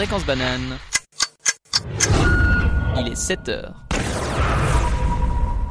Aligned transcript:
Fréquence 0.00 0.24
banane. 0.24 0.78
Il 2.96 3.08
est 3.08 3.14
7 3.14 3.48
heures. 3.50 3.74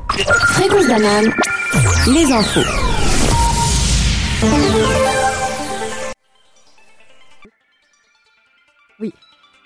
Fréquence 0.10 0.88
banane. 0.88 1.34
Les 2.14 2.32
infos. 2.32 2.60
Oui. 9.00 9.12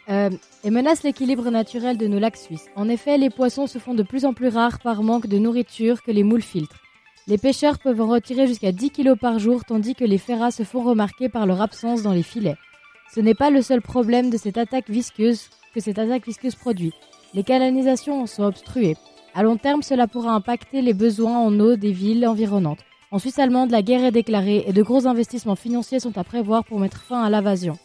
Euh, 0.07 0.30
et 0.64 0.70
menace 0.70 1.04
l'équilibre 1.04 1.50
naturel 1.50 1.98
de 1.98 2.07
nos 2.07 2.20
lacs 2.20 2.38
suisses. 2.38 2.70
En 2.77 2.88
effet, 2.88 3.18
les 3.18 3.30
poissons 3.30 3.68
se 3.68 3.80
font 3.80 3.93
de 3.93 4.04
plus 4.04 4.23
en 4.23 4.32
plus 4.32 4.48
rares 4.48 4.80
par 4.80 5.04
manque 5.04 5.27
de 5.27 5.39
nourriture 5.39 6.02
que 6.04 6.11
les 6.11 6.23
moules 6.23 6.41
filtrent. 6.41 6.80
Les 7.27 7.38
pêcheurs 7.38 7.80
peuvent 7.80 8.00
en 8.00 8.07
retirer 8.07 8.48
jusqu'à 8.48 8.71
10 8.71 8.91
kg 8.91 9.16
par 9.16 9.39
jour, 9.39 9.66
tandis 9.66 9.93
que 9.93 10.05
les 10.05 10.18
ferras 10.18 10.52
se 10.52 10.64
font 10.64 10.84
remarquer 10.84 11.27
par 11.27 11.45
leur 11.48 11.61
absence 11.61 12.02
dans 12.02 12.14
les 12.14 12.23
filets. 12.23 12.55
Ce 13.14 13.20
n'est 13.20 13.36
pas 13.36 13.52
le 13.52 13.62
seul 13.62 13.80
problème 13.80 14.32
de 14.32 14.38
cette 14.38 14.58
attaque 14.58 14.90
visqueuse 14.90 15.50
que 15.76 15.80
cette 15.80 16.00
attaque 16.00 16.26
visqueuse 16.26 16.56
produit. 16.56 16.94
Les 17.36 17.44
canalisations 17.44 18.26
sont 18.26 18.42
obstruées. 18.42 18.96
À 19.36 19.44
long 19.44 19.56
terme, 19.56 19.84
cela 19.84 20.08
pourra 20.08 20.34
impacter 20.34 20.82
les 20.82 20.96
besoins 20.96 21.38
en 21.38 21.60
eau 21.60 21.76
des 21.76 21.92
villes 21.92 22.26
environnantes. 22.26 22.80
En 23.12 23.20
Suisse 23.20 23.38
allemande, 23.38 23.70
la 23.70 23.84
guerre 23.84 24.04
est 24.04 24.12
déclarée 24.12 24.64
et 24.66 24.74
de 24.74 24.82
gros 24.82 25.06
investissements 25.06 25.56
financiers 25.56 26.00
sont 26.00 26.18
à 26.18 26.24
prévoir 26.24 26.66
pour 26.66 26.80
mettre 26.80 27.04
fin 27.04 27.22
à 27.22 27.30
l'invasion. 27.30 27.78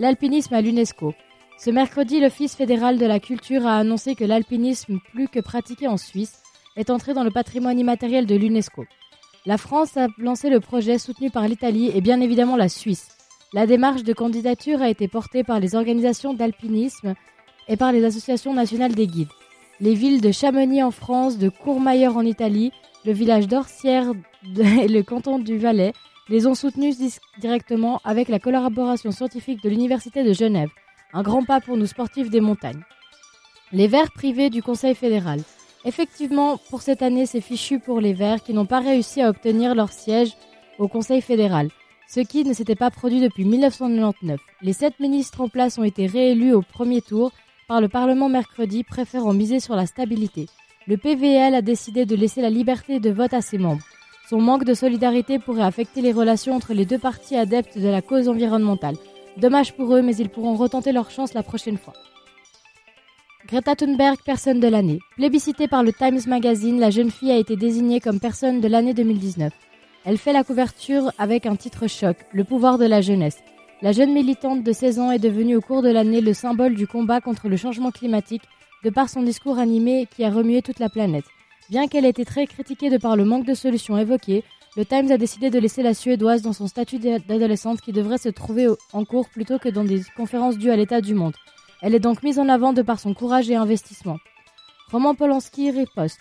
L'alpinisme 0.00 0.54
à 0.54 0.60
l'UNESCO. 0.60 1.14
Ce 1.60 1.70
mercredi, 1.70 2.18
l'Office 2.18 2.56
fédéral 2.56 2.98
de 2.98 3.06
la 3.06 3.20
culture 3.20 3.68
a 3.68 3.78
annoncé 3.78 4.16
que 4.16 4.24
l'alpinisme, 4.24 4.98
plus 5.12 5.28
que 5.28 5.38
pratiqué 5.38 5.86
en 5.86 5.96
Suisse, 5.96 6.42
est 6.74 6.90
entré 6.90 7.14
dans 7.14 7.22
le 7.22 7.30
patrimoine 7.30 7.78
immatériel 7.78 8.26
de 8.26 8.34
l'UNESCO. 8.34 8.84
La 9.46 9.58
France 9.58 9.96
a 9.96 10.08
lancé 10.18 10.50
le 10.50 10.58
projet 10.58 10.98
soutenu 10.98 11.30
par 11.30 11.46
l'Italie 11.46 11.92
et 11.94 12.00
bien 12.00 12.20
évidemment 12.20 12.56
la 12.56 12.68
Suisse. 12.68 13.15
La 13.56 13.66
démarche 13.66 14.02
de 14.02 14.12
candidature 14.12 14.82
a 14.82 14.90
été 14.90 15.08
portée 15.08 15.42
par 15.42 15.60
les 15.60 15.74
organisations 15.76 16.34
d'alpinisme 16.34 17.14
et 17.68 17.78
par 17.78 17.90
les 17.90 18.04
associations 18.04 18.52
nationales 18.52 18.94
des 18.94 19.06
guides. 19.06 19.30
Les 19.80 19.94
villes 19.94 20.20
de 20.20 20.30
Chamonix 20.30 20.82
en 20.82 20.90
France, 20.90 21.38
de 21.38 21.48
Courmayeur 21.48 22.18
en 22.18 22.26
Italie, 22.26 22.70
le 23.06 23.12
village 23.12 23.48
d'Orsières 23.48 24.12
et 24.58 24.88
le 24.88 25.02
canton 25.02 25.38
du 25.38 25.56
Valais 25.56 25.94
les 26.28 26.46
ont 26.46 26.54
soutenus 26.54 26.98
directement 27.40 28.02
avec 28.04 28.28
la 28.28 28.38
collaboration 28.38 29.10
scientifique 29.10 29.62
de 29.62 29.70
l'Université 29.70 30.22
de 30.22 30.34
Genève. 30.34 30.68
Un 31.14 31.22
grand 31.22 31.42
pas 31.42 31.62
pour 31.62 31.78
nous 31.78 31.86
sportifs 31.86 32.28
des 32.28 32.42
montagnes. 32.42 32.84
Les 33.72 33.88
Verts 33.88 34.12
privés 34.12 34.50
du 34.50 34.62
Conseil 34.62 34.94
fédéral. 34.94 35.40
Effectivement, 35.86 36.58
pour 36.68 36.82
cette 36.82 37.00
année, 37.00 37.24
c'est 37.24 37.40
fichu 37.40 37.78
pour 37.78 38.02
les 38.02 38.12
Verts 38.12 38.42
qui 38.42 38.52
n'ont 38.52 38.66
pas 38.66 38.80
réussi 38.80 39.22
à 39.22 39.30
obtenir 39.30 39.74
leur 39.74 39.92
siège 39.92 40.36
au 40.78 40.88
Conseil 40.88 41.22
fédéral, 41.22 41.70
ce 42.08 42.20
qui 42.20 42.44
ne 42.44 42.52
s'était 42.52 42.76
pas 42.76 42.90
produit 42.90 43.20
depuis 43.20 43.44
1999. 43.44 44.40
Les 44.62 44.72
sept 44.72 44.98
ministres 45.00 45.40
en 45.40 45.48
place 45.48 45.78
ont 45.78 45.84
été 45.84 46.06
réélus 46.06 46.54
au 46.54 46.62
premier 46.62 47.02
tour 47.02 47.32
par 47.68 47.80
le 47.80 47.88
Parlement 47.88 48.28
mercredi, 48.28 48.84
préférant 48.84 49.32
miser 49.32 49.60
sur 49.60 49.74
la 49.74 49.86
stabilité. 49.86 50.46
Le 50.86 50.96
PVL 50.96 51.54
a 51.54 51.62
décidé 51.62 52.06
de 52.06 52.14
laisser 52.14 52.40
la 52.42 52.50
liberté 52.50 53.00
de 53.00 53.10
vote 53.10 53.34
à 53.34 53.40
ses 53.40 53.58
membres. 53.58 53.82
Son 54.28 54.40
manque 54.40 54.64
de 54.64 54.74
solidarité 54.74 55.38
pourrait 55.38 55.62
affecter 55.62 56.00
les 56.00 56.12
relations 56.12 56.54
entre 56.54 56.74
les 56.74 56.86
deux 56.86 56.98
partis 56.98 57.36
adeptes 57.36 57.78
de 57.78 57.88
la 57.88 58.02
cause 58.02 58.28
environnementale. 58.28 58.96
Dommage 59.36 59.74
pour 59.74 59.94
eux, 59.94 60.02
mais 60.02 60.16
ils 60.16 60.28
pourront 60.28 60.54
retenter 60.54 60.92
leur 60.92 61.10
chance 61.10 61.34
la 61.34 61.42
prochaine 61.42 61.76
fois. 61.76 61.92
Greta 63.46 63.76
Thunberg, 63.76 64.16
personne 64.24 64.58
de 64.58 64.66
l'année. 64.66 64.98
Plébiscitée 65.16 65.68
par 65.68 65.84
le 65.84 65.92
Times 65.92 66.20
Magazine, 66.26 66.80
la 66.80 66.90
jeune 66.90 67.10
fille 67.10 67.30
a 67.30 67.36
été 67.36 67.54
désignée 67.54 68.00
comme 68.00 68.18
personne 68.18 68.60
de 68.60 68.66
l'année 68.66 68.94
2019. 68.94 69.52
Elle 70.08 70.18
fait 70.18 70.32
la 70.32 70.44
couverture 70.44 71.10
avec 71.18 71.46
un 71.46 71.56
titre 71.56 71.88
choc, 71.88 72.16
Le 72.32 72.44
pouvoir 72.44 72.78
de 72.78 72.84
la 72.84 73.00
jeunesse. 73.00 73.38
La 73.82 73.90
jeune 73.90 74.12
militante 74.12 74.62
de 74.62 74.72
16 74.72 75.00
ans 75.00 75.10
est 75.10 75.18
devenue 75.18 75.56
au 75.56 75.60
cours 75.60 75.82
de 75.82 75.88
l'année 75.88 76.20
le 76.20 76.32
symbole 76.32 76.76
du 76.76 76.86
combat 76.86 77.20
contre 77.20 77.48
le 77.48 77.56
changement 77.56 77.90
climatique 77.90 78.44
de 78.84 78.90
par 78.90 79.08
son 79.08 79.22
discours 79.22 79.58
animé 79.58 80.06
qui 80.14 80.22
a 80.22 80.30
remué 80.30 80.62
toute 80.62 80.78
la 80.78 80.88
planète. 80.88 81.24
Bien 81.70 81.88
qu'elle 81.88 82.04
ait 82.04 82.10
été 82.10 82.24
très 82.24 82.46
critiquée 82.46 82.88
de 82.88 82.98
par 82.98 83.16
le 83.16 83.24
manque 83.24 83.46
de 83.46 83.54
solutions 83.54 83.98
évoquées, 83.98 84.44
le 84.76 84.84
Times 84.84 85.10
a 85.10 85.18
décidé 85.18 85.50
de 85.50 85.58
laisser 85.58 85.82
la 85.82 85.92
Suédoise 85.92 86.40
dans 86.40 86.52
son 86.52 86.68
statut 86.68 87.00
d'adolescente 87.00 87.80
qui 87.80 87.90
devrait 87.90 88.18
se 88.18 88.28
trouver 88.28 88.68
en 88.92 89.04
cours 89.04 89.28
plutôt 89.28 89.58
que 89.58 89.70
dans 89.70 89.82
des 89.82 90.02
conférences 90.16 90.56
dues 90.56 90.70
à 90.70 90.76
l'état 90.76 91.00
du 91.00 91.14
monde. 91.14 91.34
Elle 91.82 91.96
est 91.96 92.00
donc 92.00 92.22
mise 92.22 92.38
en 92.38 92.48
avant 92.48 92.72
de 92.72 92.82
par 92.82 93.00
son 93.00 93.12
courage 93.12 93.50
et 93.50 93.56
investissement. 93.56 94.18
Roman 94.92 95.16
Polanski 95.16 95.72
riposte. 95.72 96.20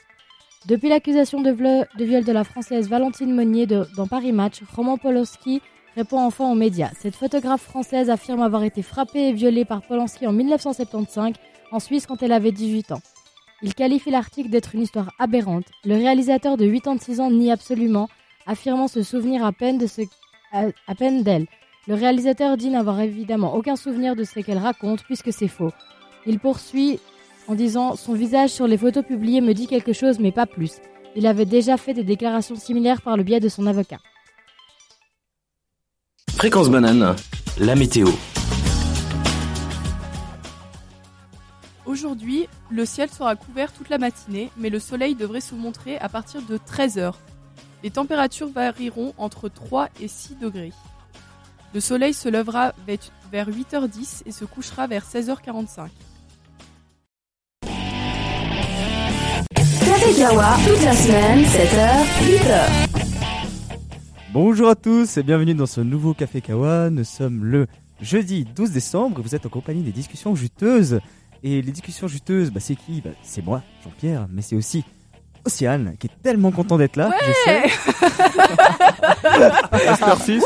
Depuis 0.67 0.89
l'accusation 0.89 1.41
de, 1.41 1.51
viol 1.51 2.23
de 2.23 2.31
la 2.31 2.43
française 2.43 2.89
Valentine 2.89 3.31
Monnier 3.31 3.67
dans 3.67 4.07
Paris 4.07 4.31
Match, 4.31 4.61
Roman 4.75 4.97
Polanski 4.97 5.61
répond 5.95 6.19
enfin 6.19 6.51
aux 6.51 6.55
médias. 6.55 6.89
Cette 6.99 7.15
photographe 7.15 7.61
française 7.61 8.09
affirme 8.09 8.41
avoir 8.41 8.63
été 8.63 8.81
frappée 8.81 9.29
et 9.29 9.33
violée 9.33 9.63
par 9.63 9.83
Polanski 9.83 10.25
en 10.25 10.31
1975 10.31 11.33
en 11.71 11.79
Suisse 11.79 12.07
quand 12.07 12.23
elle 12.23 12.31
avait 12.31 12.51
18 12.51 12.93
ans. 12.93 13.01
Il 13.61 13.75
qualifie 13.75 14.09
l'article 14.09 14.49
d'être 14.49 14.73
une 14.73 14.81
histoire 14.81 15.11
aberrante. 15.19 15.65
Le 15.83 15.95
réalisateur 15.95 16.57
de 16.57 16.65
86 16.67 17.19
ans 17.19 17.29
nie 17.29 17.51
absolument, 17.51 18.09
affirmant 18.47 18.87
se 18.87 19.03
souvenir 19.03 19.45
à 19.45 19.51
peine 19.51 19.77
de 19.77 19.85
ce, 19.85 20.01
à 20.51 20.95
peine 20.97 21.21
d'elle. 21.21 21.45
Le 21.87 21.93
réalisateur 21.93 22.57
dit 22.57 22.71
n'avoir 22.71 22.99
évidemment 23.01 23.53
aucun 23.55 23.75
souvenir 23.75 24.15
de 24.15 24.23
ce 24.23 24.39
qu'elle 24.39 24.57
raconte 24.57 25.03
puisque 25.03 25.31
c'est 25.31 25.47
faux. 25.47 25.71
Il 26.25 26.39
poursuit 26.39 26.99
en 27.47 27.55
disant 27.55 27.95
Son 27.95 28.13
visage 28.13 28.49
sur 28.49 28.67
les 28.67 28.77
photos 28.77 29.05
publiées 29.05 29.41
me 29.41 29.53
dit 29.53 29.67
quelque 29.67 29.93
chose 29.93 30.19
mais 30.19 30.31
pas 30.31 30.45
plus. 30.45 30.73
Il 31.15 31.27
avait 31.27 31.45
déjà 31.45 31.77
fait 31.77 31.93
des 31.93 32.03
déclarations 32.03 32.55
similaires 32.55 33.01
par 33.01 33.17
le 33.17 33.23
biais 33.23 33.39
de 33.39 33.49
son 33.49 33.67
avocat. 33.67 33.99
Fréquence 36.35 36.69
banane, 36.69 37.15
la 37.59 37.75
météo. 37.75 38.07
Aujourd'hui, 41.85 42.47
le 42.71 42.83
ciel 42.85 43.09
sera 43.09 43.35
couvert 43.35 43.71
toute 43.71 43.89
la 43.89 43.97
matinée, 43.97 44.49
mais 44.57 44.69
le 44.69 44.79
soleil 44.79 45.15
devrait 45.15 45.39
se 45.39 45.55
montrer 45.55 45.97
à 45.99 46.09
partir 46.09 46.41
de 46.41 46.57
13h. 46.57 47.13
Les 47.83 47.91
températures 47.91 48.49
varieront 48.49 49.13
entre 49.17 49.47
3 49.47 49.89
et 50.01 50.07
6 50.07 50.35
degrés. 50.35 50.73
Le 51.73 51.79
soleil 51.79 52.13
se 52.13 52.27
lèvera 52.27 52.73
vers 53.31 53.49
8h10 53.49 54.23
et 54.25 54.31
se 54.31 54.45
couchera 54.45 54.87
vers 54.87 55.05
16h45. 55.05 55.87
Café 60.15 60.29
Kawa, 60.29 60.55
toute 60.65 60.83
la 60.85 60.93
semaine, 60.93 61.41
7h, 61.43 62.05
8h. 62.21 62.87
Bonjour 64.31 64.69
à 64.69 64.75
tous 64.75 65.17
et 65.17 65.23
bienvenue 65.23 65.53
dans 65.53 65.65
ce 65.65 65.81
nouveau 65.81 66.13
Café 66.13 66.39
Kawa. 66.39 66.89
Nous 66.89 67.03
sommes 67.03 67.43
le 67.43 67.67
jeudi 67.99 68.45
12 68.45 68.71
décembre. 68.71 69.21
Vous 69.21 69.35
êtes 69.35 69.45
en 69.45 69.49
compagnie 69.49 69.81
des 69.81 69.91
discussions 69.91 70.33
juteuses. 70.33 71.01
Et 71.43 71.61
les 71.61 71.71
discussions 71.71 72.07
juteuses, 72.07 72.49
bah, 72.51 72.61
c'est 72.61 72.75
qui 72.75 73.01
bah, 73.01 73.09
C'est 73.23 73.43
moi, 73.43 73.61
Jean-Pierre, 73.83 74.27
mais 74.31 74.41
c'est 74.41 74.55
aussi 74.55 74.85
Océane, 75.43 75.95
qui 75.99 76.07
est 76.07 76.21
tellement 76.23 76.51
content 76.51 76.77
d'être 76.77 76.95
là. 76.95 77.11
je 77.21 77.33
sais. 77.43 77.63
Merci, 80.05 80.39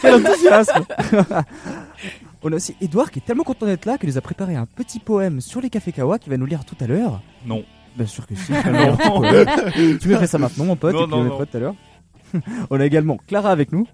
Quel 0.00 0.14
enthousiasme 0.14 0.84
On 2.42 2.52
a 2.52 2.56
aussi 2.56 2.76
Edouard 2.80 3.10
qui 3.10 3.18
est 3.18 3.22
tellement 3.22 3.42
content 3.42 3.66
d'être 3.66 3.86
là 3.86 3.98
qu'il 3.98 4.08
nous 4.08 4.18
a 4.18 4.20
préparé 4.20 4.54
un 4.54 4.66
petit 4.66 5.00
poème 5.00 5.40
sur 5.40 5.60
les 5.60 5.70
cafés 5.70 5.90
kawa 5.90 6.20
qu'il 6.20 6.30
va 6.30 6.36
nous 6.36 6.46
lire 6.46 6.64
tout 6.64 6.76
à 6.80 6.86
l'heure. 6.86 7.20
Non. 7.44 7.64
Bien 7.96 8.06
sûr 8.06 8.26
que 8.26 8.34
si. 8.34 8.52
tu 10.00 10.08
me 10.08 10.16
fais 10.16 10.26
ça 10.26 10.38
maintenant, 10.38 10.64
mon 10.64 10.76
pote, 10.76 10.94
et 10.94 11.06
puis 11.06 11.14
on 11.14 11.26
est 11.26 11.46
tout 11.46 11.56
à 11.56 11.60
l'heure. 11.60 11.74
on 12.70 12.80
a 12.80 12.84
également 12.84 13.18
Clara 13.26 13.50
avec 13.50 13.72
nous. 13.72 13.86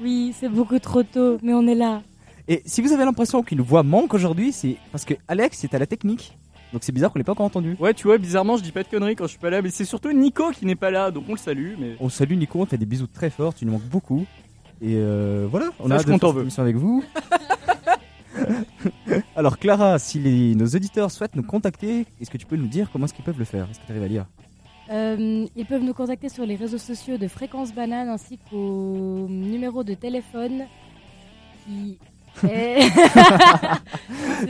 Oui, 0.00 0.34
c'est 0.38 0.48
beaucoup 0.48 0.78
trop 0.78 1.02
tôt, 1.02 1.38
mais 1.42 1.52
on 1.52 1.66
est 1.66 1.74
là. 1.74 2.02
Et 2.48 2.62
si 2.66 2.82
vous 2.82 2.92
avez 2.92 3.04
l'impression 3.04 3.42
qu'une 3.42 3.60
voix 3.60 3.82
manque 3.82 4.14
aujourd'hui, 4.14 4.52
c'est 4.52 4.76
parce 4.90 5.04
que 5.04 5.14
Alex 5.28 5.62
est 5.64 5.74
à 5.74 5.78
la 5.78 5.86
technique. 5.86 6.36
Donc 6.72 6.82
c'est 6.84 6.92
bizarre 6.92 7.12
qu'on 7.12 7.18
l'ait 7.18 7.24
pas 7.24 7.32
encore 7.32 7.46
entendu. 7.46 7.76
Ouais, 7.78 7.92
tu 7.92 8.06
vois, 8.06 8.16
bizarrement, 8.16 8.56
je 8.56 8.62
dis 8.62 8.72
pas 8.72 8.82
de 8.82 8.88
conneries 8.88 9.14
quand 9.14 9.24
je 9.24 9.30
suis 9.30 9.38
pas 9.38 9.50
là, 9.50 9.60
mais 9.60 9.70
c'est 9.70 9.84
surtout 9.84 10.10
Nico 10.12 10.50
qui 10.50 10.64
n'est 10.64 10.74
pas 10.74 10.90
là, 10.90 11.10
donc 11.10 11.24
on 11.28 11.32
le 11.32 11.38
salue. 11.38 11.74
Mais... 11.78 11.96
On 12.00 12.08
salue 12.08 12.34
Nico, 12.34 12.60
on 12.60 12.64
te 12.64 12.70
fait 12.70 12.78
des 12.78 12.86
bisous 12.86 13.06
très 13.06 13.28
forts, 13.28 13.54
tu 13.54 13.66
nous 13.66 13.72
manques 13.72 13.82
beaucoup. 13.82 14.24
Et 14.80 14.94
euh, 14.96 15.46
voilà, 15.50 15.66
on 15.78 15.90
a 15.90 15.96
hâte 15.96 16.06
de 16.06 16.16
faire 16.16 16.34
cette 16.48 16.58
avec 16.58 16.76
vous. 16.76 17.04
Alors 19.36 19.58
Clara, 19.58 19.98
si 19.98 20.54
nos 20.56 20.66
auditeurs 20.66 21.10
souhaitent 21.10 21.36
nous 21.36 21.42
contacter, 21.42 22.06
est-ce 22.20 22.30
que 22.30 22.38
tu 22.38 22.46
peux 22.46 22.56
nous 22.56 22.66
dire 22.66 22.90
comment 22.92 23.06
est-ce 23.06 23.14
qu'ils 23.14 23.24
peuvent 23.24 23.38
le 23.38 23.44
faire? 23.44 23.68
Est-ce 23.70 23.80
que 23.80 23.86
tu 23.86 23.92
arrives 23.92 24.04
à 24.04 24.08
lire? 24.08 24.26
Euh, 24.90 25.46
ils 25.56 25.66
peuvent 25.66 25.82
nous 25.82 25.94
contacter 25.94 26.28
sur 26.28 26.44
les 26.44 26.56
réseaux 26.56 26.78
sociaux 26.78 27.16
de 27.16 27.28
Fréquence 27.28 27.72
Banane 27.72 28.08
ainsi 28.08 28.38
qu'au 28.50 29.26
numéro 29.28 29.84
de 29.84 29.94
téléphone 29.94 30.64
qui 31.64 31.98
c'est 32.40 32.80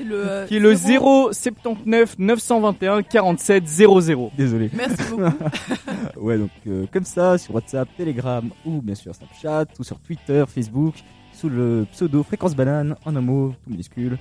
le, 0.04 0.28
euh, 0.28 0.46
qui 0.46 0.56
est 0.56 0.60
le 0.60 0.74
079 0.74 2.16
921 2.18 3.02
47 3.02 3.66
00. 3.66 4.30
Désolé. 4.36 4.70
Merci 4.72 5.02
beaucoup. 5.10 5.22
ouais, 6.20 6.38
donc 6.38 6.50
euh, 6.66 6.86
comme 6.92 7.04
ça, 7.04 7.38
sur 7.38 7.54
WhatsApp, 7.54 7.88
Telegram 7.96 8.48
ou 8.64 8.80
bien 8.80 8.94
sûr 8.94 9.14
Snapchat 9.14 9.66
ou 9.78 9.84
sur 9.84 9.98
Twitter, 9.98 10.44
Facebook, 10.46 10.94
sous 11.42 11.48
le 11.48 11.86
pseudo 11.90 12.22
Fréquence 12.22 12.54
Banane, 12.54 12.94
en 13.04 13.16
un 13.16 13.20
mot, 13.20 13.52
tout 13.64 13.70
minuscule. 13.70 14.16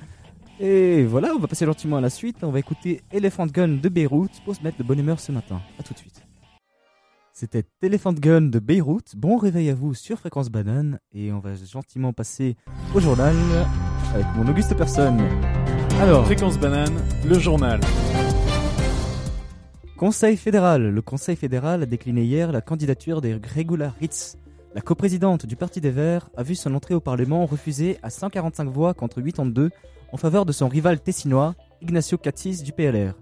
Et 0.60 1.04
voilà, 1.04 1.34
on 1.36 1.38
va 1.38 1.48
passer 1.48 1.68
gentiment 1.68 1.98
à 1.98 2.02
la 2.02 2.10
suite. 2.10 2.38
On 2.42 2.50
va 2.50 2.58
écouter 2.58 3.04
Elephant 3.12 3.46
Gun 3.46 3.78
de 3.80 3.90
Beyrouth 3.90 4.42
pour 4.44 4.56
se 4.56 4.64
mettre 4.64 4.80
de 4.80 4.84
bonne 4.84 4.98
humeur 4.98 5.20
ce 5.20 5.32
matin. 5.32 5.62
A 5.78 5.84
tout 5.84 5.94
de 5.94 6.00
suite. 6.00 6.24
C'était 7.32 7.64
Elephant 7.84 8.14
Gun 8.14 8.42
de 8.42 8.58
Beyrouth. 8.58 9.16
Bon 9.16 9.38
réveil 9.38 9.70
à 9.70 9.76
vous 9.76 9.94
sur 9.94 10.18
Fréquence 10.18 10.50
Banane. 10.50 10.98
Et 11.14 11.32
on 11.32 11.38
va 11.38 11.52
gentiment 11.54 12.12
passer 12.12 12.56
au 12.96 13.00
journal 13.00 13.36
avec 14.16 14.26
mon 14.36 14.48
auguste 14.48 14.76
personne. 14.76 15.22
Alors, 16.00 16.26
Fréquence 16.26 16.58
banane, 16.58 17.04
le 17.24 17.38
journal. 17.38 17.80
Conseil 19.96 20.38
fédéral. 20.38 20.90
Le 20.90 21.02
Conseil 21.04 21.36
fédéral 21.36 21.84
a 21.84 21.86
décliné 21.86 22.24
hier 22.24 22.52
la 22.52 22.62
candidature 22.62 23.22
des 23.22 23.36
Regula 23.36 23.94
Ritz. 24.00 24.38
La 24.74 24.80
coprésidente 24.80 25.46
du 25.46 25.58
Parti 25.58 25.82
des 25.82 25.92
Verts 25.92 26.30
a 26.38 26.44
vu 26.44 26.56
son 26.56 26.74
entrée 26.76 26.94
au 26.94 27.02
Parlement 27.02 27.46
refusée 27.46 27.98
à 28.04 28.10
145 28.10 28.70
voix 28.70 28.94
contre 28.94 29.20
82 29.22 29.70
en 30.14 30.18
faveur 30.18 30.46
de 30.46 30.54
son 30.54 30.70
rival 30.70 31.02
tessinois, 31.02 31.56
Ignacio 31.82 32.18
Cassis 32.18 32.64
du 32.64 32.72
PLR. 32.72 33.14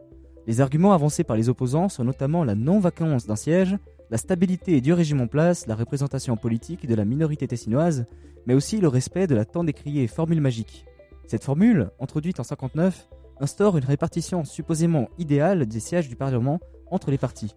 Les 0.46 0.62
arguments 0.62 0.94
avancés 0.94 1.24
par 1.24 1.36
les 1.36 1.50
opposants 1.50 1.90
sont 1.90 2.04
notamment 2.04 2.44
la 2.44 2.54
non-vacance 2.54 3.26
d'un 3.26 3.36
siège, 3.36 3.76
la 4.12 4.20
stabilité 4.20 4.80
du 4.80 4.94
régime 4.94 5.22
en 5.22 5.28
place, 5.28 5.66
la 5.66 5.74
représentation 5.74 6.38
politique 6.38 6.86
de 6.86 6.94
la 6.94 7.04
minorité 7.04 7.48
tessinoise, 7.48 8.06
mais 8.46 8.54
aussi 8.54 8.80
le 8.80 8.88
respect 8.88 9.26
de 9.26 9.36
la 9.36 9.46
tant 9.46 9.64
décriée 9.64 10.06
formule 10.06 10.42
magique. 10.42 10.86
Cette 11.26 11.44
formule, 11.44 11.90
introduite 12.00 12.40
en 12.40 12.44
59, 12.44 13.10
instaure 13.40 13.76
une 13.76 13.86
répartition 13.86 14.44
supposément 14.44 15.10
idéale 15.18 15.66
des 15.66 15.80
sièges 15.80 16.10
du 16.10 16.16
Parlement 16.16 16.60
entre 16.92 17.10
les 17.10 17.18
partis. 17.18 17.56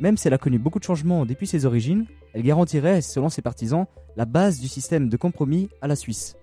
Même 0.00 0.16
si 0.16 0.26
elle 0.26 0.34
a 0.34 0.38
connu 0.38 0.58
beaucoup 0.58 0.78
de 0.78 0.84
changements 0.84 1.24
depuis 1.24 1.46
ses 1.46 1.66
origines, 1.66 2.06
elle 2.32 2.42
garantirait, 2.42 3.00
selon 3.00 3.28
ses 3.28 3.42
partisans, 3.42 3.86
la 4.16 4.24
base 4.24 4.60
du 4.60 4.68
système 4.68 5.08
de 5.08 5.16
compromis 5.16 5.68
à 5.80 5.86
la 5.86 5.96
Suisse. 5.96 6.36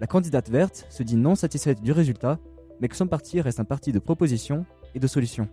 La 0.00 0.06
candidate 0.06 0.48
verte 0.48 0.86
se 0.88 1.02
dit 1.02 1.16
non 1.16 1.34
satisfaite 1.34 1.82
du 1.82 1.92
résultat, 1.92 2.38
mais 2.80 2.88
que 2.88 2.96
son 2.96 3.06
parti 3.06 3.40
reste 3.40 3.60
un 3.60 3.64
parti 3.64 3.92
de 3.92 3.98
propositions 3.98 4.64
et 4.94 4.98
de 4.98 5.06
solutions. 5.06 5.48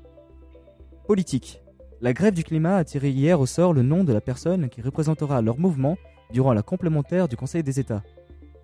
Politique. 1.06 1.62
La 2.00 2.14
grève 2.14 2.34
du 2.34 2.44
climat 2.44 2.78
a 2.78 2.84
tiré 2.86 3.10
hier 3.10 3.40
au 3.40 3.46
sort 3.46 3.74
le 3.74 3.82
nom 3.82 4.04
de 4.04 4.14
la 4.14 4.22
personne 4.22 4.70
qui 4.70 4.82
représentera 4.82 5.42
leur 5.42 5.58
mouvement 5.58 5.98
durant 6.32 6.54
la 6.54 6.62
complémentaire 6.62 7.28
du 7.28 7.36
Conseil 7.36 7.64
des 7.64 7.80
États. 7.80 8.04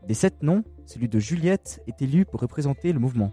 Des 0.07 0.13
sept 0.13 0.43
noms, 0.43 0.63
celui 0.85 1.09
de 1.09 1.19
Juliette 1.19 1.81
est 1.87 2.01
élu 2.01 2.25
pour 2.25 2.39
représenter 2.39 2.93
le 2.93 2.99
mouvement. 2.99 3.31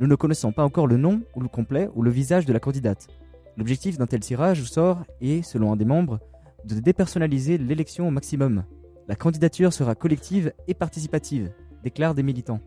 Nous 0.00 0.06
ne 0.06 0.14
connaissons 0.14 0.52
pas 0.52 0.64
encore 0.64 0.86
le 0.86 0.96
nom 0.96 1.22
ou 1.34 1.40
le 1.40 1.48
complet 1.48 1.88
ou 1.94 2.02
le 2.02 2.10
visage 2.10 2.46
de 2.46 2.52
la 2.52 2.60
candidate. 2.60 3.08
L'objectif 3.56 3.96
d'un 3.96 4.06
tel 4.06 4.20
tirage 4.20 4.60
au 4.60 4.66
sort 4.66 5.04
est, 5.20 5.42
selon 5.42 5.72
un 5.72 5.76
des 5.76 5.84
membres, 5.84 6.20
de 6.64 6.78
dépersonnaliser 6.80 7.58
l'élection 7.58 8.08
au 8.08 8.10
maximum. 8.10 8.64
La 9.08 9.16
candidature 9.16 9.72
sera 9.72 9.94
collective 9.94 10.52
et 10.68 10.74
participative, 10.74 11.52
déclarent 11.82 12.14
des 12.14 12.22
militants. 12.22 12.60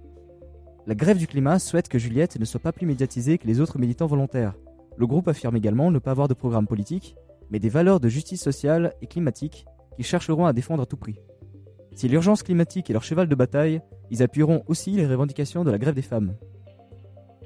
La 0.88 0.96
grève 0.96 1.18
du 1.18 1.28
climat 1.28 1.60
souhaite 1.60 1.90
que 1.90 2.00
Juliette 2.00 2.40
ne 2.40 2.46
soit 2.46 2.62
pas 2.62 2.72
plus 2.72 2.88
médiatisée 2.88 3.38
que 3.38 3.46
les 3.46 3.60
autres 3.60 3.78
militants 3.78 4.08
volontaires. 4.08 4.56
Le 4.98 5.06
groupe 5.06 5.28
affirme 5.28 5.56
également 5.56 5.92
ne 5.92 6.00
pas 6.00 6.12
avoir 6.12 6.28
de 6.28 6.34
programme 6.34 6.66
politique, 6.66 7.16
mais 7.52 7.60
des 7.60 7.70
valeurs 7.70 8.00
de 8.00 8.10
justice 8.10 8.42
sociale 8.42 8.94
et 9.02 9.08
climatique 9.08 9.66
qu'ils 9.96 10.06
chercheront 10.06 10.46
à 10.46 10.54
défendre 10.54 10.84
à 10.84 10.86
tout 10.86 10.98
prix. 10.98 11.20
Si 11.94 12.08
l'urgence 12.08 12.44
climatique 12.44 12.90
est 12.90 12.94
leur 12.94 13.04
cheval 13.04 13.28
de 13.28 13.36
bataille, 13.36 13.82
ils 14.10 14.24
appuieront 14.24 14.64
aussi 14.68 14.92
les 14.92 15.06
revendications 15.06 15.64
de 15.64 15.72
la 15.72 15.78
grève 15.78 15.94
des 15.94 16.02
femmes. 16.02 16.36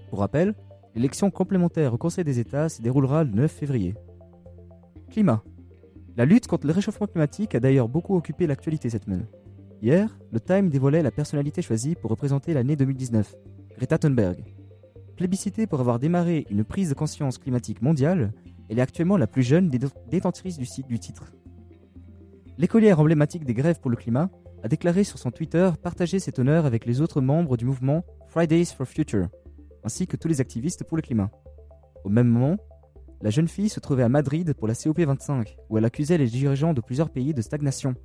Pour 0.10 0.19
rappel, 0.19 0.54
l'élection 0.95 1.31
complémentaire 1.31 1.94
au 1.94 1.98
Conseil 1.98 2.24
des 2.24 2.40
États 2.40 2.69
se 2.69 2.81
déroulera 2.81 3.24
le 3.24 3.31
9 3.31 3.51
février. 3.51 3.95
Climat. 5.10 5.44
La 6.16 6.25
lutte 6.25 6.48
contre 6.48 6.68
le 6.68 6.74
réchauffement 6.74 7.07
climatique 7.07 7.56
a 7.56 7.60
d'ailleurs 7.60 7.90
beaucoup 7.90 8.16
occupé 8.16 8.45
l'actualité 8.45 8.90
cette 8.90 9.06
semaine. 9.06 9.28
Hier, 9.81 10.18
le 10.31 10.40
Time 10.40 10.69
dévoilait 10.69 11.01
la 11.01 11.12
personnalité 11.12 11.62
choisie 11.62 11.95
pour 11.95 12.12
représenter 12.12 12.54
l'année 12.54 12.75
2019, 12.75 13.36
Greta 13.78 13.98
Thunberg. 13.98 14.44
Plébiscitée 15.18 15.68
pour 15.68 15.80
avoir 15.80 16.00
démarré 16.00 16.45
une 16.50 16.63
prise 16.63 16.90
de 16.90 16.94
conscience 16.94 17.38
climatique 17.38 17.81
mondiale, 17.81 18.31
elle 18.69 18.80
est 18.80 18.84
actuellement 18.84 19.18
la 19.18 19.28
plus 19.28 19.44
jeune 19.44 19.69
des 19.69 19.80
détentrices 20.10 20.57
du, 20.57 20.68
du 20.88 21.00
titre. 21.00 21.34
L'écolière 22.57 23.00
emblématique 23.00 23.45
des 23.45 23.54
grèves 23.54 23.80
pour 23.80 23.92
le 23.92 23.98
climat 23.98 24.30
a 24.63 24.68
déclaré 24.68 25.04
sur 25.04 25.18
son 25.18 25.31
Twitter 25.31 25.72
partager 25.81 26.19
cet 26.19 26.40
honneur 26.40 26.66
avec 26.66 26.86
les 26.86 27.01
autres 27.01 27.19
membres 27.19 27.57
du 27.57 27.66
mouvement 27.66 28.04
Fridays 28.30 28.66
for 28.66 28.88
Future, 28.88 29.28
ainsi 29.83 30.07
que 30.07 30.18
tous 30.18 30.27
les 30.27 30.41
activistes 30.41 30.83
pour 30.83 30.97
le 30.97 31.01
climat. 31.01 31.30
Au 32.03 32.09
même 32.09 32.27
moment, 32.27 32.57
la 33.21 33.30
jeune 33.30 33.47
fille 33.47 33.69
se 33.69 33.80
trouvait 33.80 34.03
à 34.03 34.09
Madrid 34.09 34.53
pour 34.53 34.68
la 34.68 34.74
COP25, 34.74 35.56
où 35.69 35.77
elle 35.77 35.85
accusait 35.85 36.18
les 36.18 36.27
dirigeants 36.27 36.74
de 36.74 36.81
plusieurs 36.81 37.09
pays 37.09 37.33
de 37.33 37.41
stagnation. 37.41 37.95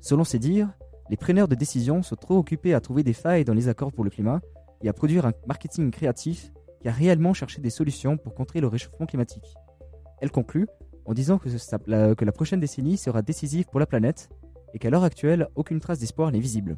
Selon 0.00 0.24
ses 0.24 0.38
dires, 0.38 0.70
les 1.10 1.16
preneurs 1.16 1.48
de 1.48 1.54
décision 1.54 2.02
sont 2.02 2.16
trop 2.16 2.36
occupés 2.36 2.74
à 2.74 2.80
trouver 2.80 3.02
des 3.02 3.12
failles 3.12 3.44
dans 3.44 3.54
les 3.54 3.68
accords 3.68 3.92
pour 3.92 4.04
le 4.04 4.10
climat 4.10 4.40
et 4.82 4.88
à 4.88 4.92
produire 4.92 5.26
un 5.26 5.32
marketing 5.46 5.90
créatif 5.90 6.52
qui 6.80 6.88
a 6.88 6.92
réellement 6.92 7.34
cherché 7.34 7.60
des 7.60 7.70
solutions 7.70 8.16
pour 8.16 8.34
contrer 8.34 8.60
le 8.60 8.66
réchauffement 8.66 9.06
climatique. 9.06 9.46
Elle 10.20 10.30
conclut 10.30 10.66
en 11.04 11.14
disant 11.14 11.38
que, 11.38 11.48
la, 11.86 12.14
que 12.14 12.24
la 12.24 12.32
prochaine 12.32 12.60
décennie 12.60 12.96
sera 12.96 13.22
décisive 13.22 13.66
pour 13.66 13.80
la 13.80 13.86
planète 13.86 14.28
et 14.74 14.78
qu'à 14.78 14.90
l'heure 14.90 15.04
actuelle, 15.04 15.48
aucune 15.54 15.80
trace 15.80 15.98
d'espoir 15.98 16.30
n'est 16.30 16.40
visible. 16.40 16.76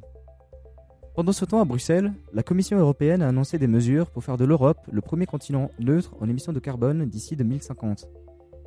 Pendant 1.15 1.33
ce 1.33 1.45
temps, 1.45 1.61
à 1.61 1.65
Bruxelles, 1.65 2.13
la 2.33 2.45
Commission 2.45 2.79
européenne 2.79 3.21
a 3.21 3.29
annoncé 3.29 3.59
des 3.59 3.67
mesures 3.67 4.11
pour 4.11 4.23
faire 4.23 4.37
de 4.37 4.45
l'Europe 4.45 4.79
le 4.91 5.01
premier 5.01 5.27
continent 5.27 5.71
neutre 5.81 6.15
en 6.21 6.29
émissions 6.29 6.53
de 6.53 6.61
carbone 6.61 7.05
d'ici 7.07 7.35
2050. 7.35 8.09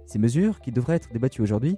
Ces 0.06 0.20
mesures, 0.20 0.60
qui 0.60 0.72
devraient 0.72 0.98
être 0.98 1.14
débattues 1.14 1.42
aujourd'hui, 1.42 1.78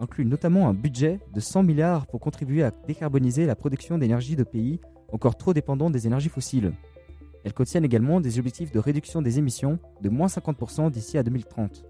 incluent 0.00 0.24
notamment 0.24 0.68
un 0.68 0.74
budget 0.74 1.20
de 1.34 1.40
100 1.40 1.64
milliards 1.64 2.06
pour 2.06 2.20
contribuer 2.20 2.62
à 2.62 2.72
décarboniser 2.86 3.44
la 3.44 3.54
production 3.54 3.98
d'énergie 3.98 4.36
de 4.36 4.42
pays 4.44 4.80
encore 5.12 5.36
trop 5.36 5.52
dépendants 5.52 5.90
des 5.90 6.06
énergies 6.06 6.30
fossiles. 6.30 6.72
Elles 7.44 7.52
contiennent 7.52 7.84
également 7.84 8.20
des 8.20 8.38
objectifs 8.38 8.72
de 8.72 8.78
réduction 8.78 9.20
des 9.20 9.38
émissions 9.38 9.78
de 10.00 10.08
moins 10.08 10.28
50% 10.28 10.90
d'ici 10.90 11.18
à 11.18 11.22
2030 11.22 11.84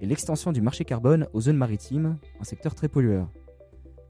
et 0.00 0.06
l'extension 0.06 0.52
du 0.52 0.60
marché 0.60 0.84
carbone 0.84 1.26
aux 1.32 1.40
zones 1.40 1.56
maritimes, 1.56 2.18
un 2.40 2.44
secteur 2.44 2.74
très 2.74 2.88
pollueur. 2.88 3.28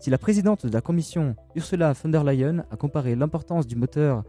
Si 0.01 0.09
la 0.09 0.17
présidente 0.17 0.65
de 0.65 0.73
la 0.73 0.81
Commission, 0.81 1.37
Ursula 1.55 1.93
von 1.93 2.09
der 2.09 2.25
Leyen, 2.25 2.65
a 2.71 2.77
comparé 2.77 3.15
l'importance 3.15 3.67
du 3.67 3.77
moteur 3.77 4.25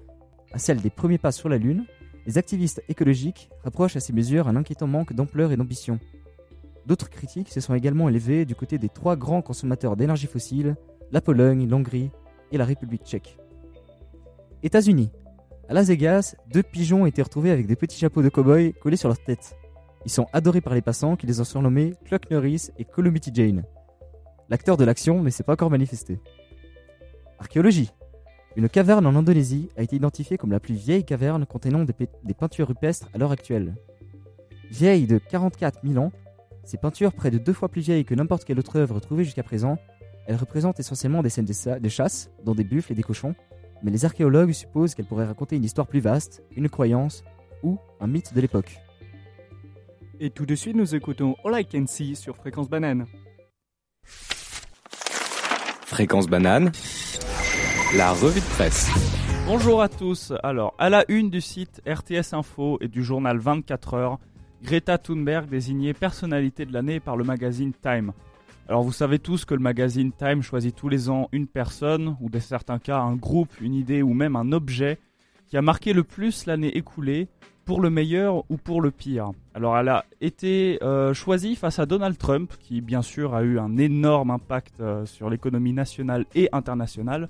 à 0.52 0.60
celle 0.60 0.82
des 0.82 0.90
premiers 0.90 1.18
pas 1.18 1.32
sur 1.32 1.48
la 1.48 1.58
Lune, 1.58 1.86
les 2.26 2.38
activistes 2.38 2.84
écologiques 2.90 3.50
rapprochent 3.64 3.96
à 3.96 4.02
ces 4.02 4.12
mesures 4.12 4.50
un 4.50 4.58
inquiétant 4.58 4.88
manque 4.88 5.14
d'ampleur 5.14 5.54
et 5.54 5.56
d'ambition. 5.56 5.98
D'autres 6.88 7.10
critiques 7.10 7.48
se 7.48 7.62
sont 7.62 7.74
également 7.74 8.10
élevées 8.10 8.44
du 8.44 8.54
côté 8.54 8.80
des 8.80 8.90
trois 8.90 9.16
grands 9.16 9.42
consommateurs 9.42 9.96
d'énergie 9.96 10.28
fossile, 10.28 10.76
la 11.14 11.22
Pologne, 11.22 11.70
l'Hongrie 11.70 12.12
et 12.52 12.58
la 12.58 12.66
République 12.66 13.06
tchèque. 13.06 13.38
États-Unis. 14.64 15.10
À 15.70 15.74
Las 15.74 15.88
Vegas, 15.88 16.36
deux 16.52 16.64
pigeons 16.64 17.04
ont 17.04 17.06
été 17.06 17.22
retrouvés 17.22 17.52
avec 17.52 17.66
des 17.66 17.78
petits 17.78 17.98
chapeaux 17.98 18.22
de 18.22 18.28
cow-boy 18.28 18.74
collés 18.74 18.98
sur 18.98 19.08
leur 19.08 19.24
tête. 19.24 19.56
Ils 20.06 20.12
sont 20.12 20.28
adorés 20.34 20.60
par 20.60 20.74
les 20.74 20.82
passants 20.82 21.16
qui 21.16 21.28
les 21.28 21.40
ont 21.40 21.46
surnommés 21.46 21.94
Cluck 22.04 22.30
Norris 22.30 22.72
et 22.78 22.84
Columity 22.84 23.32
Jane 23.34 23.64
l'acteur 24.52 24.76
de 24.76 24.84
l'action, 24.84 25.22
mais 25.22 25.32
c'est 25.32 25.44
pas 25.44 25.54
encore 25.54 25.72
manifesté. 25.72 26.20
Archéologie. 27.40 27.90
Une 28.58 28.68
caverne 28.68 29.08
en 29.08 29.16
Indonésie 29.16 29.70
a 29.78 29.82
été 29.82 29.96
identifiée 29.96 30.38
comme 30.38 30.52
la 30.52 30.60
plus 30.60 30.76
vieille 30.76 31.06
caverne 31.06 31.46
contenant 31.46 31.86
des, 31.86 32.34
peintures 32.34 32.68
rupestres 32.68 33.08
à 33.14 33.18
l'heure 33.18 33.32
actuelle. 33.32 33.76
Vieille 34.70 35.08
de 35.08 35.20
44 35.20 35.80
000 35.88 36.04
ans, 36.04 36.12
ces 36.66 36.78
peintures, 36.78 37.14
près 37.14 37.32
de 37.32 37.38
deux 37.38 37.54
fois 37.54 37.70
plus 37.70 37.82
vieilles 37.82 38.04
que 38.04 38.14
n'importe 38.14 38.44
quelle 38.44 38.60
autre 38.60 38.78
œuvre 38.78 39.00
trouvée 39.00 39.24
jusqu'à 39.24 39.42
présent, 39.42 39.78
elles 40.28 40.36
représentent 40.36 40.82
essentiellement 40.82 41.24
des 41.24 41.30
scènes 41.30 41.46
de 41.46 41.90
chasse, 41.90 42.30
dont 42.44 42.54
des 42.54 42.66
buffles 42.66 42.92
et 42.92 42.96
des 42.96 43.04
cochons, 43.04 43.34
mais 43.84 43.90
les 43.90 44.04
archéologues 44.04 44.52
supposent 44.52 44.96
qu'elles 44.96 45.08
pourraient 45.08 45.26
raconter 45.26 45.56
une 45.56 45.64
histoire 45.64 45.88
plus 45.88 46.02
vaste, 46.02 46.44
une 46.58 46.68
croyance 46.68 47.24
ou 47.64 47.80
un 48.02 48.08
mythe 48.08 48.34
de 48.34 48.42
l'époque. 48.42 48.80
Et 50.20 50.30
tout 50.30 50.46
de 50.46 50.56
suite, 50.56 50.76
nous 50.76 50.94
écoutons 50.94 51.36
All 51.46 51.62
I 51.62 51.66
Can 51.66 51.88
See 51.88 52.18
sur 52.18 52.36
Fréquence 52.36 52.70
Banane. 52.70 53.08
Fréquence 55.92 56.28
banane, 56.28 56.72
la 57.98 58.14
revue 58.14 58.40
de 58.40 58.46
presse. 58.56 58.90
Bonjour 59.46 59.82
à 59.82 59.90
tous. 59.90 60.32
Alors, 60.42 60.74
à 60.80 60.90
la 60.90 61.04
une 61.10 61.30
du 61.30 61.42
site 61.42 61.82
RTS 61.86 62.34
Info 62.34 62.78
et 62.80 62.88
du 62.88 63.04
journal 63.04 63.38
24 63.38 63.94
heures, 63.96 64.20
Greta 64.64 64.98
Thunberg 64.98 65.50
désignée 65.50 65.94
personnalité 65.94 66.66
de 66.66 66.72
l'année 66.72 67.02
par 67.02 67.18
le 67.18 67.26
magazine 67.26 67.74
Time. 67.74 68.14
Alors, 68.70 68.84
vous 68.84 68.94
savez 68.94 69.20
tous 69.20 69.44
que 69.44 69.54
le 69.54 69.60
magazine 69.60 70.14
Time 70.14 70.42
choisit 70.42 70.74
tous 70.74 70.88
les 70.88 71.10
ans 71.10 71.28
une 71.34 71.46
personne, 71.46 72.16
ou 72.22 72.30
dans 72.30 72.40
certains 72.40 72.80
cas 72.80 73.00
un 73.00 73.18
groupe, 73.18 73.60
une 73.60 73.76
idée 73.76 74.02
ou 74.02 74.14
même 74.14 74.38
un 74.38 74.54
objet 74.54 74.98
qui 75.50 75.58
a 75.58 75.62
marqué 75.62 75.92
le 75.92 76.06
plus 76.06 76.46
l'année 76.46 76.78
écoulée 76.78 77.28
pour 77.66 77.82
le 77.82 77.90
meilleur 77.90 78.44
ou 78.50 78.58
pour 78.58 78.82
le 78.82 78.92
pire. 78.92 79.32
Alors 79.54 79.78
elle 79.78 79.90
a 79.90 80.06
été 80.20 80.80
euh, 80.82 81.14
choisie 81.14 81.56
face 81.56 81.80
à 81.80 81.86
Donald 81.86 82.18
Trump, 82.18 82.54
qui 82.60 82.82
bien 82.82 83.02
sûr 83.02 83.36
a 83.36 83.44
eu 83.44 83.60
un 83.60 83.78
énorme 83.78 84.32
impact 84.32 84.80
euh, 84.80 85.06
sur 85.06 85.30
l'économie 85.30 85.74
nationale 85.74 86.26
et 86.36 86.50
internationale, 86.52 87.30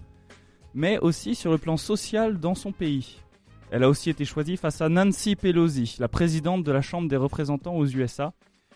mais 0.73 0.99
aussi 0.99 1.35
sur 1.35 1.51
le 1.51 1.57
plan 1.57 1.77
social 1.77 2.39
dans 2.39 2.55
son 2.55 2.71
pays. 2.71 3.19
Elle 3.71 3.83
a 3.83 3.89
aussi 3.89 4.09
été 4.09 4.25
choisie 4.25 4.57
face 4.57 4.81
à 4.81 4.89
Nancy 4.89 5.35
Pelosi, 5.35 5.97
la 5.99 6.07
présidente 6.07 6.63
de 6.63 6.71
la 6.71 6.81
Chambre 6.81 7.07
des 7.07 7.17
représentants 7.17 7.75
aux 7.75 7.85
USA, 7.85 8.33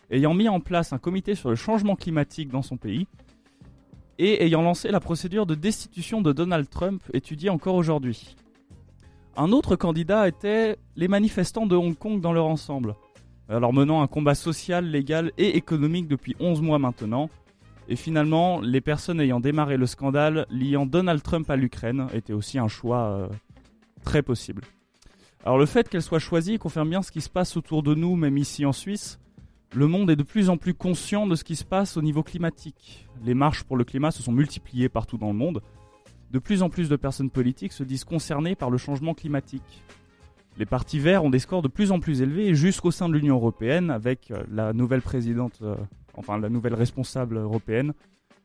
ayant 0.09 0.33
mis 0.33 0.47
en 0.47 0.59
place 0.59 0.93
un 0.93 0.97
comité 0.97 1.35
sur 1.35 1.49
le 1.49 1.55
changement 1.55 1.95
climatique 1.95 2.49
dans 2.49 2.61
son 2.61 2.77
pays, 2.77 3.07
et 4.17 4.45
ayant 4.45 4.61
lancé 4.61 4.91
la 4.91 5.01
procédure 5.01 5.45
de 5.45 5.55
destitution 5.55 6.21
de 6.21 6.31
Donald 6.31 6.69
Trump 6.69 7.01
étudiée 7.13 7.49
encore 7.49 7.75
aujourd'hui. 7.75 8.35
Un 9.37 9.51
autre 9.51 9.75
candidat 9.75 10.29
était 10.29 10.77
les 10.95 11.09
manifestants 11.09 11.65
de 11.65 11.75
Hong 11.75 11.97
Kong 11.97 12.21
dans 12.21 12.31
leur 12.31 12.45
ensemble. 12.45 12.95
alors 13.49 13.73
menant 13.73 14.01
un 14.01 14.07
combat 14.07 14.33
social, 14.33 14.85
légal 14.85 15.31
et 15.37 15.57
économique 15.57 16.07
depuis 16.07 16.35
11 16.39 16.61
mois 16.61 16.79
maintenant. 16.79 17.29
Et 17.89 17.97
finalement, 17.97 18.61
les 18.61 18.81
personnes 18.81 19.19
ayant 19.19 19.39
démarré 19.39 19.77
le 19.77 19.85
scandale 19.85 20.47
liant 20.49 20.85
Donald 20.85 21.21
Trump 21.21 21.49
à 21.49 21.57
l'Ukraine 21.57 22.07
était 22.13 22.33
aussi 22.33 22.57
un 22.57 22.69
choix 22.69 23.03
euh, 23.03 23.27
très 24.03 24.23
possible. 24.23 24.63
Alors 25.43 25.57
le 25.57 25.65
fait 25.65 25.89
qu'elle 25.89 26.01
soit 26.01 26.19
choisie 26.19 26.57
confirme 26.57 26.89
bien 26.89 27.03
ce 27.03 27.11
qui 27.11 27.21
se 27.21 27.29
passe 27.29 27.57
autour 27.57 27.83
de 27.83 27.93
nous, 27.93 28.15
même 28.15 28.37
ici 28.37 28.65
en 28.65 28.71
Suisse. 28.71 29.19
Le 29.75 29.87
monde 29.87 30.09
est 30.09 30.15
de 30.15 30.23
plus 30.23 30.49
en 30.49 30.55
plus 30.55 30.73
conscient 30.73 31.27
de 31.27 31.35
ce 31.35 31.43
qui 31.43 31.57
se 31.57 31.65
passe 31.65 31.97
au 31.97 32.01
niveau 32.01 32.23
climatique. 32.23 33.05
Les 33.23 33.33
marches 33.33 33.63
pour 33.63 33.75
le 33.75 33.83
climat 33.83 34.11
se 34.11 34.23
sont 34.23 34.31
multipliées 34.31 34.87
partout 34.87 35.17
dans 35.17 35.27
le 35.27 35.33
monde. 35.33 35.61
De 36.35 36.39
plus 36.39 36.63
en 36.63 36.69
plus 36.69 36.89
de 36.89 36.97
personnes 36.97 37.29
politiques 37.29 37.71
se 37.71 37.85
disent 37.85 38.03
concernées 38.03 38.55
par 38.55 38.69
le 38.69 38.77
changement 38.77 39.13
climatique. 39.13 39.81
Les 40.57 40.65
partis 40.65 40.99
verts 40.99 41.23
ont 41.23 41.29
des 41.29 41.39
scores 41.39 41.61
de 41.61 41.69
plus 41.69 41.93
en 41.93 42.01
plus 42.01 42.21
élevés 42.21 42.53
jusqu'au 42.55 42.91
sein 42.91 43.07
de 43.07 43.13
l'Union 43.13 43.35
européenne 43.35 43.89
avec 43.89 44.31
euh, 44.31 44.43
la 44.51 44.73
nouvelle 44.73 45.01
présidente, 45.01 45.59
euh, 45.61 45.77
enfin 46.13 46.37
la 46.37 46.49
nouvelle 46.49 46.73
responsable 46.73 47.37
européenne 47.37 47.93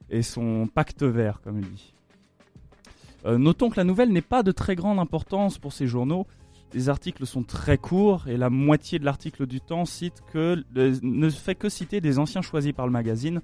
et 0.09 0.23
son 0.23 0.69
pacte 0.73 1.03
vert, 1.03 1.41
comme 1.43 1.59
il 1.59 1.69
dit. 1.69 1.93
Euh, 3.27 3.39
notons 3.39 3.71
que 3.71 3.77
la 3.77 3.83
nouvelle 3.83 4.13
n'est 4.13 4.23
pas 4.23 4.45
de 4.45 4.53
très 4.53 4.77
grande 4.77 5.01
importance 5.01 5.59
pour 5.59 5.73
ces 5.73 5.89
journaux. 5.89 6.29
Les 6.73 6.91
articles 6.91 7.27
sont 7.27 7.43
très 7.43 7.77
courts 7.77 8.29
et 8.29 8.37
la 8.37 8.51
moitié 8.51 9.01
de 9.01 9.05
l'article 9.05 9.47
du 9.49 9.61
temps 9.61 9.85
cite 9.85 10.23
que, 10.33 10.63
ne 11.03 11.29
fait 11.29 11.57
que 11.57 11.69
citer 11.69 12.01
des 12.01 12.21
anciens 12.21 12.41
choisis 12.41 12.73
par 12.73 12.87
le 12.87 12.93
magazine. 12.93 13.41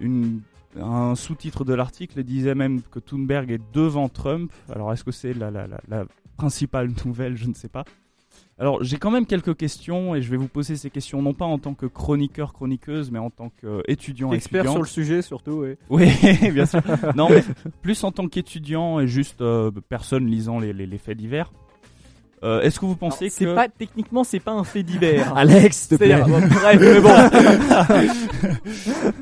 Une- 0.00 0.40
un 0.80 1.14
sous-titre 1.14 1.64
de 1.64 1.74
l'article 1.74 2.22
disait 2.22 2.54
même 2.54 2.82
que 2.82 2.98
Thunberg 2.98 3.50
est 3.50 3.60
devant 3.72 4.08
Trump. 4.08 4.52
Alors 4.72 4.92
est-ce 4.92 5.04
que 5.04 5.12
c'est 5.12 5.32
la, 5.34 5.50
la- 5.50 5.66
la- 5.66 5.80
la 5.88 6.04
principale 6.36 6.90
nouvelle? 7.04 7.36
Je 7.36 7.46
ne 7.46 7.54
sais 7.54 7.68
pas. 7.68 7.84
Alors 8.60 8.82
j'ai 8.82 8.96
quand 8.98 9.10
même 9.12 9.24
quelques 9.26 9.56
questions 9.56 10.14
et 10.16 10.22
je 10.22 10.30
vais 10.30 10.36
vous 10.36 10.48
poser 10.48 10.76
ces 10.76 10.90
questions 10.90 11.22
non 11.22 11.32
pas 11.32 11.44
en 11.44 11.58
tant 11.58 11.74
que 11.74 11.86
chroniqueur, 11.86 12.52
chroniqueuse, 12.52 13.10
mais 13.12 13.18
en 13.20 13.30
tant 13.30 13.50
qu'étudiant, 13.60 14.32
Expert 14.32 14.68
sur 14.70 14.82
le 14.82 14.86
sujet, 14.88 15.22
surtout. 15.22 15.52
ouais. 15.60 15.78
Oui, 15.90 16.10
bien 16.52 16.66
sûr. 16.66 16.80
Non, 17.14 17.28
mais 17.30 17.42
plus 17.82 18.02
en 18.04 18.10
tant 18.12 18.26
qu'étudiant 18.28 18.98
et 19.00 19.06
juste 19.06 19.40
euh, 19.42 19.70
personne 19.88 20.26
lisant 20.26 20.58
les, 20.58 20.72
les- 20.72 20.86
les 20.86 20.98
faits 20.98 21.16
divers. 21.16 21.52
Euh, 22.44 22.60
Est-ce 22.60 22.78
que 22.78 22.86
vous 22.86 22.94
pensez 22.94 23.32
Alors, 23.40 23.54
que 23.54 23.56
pas 23.56 23.68
techniquement, 23.68 24.22
c'est 24.22 24.38
pas 24.38 24.52
un 24.52 24.62
fait 24.64 24.84
divers. 24.84 25.36
Alex, 25.36 25.88
te 25.88 25.96
plaît. 25.96 26.20
Bref, 26.20 26.78
mais 26.80 27.00
bon. 27.00 29.12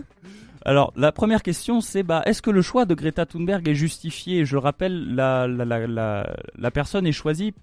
alors 0.66 0.92
la 0.96 1.12
première 1.12 1.42
question 1.42 1.80
c'est 1.80 2.02
bah 2.02 2.22
est-ce 2.26 2.42
que 2.42 2.50
le 2.50 2.60
choix 2.60 2.84
de 2.84 2.94
Greta 2.94 3.24
Thunberg 3.24 3.66
est 3.68 3.74
justifié? 3.74 4.44
Je 4.44 4.56
rappelle 4.56 5.14
la 5.14 5.46
la, 5.46 5.64
la, 5.86 6.36
la, 6.58 6.70
personne 6.70 7.06
est 7.06 7.12
choisie 7.12 7.54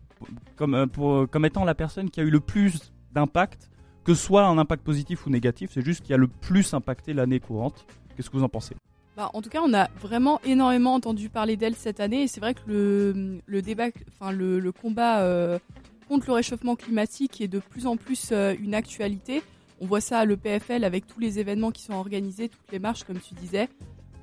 comme 0.56 0.74
euh, 0.74 0.88
pour 0.88 1.30
comme 1.30 1.46
étant 1.46 1.66
la 1.66 1.76
personne 1.76 2.10
qui 2.10 2.20
a 2.20 2.24
eu 2.24 2.30
le 2.30 2.40
plus 2.40 2.94
d'impact, 3.14 3.70
que 4.04 4.14
soit 4.14 4.46
un 4.46 4.58
impact 4.58 4.84
positif 4.84 5.26
ou 5.28 5.30
négatif, 5.30 5.72
c'est 5.74 5.84
juste 5.84 6.02
qui 6.02 6.14
a 6.14 6.18
le 6.18 6.28
plus 6.28 6.74
impacté 6.74 7.14
l'année 7.14 7.40
courante. 7.40 7.86
Qu'est-ce 8.16 8.30
que 8.30 8.38
vous 8.38 8.44
en 8.44 8.50
pensez? 8.50 8.76
Bah, 9.16 9.30
en 9.34 9.42
tout 9.42 9.50
cas, 9.50 9.62
on 9.64 9.74
a 9.74 9.90
vraiment 10.02 10.40
énormément 10.44 10.96
entendu 10.96 11.30
parler 11.30 11.56
d'elle 11.56 11.76
cette 11.76 12.00
année 12.00 12.24
et 12.24 12.28
c'est 12.28 12.40
vrai 12.40 12.56
que 12.56 12.62
le, 12.66 13.42
le 13.46 13.62
débat, 13.62 13.88
enfin 14.10 14.32
le, 14.32 14.72
combat 14.72 15.22
euh, 15.22 15.60
contre 16.08 16.28
le 16.28 16.34
réchauffement 16.34 16.76
climatique 16.76 17.40
est 17.40 17.48
de 17.48 17.60
plus 17.60 17.86
en 17.86 17.96
plus 17.96 18.30
euh, 18.32 18.56
une 18.60 18.74
actualité. 18.74 19.44
On 19.82 19.86
voit 19.86 20.02
ça 20.02 20.20
à 20.20 20.26
l'EPFL 20.26 20.84
avec 20.84 21.08
tous 21.08 21.20
les 21.20 21.40
événements 21.40 21.72
qui 21.72 21.84
sont 21.84 21.94
organisés, 21.94 22.50
toutes 22.50 22.72
les 22.72 22.80
marches, 22.80 23.04
comme 23.04 23.20
tu 23.20 23.34
disais. 23.34 23.68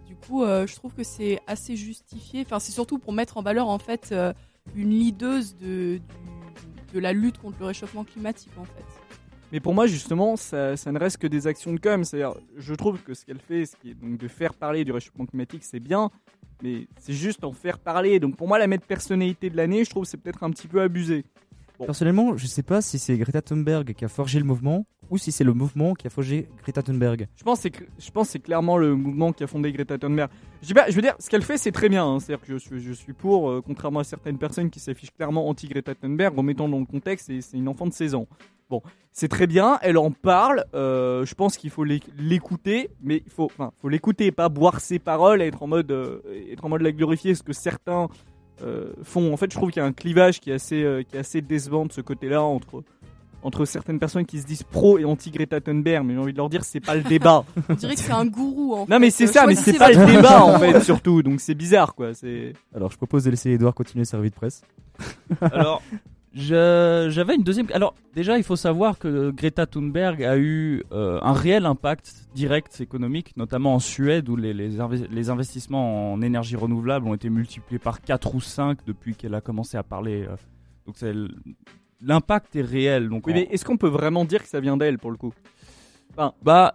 Du 0.07 0.14
coup, 0.16 0.42
euh, 0.42 0.66
je 0.66 0.75
trouve 0.75 0.92
que 0.95 1.04
c'est 1.04 1.40
assez 1.47 1.76
justifié. 1.76 2.42
Enfin, 2.45 2.59
c'est 2.59 2.73
surtout 2.73 2.99
pour 2.99 3.12
mettre 3.12 3.37
en 3.37 3.42
valeur 3.42 3.69
en 3.69 3.78
fait 3.78 4.09
euh, 4.12 4.33
une 4.75 4.90
leaduse 4.90 5.57
de, 5.57 5.99
du- 5.99 6.92
de 6.95 6.99
la 6.99 7.12
lutte 7.12 7.38
contre 7.38 7.57
le 7.61 7.66
réchauffement 7.66 8.04
climatique 8.04 8.52
en 8.59 8.64
fait. 8.64 8.85
Mais 9.52 9.61
pour 9.61 9.75
moi, 9.75 9.87
justement, 9.87 10.37
ça, 10.37 10.76
ça 10.76 10.92
ne 10.92 10.99
reste 10.99 11.19
que 11.19 11.26
des 11.26 11.47
actions 11.49 11.73
de 11.73 11.80
com. 11.80 12.04
C'est-à-dire, 12.04 12.35
je 12.57 12.75
trouve 12.75 12.99
que 13.02 13.14
ce 13.14 13.25
qu'elle 13.25 13.40
fait, 13.40 13.66
ce 13.66 13.75
qui 13.76 13.90
est 13.90 13.95
donc 13.95 14.16
de 14.19 14.28
faire 14.28 14.54
parler 14.54 14.85
du 14.85 14.92
réchauffement 14.92 15.26
climatique, 15.26 15.64
c'est 15.64 15.80
bien, 15.80 16.11
mais 16.62 16.87
c'est 17.00 17.12
juste 17.12 17.42
en 17.45 17.52
faire 17.52 17.78
parler. 17.80 18.21
Donc 18.21 18.37
pour 18.37 18.47
moi, 18.49 18.59
la 18.59 18.66
mettre 18.69 18.87
personnalité 18.87 19.50
de 19.50 19.57
l'année, 19.57 19.85
je 19.85 19.90
trouve 19.90 20.04
que 20.04 20.09
c'est 20.09 20.16
peut-être 20.19 20.42
un 20.45 20.50
petit 20.50 20.69
peu 20.69 20.80
abusé. 20.80 21.25
Personnellement, 21.78 22.37
je 22.37 22.47
sais 22.47 22.62
pas 22.62 22.80
si 22.83 22.99
c'est 22.99 23.16
Greta 23.16 23.40
Thunberg 23.42 23.95
qui 23.95 24.04
a 24.04 24.09
forgé 24.09 24.38
le 24.38 24.45
mouvement 24.45 24.85
ou 25.11 25.19
si 25.19 25.33
c'est 25.33 25.45
le 25.45 25.52
mouvement 25.52 25.95
qui 25.95 26.07
a 26.07 26.11
forgé 26.11 26.49
Greta 26.62 26.83
Thunberg. 26.83 27.26
Je 27.37 27.43
pense 27.43 27.62
que 27.62 27.85
je 27.99 28.11
pense 28.11 28.29
c'est 28.31 28.38
clairement 28.38 28.79
le 28.79 28.95
mouvement 28.95 29.33
qui 29.33 29.43
a 29.43 29.47
fondé 29.47 29.73
Greta 29.73 29.99
Thunberg. 29.99 30.31
Je, 30.62 30.73
veux 30.95 31.02
dire, 31.02 31.14
ce 31.19 31.29
qu'elle 31.29 31.43
fait, 31.43 31.59
c'est 31.59 31.73
très 31.73 31.88
bien. 31.88 32.07
hein. 32.07 32.21
C'est-à-dire 32.21 32.47
que 32.47 32.59
je 32.79 32.93
suis, 32.93 33.12
pour, 33.12 33.50
euh, 33.50 33.62
contrairement 33.67 34.00
à 34.00 34.05
certaines 34.05 34.38
personnes 34.38 34.71
qui 34.71 34.79
s'affichent 34.81 35.12
clairement 35.12 35.49
anti-Greta 35.49 35.95
Thunberg, 35.95 36.38
en 36.38 36.43
mettant 36.43 36.69
dans 36.69 36.79
le 36.79 36.85
contexte, 36.87 37.31
c'est, 37.40 37.57
une 37.57 37.69
enfant 37.69 37.87
de 37.87 37.93
16 37.93 38.14
ans. 38.14 38.26
Bon, 38.69 38.83
c'est 39.11 39.26
très 39.26 39.49
bien, 39.49 39.79
elle 39.83 39.99
en 39.99 40.12
parle. 40.12 40.64
euh, 40.75 41.25
je 41.25 41.35
pense 41.35 41.57
qu'il 41.57 41.71
faut 41.71 41.83
l'éc- 41.85 42.07
l'écouter, 42.17 42.90
mais 43.02 43.23
il 43.26 43.33
faut, 43.33 43.50
faut 43.81 43.88
l'écouter 43.88 44.31
pas 44.31 44.49
boire 44.49 44.81
ses 44.81 45.00
paroles 45.00 45.43
et 45.43 45.47
être 45.47 45.62
en 45.62 45.67
mode, 45.67 45.90
euh, 45.90 46.21
être 46.52 46.64
en 46.64 46.69
mode 46.69 46.83
la 46.83 46.93
glorifier, 46.93 47.35
ce 47.35 47.43
que 47.43 47.52
certains 47.52 48.07
euh, 48.62 48.93
font. 49.02 49.33
En 49.33 49.37
fait, 49.37 49.50
je 49.50 49.57
trouve 49.57 49.71
qu'il 49.73 49.81
y 49.81 49.85
a 49.85 49.88
un 49.88 49.93
clivage 49.93 50.38
qui 50.38 50.50
est 50.50 50.55
assez, 50.55 51.05
qui 51.09 51.17
est 51.17 51.21
assez 51.21 51.40
décevant 51.40 51.87
de 51.87 51.93
ce 51.93 52.00
côté-là 52.00 52.43
entre 52.43 52.85
entre 53.42 53.64
certaines 53.64 53.99
personnes 53.99 54.26
qui 54.26 54.38
se 54.40 54.47
disent 54.47 54.62
pro 54.62 54.99
et 54.99 55.04
anti 55.04 55.30
Greta 55.30 55.61
Thunberg, 55.61 56.04
mais 56.04 56.14
j'ai 56.14 56.20
envie 56.20 56.32
de 56.32 56.38
leur 56.38 56.49
dire 56.50 56.64
c'est 56.64 56.80
pas 56.80 56.94
le 56.94 57.02
débat. 57.02 57.44
On 57.68 57.75
dirait 57.75 57.94
que 57.94 58.00
c'est 58.00 58.12
un 58.12 58.26
gourou 58.26 58.75
en 58.75 58.87
fait. 58.87 58.92
Non 58.92 58.99
mais 58.99 59.11
c'est 59.11 59.26
ça, 59.26 59.47
mais 59.47 59.54
c'est 59.54 59.78
pas 59.78 59.90
le 59.90 60.06
débat 60.06 60.42
en 60.44 60.59
fait 60.59 60.80
surtout, 60.85 61.23
donc 61.23 61.40
c'est 61.40 61.54
bizarre 61.54 61.94
quoi. 61.94 62.14
C'est 62.14 62.52
Alors, 62.75 62.90
je 62.90 62.97
propose 62.97 63.25
de 63.25 63.30
laisser 63.30 63.50
Edouard 63.50 63.75
continuer 63.75 64.04
sa 64.04 64.18
revue 64.18 64.30
de 64.30 64.35
presse. 64.35 64.62
Alors, 65.40 65.82
j'avais 66.32 67.35
une 67.35 67.42
deuxième. 67.42 67.66
Alors, 67.73 67.94
déjà, 68.14 68.37
il 68.38 68.44
faut 68.44 68.56
savoir 68.56 68.99
que 68.99 69.30
Greta 69.30 69.66
Thunberg 69.66 70.23
a 70.23 70.37
eu 70.38 70.85
euh, 70.92 71.18
un 71.23 71.32
réel 71.32 71.66
impact 71.66 72.28
direct 72.35 72.80
économique, 72.80 73.37
notamment 73.37 73.75
en 73.75 73.78
Suède, 73.80 74.28
où 74.28 74.37
les, 74.37 74.52
les, 74.54 74.78
inve- 74.78 75.09
les 75.11 75.30
investissements 75.30 76.12
en 76.12 76.23
énergie 76.23 76.56
renouvelable 76.56 77.06
ont 77.09 77.14
été 77.14 77.30
multipliés 77.30 77.78
par 77.78 78.00
4 78.00 78.35
ou 78.35 78.40
5 78.40 78.78
depuis 78.87 79.14
qu'elle 79.16 79.35
a 79.35 79.40
commencé 79.40 79.76
à 79.76 79.82
parler. 79.82 80.25
euh. 80.28 80.37
donc, 80.87 80.97
c'est 80.99 81.14
l'impact 82.02 82.57
est 82.57 82.62
réel. 82.62 83.09
Donc, 83.09 83.26
Oui, 83.26 83.33
en- 83.33 83.37
mais 83.37 83.49
est-ce 83.50 83.64
qu'on 83.64 83.76
peut 83.76 83.88
vraiment 83.88 84.25
dire 84.25 84.42
que 84.42 84.49
ça 84.49 84.61
vient 84.61 84.76
d'elle 84.76 84.99
pour 84.99 85.11
le 85.11 85.16
coup? 85.16 85.33
Bah, 86.42 86.75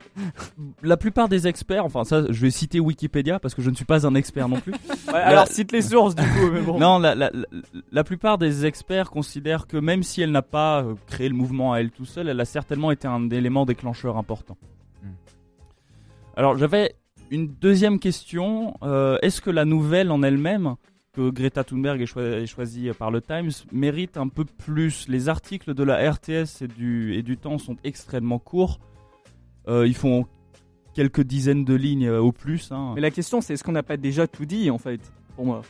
la 0.82 0.98
plupart 0.98 1.28
des 1.30 1.46
experts, 1.46 1.86
enfin 1.86 2.04
ça, 2.04 2.24
je 2.32 2.42
vais 2.42 2.50
citer 2.50 2.80
Wikipédia 2.80 3.38
parce 3.38 3.54
que 3.54 3.62
je 3.62 3.70
ne 3.70 3.76
suis 3.76 3.86
pas 3.86 4.08
un 4.08 4.16
expert 4.16 4.50
non 4.50 4.60
plus. 4.60 4.74
Ouais, 5.08 5.14
Alors 5.22 5.48
cite 5.48 5.72
les 5.72 5.84
sources 5.84 6.16
du 6.16 6.24
coup, 6.24 6.50
mais 6.52 6.62
bon. 6.62 6.80
Non, 6.80 6.98
la, 6.98 7.14
la, 7.14 7.30
la, 7.32 7.46
la 7.92 8.04
plupart 8.04 8.40
des 8.40 8.66
experts 8.66 9.12
considèrent 9.12 9.68
que 9.68 9.78
même 9.78 10.02
si 10.02 10.22
elle 10.24 10.32
n'a 10.32 10.42
pas 10.42 10.82
euh, 10.84 10.96
créé 11.06 11.30
le 11.30 11.36
mouvement 11.36 11.74
à 11.74 11.80
elle 11.80 11.92
tout 11.92 12.06
seule, 12.06 12.28
elle 12.28 12.40
a 12.40 12.46
certainement 12.46 12.90
été 12.92 13.08
un 13.08 13.30
élément 13.30 13.66
déclencheur 13.68 14.18
important. 14.18 14.58
Hmm. 15.04 15.10
Alors 16.38 16.58
j'avais 16.58 16.96
une 17.30 17.48
deuxième 17.48 18.00
question. 18.00 18.74
Euh, 18.84 19.20
Est-ce 19.22 19.42
que 19.42 19.52
la 19.52 19.66
nouvelle 19.66 20.10
en 20.12 20.24
elle-même, 20.24 20.76
que 21.16 21.30
Greta 21.30 21.64
Thunberg 21.64 22.02
est, 22.02 22.06
choi- 22.06 22.24
est 22.24 22.46
choisie 22.48 22.90
par 22.98 23.12
le 23.12 23.22
Times, 23.22 23.52
mérite 23.72 24.18
un 24.18 24.28
peu 24.28 24.46
plus 24.46 25.08
Les 25.08 25.30
articles 25.30 25.74
de 25.74 25.84
la 25.84 26.12
RTS 26.12 26.62
et 26.62 26.68
du, 26.68 27.14
et 27.16 27.24
du 27.24 27.38
Temps 27.38 27.58
sont 27.58 27.78
extrêmement 27.84 28.40
courts. 28.40 28.80
Euh, 29.68 29.88
ils 29.88 29.96
font 29.96 30.26
quelques 30.94 31.22
dizaines 31.22 31.66
de 31.66 31.74
lignes 31.74 32.08
euh, 32.08 32.20
au 32.22 32.32
plus. 32.32 32.72
hein. 32.72 32.94
Mais 32.96 33.02
la 33.02 33.12
question 33.12 33.42
c'est 33.42 33.54
est-ce 33.54 33.64
qu'on 33.64 33.72
n'a 33.72 33.84
pas 33.84 33.98
déjà 33.98 34.28
tout 34.28 34.46
dit 34.46 34.70
en 34.70 34.78
fait 34.78 35.00
pour 35.36 35.46
moi? 35.46 35.62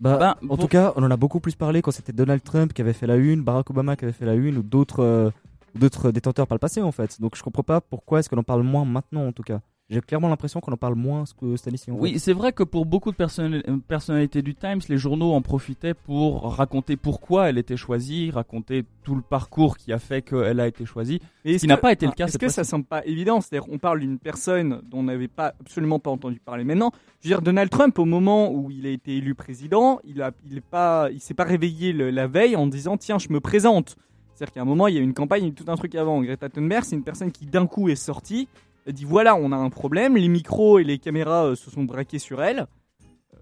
Bah, 0.00 0.36
en 0.42 0.46
pour- 0.48 0.58
tout 0.58 0.66
cas, 0.68 0.92
on 0.96 1.02
en 1.04 1.10
a 1.10 1.16
beaucoup 1.16 1.38
plus 1.40 1.54
parlé 1.54 1.80
quand 1.80 1.92
c'était 1.92 2.12
Donald 2.12 2.42
Trump 2.42 2.72
qui 2.72 2.82
avait 2.82 2.92
fait 2.92 3.06
la 3.06 3.16
une, 3.16 3.42
Barack 3.42 3.70
Obama 3.70 3.94
qui 3.96 4.04
avait 4.04 4.12
fait 4.12 4.26
la 4.26 4.34
une, 4.34 4.58
ou 4.58 4.62
d'autres 4.62 5.00
euh, 5.00 5.30
d'autres 5.76 6.10
détenteurs 6.10 6.46
par 6.46 6.56
le 6.56 6.60
passé 6.60 6.82
en 6.82 6.90
fait. 6.92 7.20
Donc 7.20 7.36
je 7.36 7.42
comprends 7.42 7.62
pas 7.62 7.80
pourquoi 7.80 8.18
est-ce 8.20 8.28
qu'on 8.28 8.38
en 8.38 8.42
parle 8.42 8.62
moins 8.62 8.84
maintenant 8.84 9.26
en 9.26 9.32
tout 9.32 9.42
cas. 9.44 9.60
J'ai 9.90 10.00
clairement 10.00 10.28
l'impression 10.30 10.60
qu'on 10.60 10.72
en 10.72 10.78
parle 10.78 10.94
moins 10.94 11.24
que 11.38 11.56
cette 11.56 11.74
en 11.90 11.92
Oui, 11.96 12.18
c'est 12.18 12.32
vrai 12.32 12.52
que 12.54 12.62
pour 12.62 12.86
beaucoup 12.86 13.12
de 13.12 13.16
euh, 13.20 13.76
personnalités 13.86 14.40
du 14.40 14.54
Times, 14.54 14.80
les 14.88 14.96
journaux 14.96 15.34
en 15.34 15.42
profitaient 15.42 15.92
pour 15.92 16.54
raconter 16.56 16.96
pourquoi 16.96 17.50
elle 17.50 17.58
était 17.58 17.76
choisie, 17.76 18.30
raconter 18.30 18.84
tout 19.02 19.14
le 19.14 19.20
parcours 19.20 19.76
qui 19.76 19.92
a 19.92 19.98
fait 19.98 20.22
qu'elle 20.22 20.58
a 20.58 20.66
été 20.66 20.86
choisie. 20.86 21.20
Mais 21.44 21.58
Ce 21.58 21.62
qui 21.62 21.66
n'a 21.66 21.76
pas 21.76 21.92
été 21.92 22.06
le 22.06 22.10
enfin, 22.10 22.16
cas 22.16 22.26
Est-ce 22.28 22.38
que 22.38 22.48
ça 22.48 22.54
fois-ci. 22.54 22.70
semble 22.70 22.86
pas 22.86 23.04
évident? 23.04 23.42
C'est-à-dire 23.42 23.68
on 23.70 23.76
parle 23.76 24.00
d'une 24.00 24.18
personne 24.18 24.80
dont 24.90 25.00
on 25.00 25.02
n'avait 25.02 25.28
pas 25.28 25.54
absolument 25.60 25.98
pas 25.98 26.10
entendu 26.10 26.40
parler 26.42 26.64
maintenant. 26.64 26.90
Je 27.20 27.28
veux 27.28 27.34
dire 27.34 27.42
Donald 27.42 27.68
Trump 27.68 27.98
au 27.98 28.06
moment 28.06 28.50
où 28.50 28.70
il 28.70 28.86
a 28.86 28.90
été 28.90 29.18
élu 29.18 29.34
président, 29.34 30.00
il 30.04 30.22
a 30.22 30.32
il 30.50 30.56
est 30.56 30.60
pas 30.64 31.10
il 31.12 31.20
s'est 31.20 31.34
pas 31.34 31.44
réveillé 31.44 31.92
le- 31.92 32.08
la 32.10 32.26
veille 32.26 32.56
en 32.56 32.66
disant 32.66 32.96
tiens 32.96 33.18
je 33.18 33.28
me 33.28 33.38
présente. 33.40 33.96
C'est-à-dire 34.34 34.54
qu'à 34.54 34.62
un 34.62 34.64
moment 34.64 34.88
il 34.88 34.94
y 34.94 34.96
a 34.96 35.00
eu 35.02 35.04
une 35.04 35.12
campagne, 35.14 35.42
il 35.42 35.44
y 35.44 35.48
a 35.48 35.52
eu 35.52 35.54
tout 35.54 35.70
un 35.70 35.76
truc 35.76 35.94
avant. 35.94 36.22
Greta 36.22 36.48
Thunberg 36.48 36.84
c'est 36.84 36.96
une 36.96 37.04
personne 37.04 37.30
qui 37.32 37.44
d'un 37.44 37.66
coup 37.66 37.90
est 37.90 37.96
sortie, 37.96 38.48
a 38.86 38.92
dit 38.92 39.04
voilà 39.04 39.34
on 39.36 39.52
a 39.52 39.56
un 39.56 39.70
problème, 39.70 40.16
les 40.16 40.28
micros 40.28 40.78
et 40.78 40.84
les 40.84 40.98
caméras 40.98 41.46
euh, 41.46 41.54
se 41.54 41.70
sont 41.70 41.84
braqués 41.84 42.18
sur 42.18 42.42
elle. 42.42 42.60
Euh, 42.60 43.36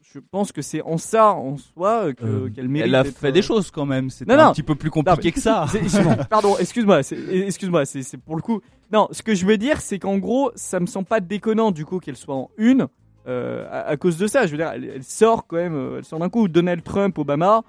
Je 0.00 0.18
pense 0.18 0.52
que 0.52 0.60
c'est 0.62 0.82
en 0.82 0.98
ça 0.98 1.32
en 1.32 1.56
soi 1.56 2.06
euh, 2.08 2.12
que- 2.12 2.48
qu'elle 2.48 2.68
mérite. 2.68 2.88
Elle 2.88 2.94
a 2.94 3.04
fait 3.04 3.32
des 3.32 3.42
choses 3.42 3.70
quand 3.70 3.86
même. 3.86 4.10
C'était 4.10 4.30
Non, 4.36 4.42
non. 4.42 4.48
un 4.50 4.52
petit 4.52 4.62
peu 4.62 4.74
plus 4.74 4.90
compliqué 4.90 5.32
que 5.32 5.40
ça. 5.40 5.66
c'est- 5.70 5.88
c'est- 5.88 6.02
Pardon, 6.28 6.56
excuse-moi, 6.58 7.02
c'est- 7.02 7.18
excuse-moi, 7.46 7.84
c'est 7.86 8.02
c'est 8.02 8.18
pour 8.18 8.36
le 8.36 8.42
coup. 8.42 8.60
Non, 8.92 9.08
ce 9.10 9.22
que 9.22 9.34
je 9.34 9.46
veux 9.46 9.56
dire, 9.56 9.80
c'est 9.80 9.98
qu'en 9.98 10.18
gros, 10.18 10.50
ça 10.54 10.80
me 10.80 10.86
semble 10.86 11.06
pas 11.06 11.20
déconnant 11.20 11.70
du 11.70 11.84
coup 11.86 11.98
qu'elle 11.98 12.16
soit 12.16 12.34
en 12.34 12.50
une 12.58 12.88
euh, 13.28 13.66
à, 13.70 13.82
à 13.88 13.96
cause 13.96 14.16
de 14.18 14.26
ça. 14.26 14.46
Je 14.46 14.50
veux 14.52 14.58
dire, 14.58 14.70
elle, 14.74 14.84
elle 14.96 15.02
sort 15.04 15.46
quand 15.46 15.56
même, 15.56 15.94
elle 15.98 16.04
sort 16.04 16.18
d'un 16.18 16.28
coup. 16.28 16.48
Donald 16.48 16.82
Trump, 16.82 17.16
Obama, 17.18 17.62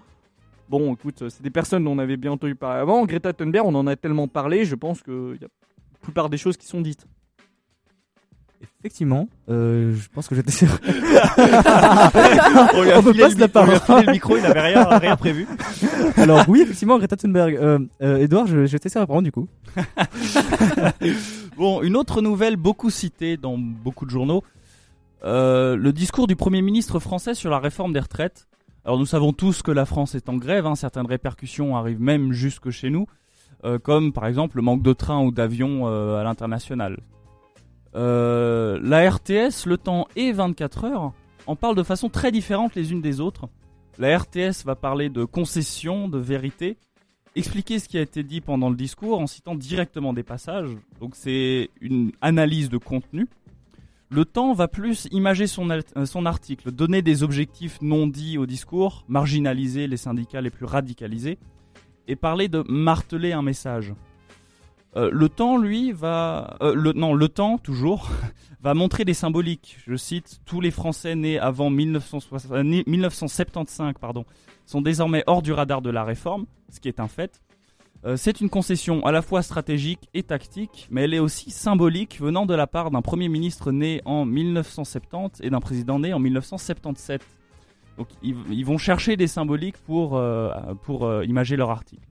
Bon, 0.69 0.93
écoute, 0.95 1.29
c'est 1.29 1.43
des 1.43 1.49
personnes 1.51 1.83
dont 1.83 1.91
on 1.91 1.99
avait 1.99 2.17
bien 2.17 2.31
entendu 2.31 2.55
parler 2.55 2.79
avant. 2.79 3.05
Greta 3.05 3.31
Thunberg, 3.33 3.65
on 3.67 3.75
en 3.75 3.85
a 3.85 3.95
tellement 3.95 4.27
parlé, 4.29 4.65
je 4.65 4.73
pense 4.75 5.03
qu'il 5.03 5.37
y 5.39 5.45
a 5.45 5.47
plupart 6.03 6.29
des 6.29 6.37
choses 6.37 6.57
qui 6.57 6.67
sont 6.67 6.81
dites. 6.81 7.07
Effectivement, 8.79 9.29
euh, 9.49 9.95
je 9.95 10.09
pense 10.09 10.27
que 10.27 10.35
j'étais 10.35 10.51
sûr. 10.51 10.67
on 10.87 12.81
lui 12.83 12.91
a 12.91 12.99
On 12.99 13.01
filé 13.01 13.13
le 13.13 13.19
la 13.21 13.25
on 13.25 13.35
lui 13.35 13.43
a 13.43 13.47
parole. 13.47 13.79
filé 13.79 14.03
le 14.05 14.11
micro, 14.11 14.35
il 14.35 14.43
n'avait 14.43 14.59
rien, 14.59 14.83
rien 14.83 15.15
prévu. 15.15 15.47
Alors 16.17 16.43
oui, 16.49 16.61
effectivement, 16.61 16.97
Greta 16.97 17.15
Thunberg. 17.15 17.55
Euh, 17.55 17.79
euh, 18.01 18.17
Edouard, 18.17 18.45
je, 18.47 18.65
je 18.65 18.77
t'essaie 18.77 18.99
d'apprendre 18.99 19.23
du 19.23 19.31
coup. 19.31 19.47
Bon, 21.57 21.83
une 21.83 21.95
autre 21.95 22.21
nouvelle 22.21 22.57
beaucoup 22.57 22.89
citée 22.89 23.37
dans 23.37 23.57
beaucoup 23.59 24.05
de 24.05 24.09
journaux, 24.09 24.43
euh, 25.23 25.75
le 25.75 25.93
discours 25.93 26.25
du 26.25 26.35
Premier 26.35 26.63
ministre 26.63 26.99
français 26.99 27.35
sur 27.35 27.51
la 27.51 27.59
réforme 27.59 27.93
des 27.93 27.99
retraites. 27.99 28.47
Alors 28.85 28.97
nous 28.97 29.05
savons 29.05 29.33
tous 29.33 29.61
que 29.61 29.69
la 29.71 29.85
France 29.85 30.15
est 30.15 30.29
en 30.29 30.35
grève, 30.35 30.65
hein, 30.65 30.73
certaines 30.75 31.05
répercussions 31.05 31.77
arrivent 31.77 32.01
même 32.01 32.33
jusque 32.33 32.71
chez 32.71 32.89
nous, 32.89 33.05
comme 33.81 34.11
par 34.11 34.27
exemple 34.27 34.57
le 34.57 34.61
manque 34.61 34.83
de 34.83 34.93
trains 34.93 35.23
ou 35.23 35.31
d'avions 35.31 35.87
euh, 35.87 36.17
à 36.17 36.23
l'international. 36.23 36.99
Euh, 37.95 38.79
la 38.81 39.09
RTS, 39.09 39.65
le 39.65 39.77
temps 39.77 40.07
et 40.15 40.31
24 40.31 40.85
heures 40.85 41.13
en 41.45 41.55
parlent 41.55 41.75
de 41.75 41.83
façon 41.83 42.09
très 42.09 42.31
différente 42.31 42.75
les 42.75 42.91
unes 42.91 43.01
des 43.01 43.19
autres. 43.19 43.47
La 43.99 44.17
RTS 44.17 44.65
va 44.65 44.75
parler 44.75 45.09
de 45.09 45.23
concession, 45.23 46.07
de 46.07 46.17
vérité, 46.17 46.77
expliquer 47.35 47.79
ce 47.79 47.87
qui 47.87 47.97
a 47.97 48.01
été 48.01 48.23
dit 48.23 48.41
pendant 48.41 48.69
le 48.69 48.75
discours 48.75 49.19
en 49.19 49.27
citant 49.27 49.55
directement 49.55 50.13
des 50.13 50.23
passages. 50.23 50.71
Donc 50.99 51.15
c'est 51.15 51.69
une 51.81 52.11
analyse 52.21 52.69
de 52.69 52.77
contenu. 52.77 53.27
Le 54.09 54.25
temps 54.25 54.53
va 54.53 54.67
plus 54.67 55.07
imager 55.11 55.45
euh, 55.45 56.05
son 56.05 56.25
article, 56.25 56.71
donner 56.71 57.01
des 57.01 57.23
objectifs 57.23 57.79
non 57.81 58.07
dits 58.07 58.37
au 58.37 58.45
discours, 58.45 59.05
marginaliser 59.07 59.87
les 59.87 59.97
syndicats 59.97 60.41
les 60.41 60.51
plus 60.51 60.65
radicalisés 60.65 61.37
et 62.07 62.15
parler 62.15 62.47
de 62.47 62.63
marteler 62.67 63.33
un 63.33 63.41
message. 63.41 63.93
Euh, 64.95 65.09
le 65.11 65.29
temps, 65.29 65.57
lui, 65.57 65.91
va... 65.91 66.57
euh, 66.61 66.75
le, 66.75 66.93
non, 66.93 67.13
le 67.13 67.27
temps, 67.27 67.57
toujours, 67.57 68.09
va 68.61 68.73
montrer 68.73 69.05
des 69.05 69.13
symboliques. 69.13 69.77
Je 69.87 69.95
cite, 69.95 70.39
tous 70.45 70.61
les 70.61 70.71
Français 70.71 71.15
nés 71.15 71.39
avant 71.39 71.69
1960 71.69 72.51
euh, 72.51 72.63
1975 72.63 73.93
pardon, 73.99 74.25
sont 74.65 74.81
désormais 74.81 75.23
hors 75.25 75.41
du 75.41 75.51
radar 75.51 75.81
de 75.81 75.89
la 75.89 76.03
réforme, 76.03 76.45
ce 76.69 76.79
qui 76.79 76.87
est 76.87 76.99
un 76.99 77.07
fait. 77.07 77.41
C'est 78.17 78.41
une 78.41 78.49
concession 78.49 79.05
à 79.05 79.13
la 79.13 79.21
fois 79.21 79.41
stratégique 79.41 80.09
et 80.13 80.23
tactique, 80.23 80.89
mais 80.91 81.03
elle 81.03 81.13
est 81.13 81.19
aussi 81.19 81.51
symbolique 81.51 82.19
venant 82.19 82.45
de 82.45 82.53
la 82.53 82.67
part 82.67 82.91
d'un 82.91 83.01
Premier 83.01 83.29
ministre 83.29 83.71
né 83.71 84.01
en 84.03 84.25
1970 84.25 85.39
et 85.41 85.49
d'un 85.49 85.61
président 85.61 85.99
né 85.99 86.11
en 86.11 86.19
1977. 86.19 87.21
Donc 87.97 88.07
ils, 88.23 88.65
vont 88.65 88.77
chercher 88.77 89.17
des 89.17 89.27
symboliques 89.27 89.77
pour, 89.77 90.17
euh, 90.17 90.49
pour 90.83 91.05
euh, 91.05 91.25
imager 91.25 91.55
leur 91.55 91.69
article. 91.69 92.07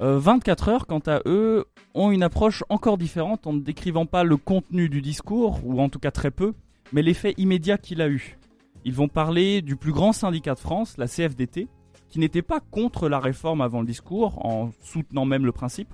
Euh, 0.00 0.18
24 0.18 0.68
heures, 0.68 0.86
quant 0.86 1.02
à 1.06 1.20
eux, 1.26 1.64
ont 1.94 2.10
une 2.10 2.22
approche 2.22 2.62
encore 2.68 2.98
différente 2.98 3.46
en 3.46 3.54
ne 3.54 3.60
décrivant 3.60 4.06
pas 4.06 4.22
le 4.22 4.36
contenu 4.36 4.88
du 4.88 5.00
discours, 5.00 5.60
ou 5.64 5.80
en 5.80 5.88
tout 5.88 5.98
cas 5.98 6.10
très 6.10 6.30
peu, 6.30 6.52
mais 6.92 7.02
l'effet 7.02 7.34
immédiat 7.38 7.78
qu'il 7.78 8.02
a 8.02 8.08
eu. 8.08 8.38
Ils 8.84 8.94
vont 8.94 9.08
parler 9.08 9.62
du 9.62 9.74
plus 9.74 9.92
grand 9.92 10.12
syndicat 10.12 10.54
de 10.54 10.60
France, 10.60 10.98
la 10.98 11.08
CFDT, 11.08 11.66
qui 12.08 12.18
n'était 12.20 12.42
pas 12.42 12.60
contre 12.60 13.08
la 13.08 13.18
réforme 13.18 13.60
avant 13.60 13.80
le 13.80 13.86
discours, 13.86 14.44
en 14.46 14.70
soutenant 14.82 15.24
même 15.24 15.46
le 15.46 15.52
principe, 15.52 15.92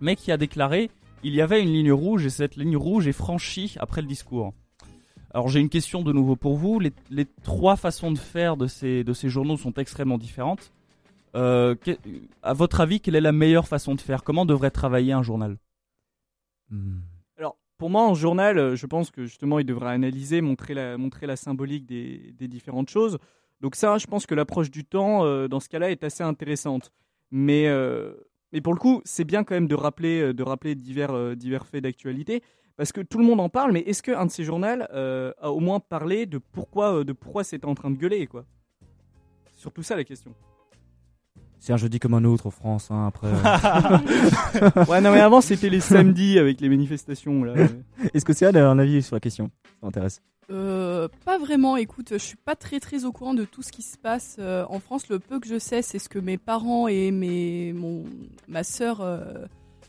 mais 0.00 0.14
qui 0.14 0.30
a 0.30 0.36
déclaré 0.36 0.90
il 1.24 1.34
y 1.34 1.40
avait 1.40 1.62
une 1.62 1.72
ligne 1.72 1.92
rouge 1.92 2.26
et 2.26 2.30
cette 2.30 2.56
ligne 2.56 2.76
rouge 2.76 3.06
est 3.06 3.12
franchie 3.12 3.76
après 3.78 4.02
le 4.02 4.08
discours. 4.08 4.52
Alors 5.34 5.48
j'ai 5.48 5.60
une 5.60 5.70
question 5.70 6.02
de 6.02 6.12
nouveau 6.12 6.36
pour 6.36 6.56
vous. 6.56 6.78
Les, 6.78 6.92
les 7.10 7.24
trois 7.42 7.76
façons 7.76 8.12
de 8.12 8.18
faire 8.18 8.56
de 8.56 8.66
ces, 8.66 9.02
de 9.02 9.12
ces 9.12 9.28
journaux 9.28 9.56
sont 9.56 9.72
extrêmement 9.74 10.18
différentes. 10.18 10.72
Euh, 11.34 11.74
que- 11.74 11.96
à 12.42 12.52
votre 12.52 12.80
avis, 12.80 13.00
quelle 13.00 13.16
est 13.16 13.20
la 13.22 13.32
meilleure 13.32 13.66
façon 13.66 13.94
de 13.94 14.00
faire? 14.02 14.22
Comment 14.24 14.44
devrait 14.44 14.70
travailler 14.70 15.12
un 15.12 15.22
journal? 15.22 15.56
Hmm. 16.68 16.98
Alors, 17.38 17.56
pour 17.78 17.88
moi, 17.88 18.02
en 18.02 18.14
journal, 18.14 18.58
euh, 18.58 18.76
je 18.76 18.86
pense 18.86 19.10
que 19.10 19.24
justement, 19.24 19.58
il 19.58 19.64
devrait 19.64 19.92
analyser, 19.92 20.42
montrer 20.42 20.74
la, 20.74 20.98
montrer 20.98 21.26
la 21.26 21.36
symbolique 21.36 21.86
des, 21.86 22.34
des 22.38 22.48
différentes 22.48 22.90
choses. 22.90 23.18
Donc 23.62 23.74
ça, 23.74 23.96
je 23.96 24.06
pense 24.06 24.26
que 24.26 24.34
l'approche 24.34 24.70
du 24.70 24.84
temps, 24.84 25.24
euh, 25.24 25.48
dans 25.48 25.60
ce 25.60 25.70
cas-là, 25.70 25.90
est 25.90 26.04
assez 26.04 26.22
intéressante. 26.22 26.92
Mais, 27.30 27.68
euh, 27.68 28.12
mais 28.52 28.60
pour 28.60 28.74
le 28.74 28.78
coup, 28.78 29.00
c'est 29.06 29.24
bien 29.24 29.44
quand 29.44 29.54
même 29.54 29.68
de 29.68 29.74
rappeler, 29.74 30.34
de 30.34 30.42
rappeler 30.42 30.74
divers, 30.74 31.34
divers 31.36 31.64
faits 31.64 31.84
d'actualité, 31.84 32.42
parce 32.76 32.92
que 32.92 33.00
tout 33.00 33.18
le 33.18 33.24
monde 33.24 33.40
en 33.40 33.48
parle, 33.48 33.72
mais 33.72 33.80
est-ce 33.80 34.02
qu'un 34.02 34.26
de 34.26 34.30
ces 34.30 34.44
journaux 34.44 34.66
euh, 34.92 35.32
a 35.40 35.50
au 35.50 35.60
moins 35.60 35.80
parlé 35.80 36.26
de 36.26 36.38
pourquoi, 36.38 36.98
euh, 36.98 37.04
de 37.04 37.12
pourquoi 37.12 37.44
c'était 37.44 37.66
en 37.66 37.74
train 37.74 37.90
de 37.90 37.96
gueuler, 37.96 38.26
quoi? 38.26 38.44
C'est 39.52 39.60
surtout 39.60 39.82
ça 39.82 39.96
la 39.96 40.04
question. 40.04 40.34
C'est 41.58 41.72
un 41.72 41.76
jeudi 41.76 42.00
comme 42.00 42.14
un 42.14 42.24
autre 42.24 42.46
en 42.48 42.50
France, 42.50 42.90
hein, 42.90 43.06
après. 43.06 43.28
euh. 43.28 44.84
Ouais, 44.88 45.00
non, 45.00 45.12
mais 45.12 45.20
avant, 45.20 45.40
c'était 45.40 45.68
les 45.68 45.78
samedis 45.78 46.38
avec 46.38 46.60
les 46.60 46.68
manifestations, 46.68 47.44
là. 47.44 47.54
Est-ce 48.14 48.24
que 48.24 48.32
c'est 48.32 48.46
a 48.46 48.68
un 48.68 48.78
avis 48.80 49.00
sur 49.02 49.14
la 49.14 49.20
question? 49.20 49.50
Ça 49.64 49.86
m'intéresse. 49.86 50.20
Euh, 50.50 51.08
pas 51.24 51.38
vraiment, 51.38 51.76
écoute, 51.76 52.08
je 52.12 52.18
suis 52.18 52.36
pas 52.36 52.56
très 52.56 52.80
très 52.80 53.04
au 53.04 53.12
courant 53.12 53.32
de 53.34 53.44
tout 53.44 53.62
ce 53.62 53.70
qui 53.70 53.82
se 53.82 53.96
passe 53.96 54.36
euh, 54.38 54.64
en 54.68 54.80
France. 54.80 55.08
Le 55.08 55.18
peu 55.18 55.38
que 55.40 55.46
je 55.46 55.58
sais, 55.58 55.82
c'est 55.82 55.98
ce 55.98 56.08
que 56.08 56.18
mes 56.18 56.36
parents 56.36 56.88
et 56.88 57.10
mes, 57.10 57.72
mon, 57.72 58.04
ma 58.48 58.64
sœur 58.64 59.00
euh, 59.00 59.46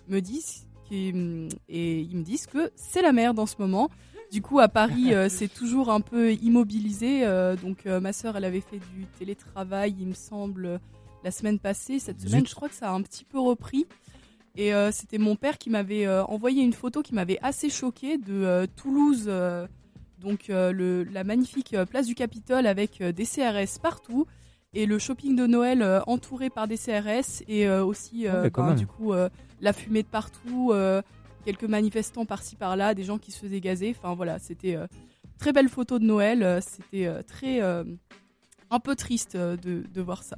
me 0.07 0.19
disent. 0.19 0.67
Hum, 0.93 1.49
et 1.69 2.01
ils 2.01 2.17
me 2.17 2.23
disent 2.23 2.45
que 2.47 2.71
c'est 2.75 3.01
la 3.01 3.11
merde 3.11 3.39
en 3.39 3.45
ce 3.45 3.55
moment. 3.59 3.89
Du 4.31 4.41
coup, 4.41 4.59
à 4.59 4.67
Paris, 4.67 5.13
euh, 5.13 5.29
c'est 5.29 5.47
toujours 5.47 5.91
un 5.91 6.01
peu 6.01 6.33
immobilisé. 6.33 7.23
euh, 7.23 7.55
donc, 7.55 7.85
euh, 7.85 7.99
ma 7.99 8.13
sœur, 8.13 8.35
elle 8.35 8.45
avait 8.45 8.61
fait 8.61 8.79
du 8.79 9.05
télétravail, 9.19 9.95
il 9.99 10.07
me 10.07 10.13
semble, 10.13 10.79
la 11.23 11.29
semaine 11.29 11.59
passée. 11.59 11.99
Cette 11.99 12.19
semaine, 12.19 12.47
je 12.47 12.55
crois 12.55 12.67
que 12.67 12.73
ça 12.75 12.89
a 12.89 12.93
un 12.93 13.01
petit 13.03 13.25
peu 13.25 13.39
repris. 13.39 13.85
Et 14.55 14.71
c'était 14.91 15.17
mon 15.17 15.35
père 15.35 15.57
qui 15.57 15.71
m'avait 15.71 16.07
envoyé 16.07 16.63
une 16.63 16.73
photo 16.73 17.01
qui 17.01 17.15
m'avait 17.15 17.39
assez 17.41 17.69
choquée 17.69 18.17
de 18.19 18.67
Toulouse. 18.75 19.31
donc 20.19 20.45
le, 20.49 21.03
la 21.03 21.23
magnifique 21.23 21.75
place 21.89 22.05
du 22.05 22.13
Capitole 22.13 22.67
avec 22.67 23.01
des 23.01 23.25
CRS 23.25 23.79
partout 23.81 24.27
et 24.75 24.85
le 24.85 24.99
shopping 24.99 25.35
de 25.35 25.47
Noël 25.47 26.03
entouré 26.05 26.51
par 26.51 26.67
des 26.67 26.77
CRS 26.77 27.41
et 27.47 27.67
aussi 27.67 28.27
Ouais, 28.27 28.51
quand 28.51 28.67
ben, 28.67 28.75
du 28.75 28.85
coup 28.85 29.11
la 29.63 29.73
fumée 29.73 30.03
de 30.03 30.07
partout, 30.07 30.71
euh, 30.73 31.01
quelques 31.45 31.63
manifestants 31.63 32.25
par-ci 32.25 32.55
par-là, 32.55 32.93
des 32.93 33.03
gens 33.03 33.17
qui 33.17 33.31
se 33.31 33.39
faisaient 33.39 33.59
gazer. 33.61 33.95
Enfin 33.97 34.13
voilà, 34.13 34.37
c'était 34.39 34.75
euh, 34.75 34.85
très 35.39 35.51
belle 35.53 35.69
photo 35.69 35.97
de 35.99 36.05
Noël. 36.05 36.43
euh, 36.43 36.59
C'était 36.61 37.07
euh, 37.07 37.21
très 37.23 37.59
un 37.61 38.79
peu 38.79 38.95
triste 38.95 39.35
de, 39.37 39.83
de 39.91 40.01
voir 40.01 40.23
ça. 40.23 40.35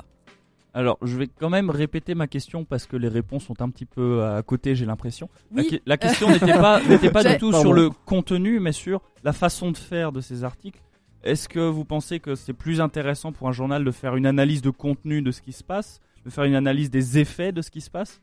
Alors, 0.73 0.97
je 1.01 1.15
vais 1.17 1.27
quand 1.27 1.49
même 1.49 1.69
répéter 1.69 2.15
ma 2.15 2.27
question 2.27 2.65
parce 2.65 2.85
que 2.85 2.97
les 2.97 3.07
réponses 3.07 3.45
sont 3.45 3.61
un 3.61 3.69
petit 3.69 3.85
peu 3.85 4.25
à 4.25 4.43
côté, 4.43 4.75
j'ai 4.75 4.85
l'impression. 4.85 5.29
La, 5.53 5.61
Oui, 5.61 5.69
que- 5.69 5.75
la 5.85 5.95
question 5.97 6.29
n'était 6.29 6.51
pas, 6.51 6.81
n'était 6.89 7.11
pas 7.11 7.23
du 7.23 7.37
tout 7.37 7.51
Pardon. 7.51 7.61
sur 7.63 7.73
le 7.73 7.89
contenu, 7.89 8.59
mais 8.59 8.73
sur 8.73 9.01
la 9.23 9.31
façon 9.31 9.71
de 9.71 9.77
faire 9.77 10.11
de 10.11 10.19
ces 10.19 10.43
articles. 10.43 10.81
Est-ce 11.23 11.47
que 11.47 11.61
vous 11.61 11.85
pensez 11.85 12.19
que 12.19 12.35
c'est 12.35 12.51
plus 12.53 12.81
intéressant 12.81 13.31
pour 13.31 13.47
un 13.47 13.53
journal 13.53 13.85
de 13.85 13.91
faire 13.91 14.17
une 14.17 14.25
analyse 14.25 14.61
de 14.61 14.69
contenu 14.69 15.21
de 15.21 15.31
ce 15.31 15.41
qui 15.41 15.53
se 15.53 15.63
passe, 15.63 16.01
de 16.25 16.29
faire 16.29 16.43
une 16.43 16.55
analyse 16.55 16.89
des 16.91 17.19
effets 17.19 17.53
de 17.53 17.61
ce 17.61 17.71
qui 17.71 17.79
se 17.79 17.89
passe, 17.89 18.21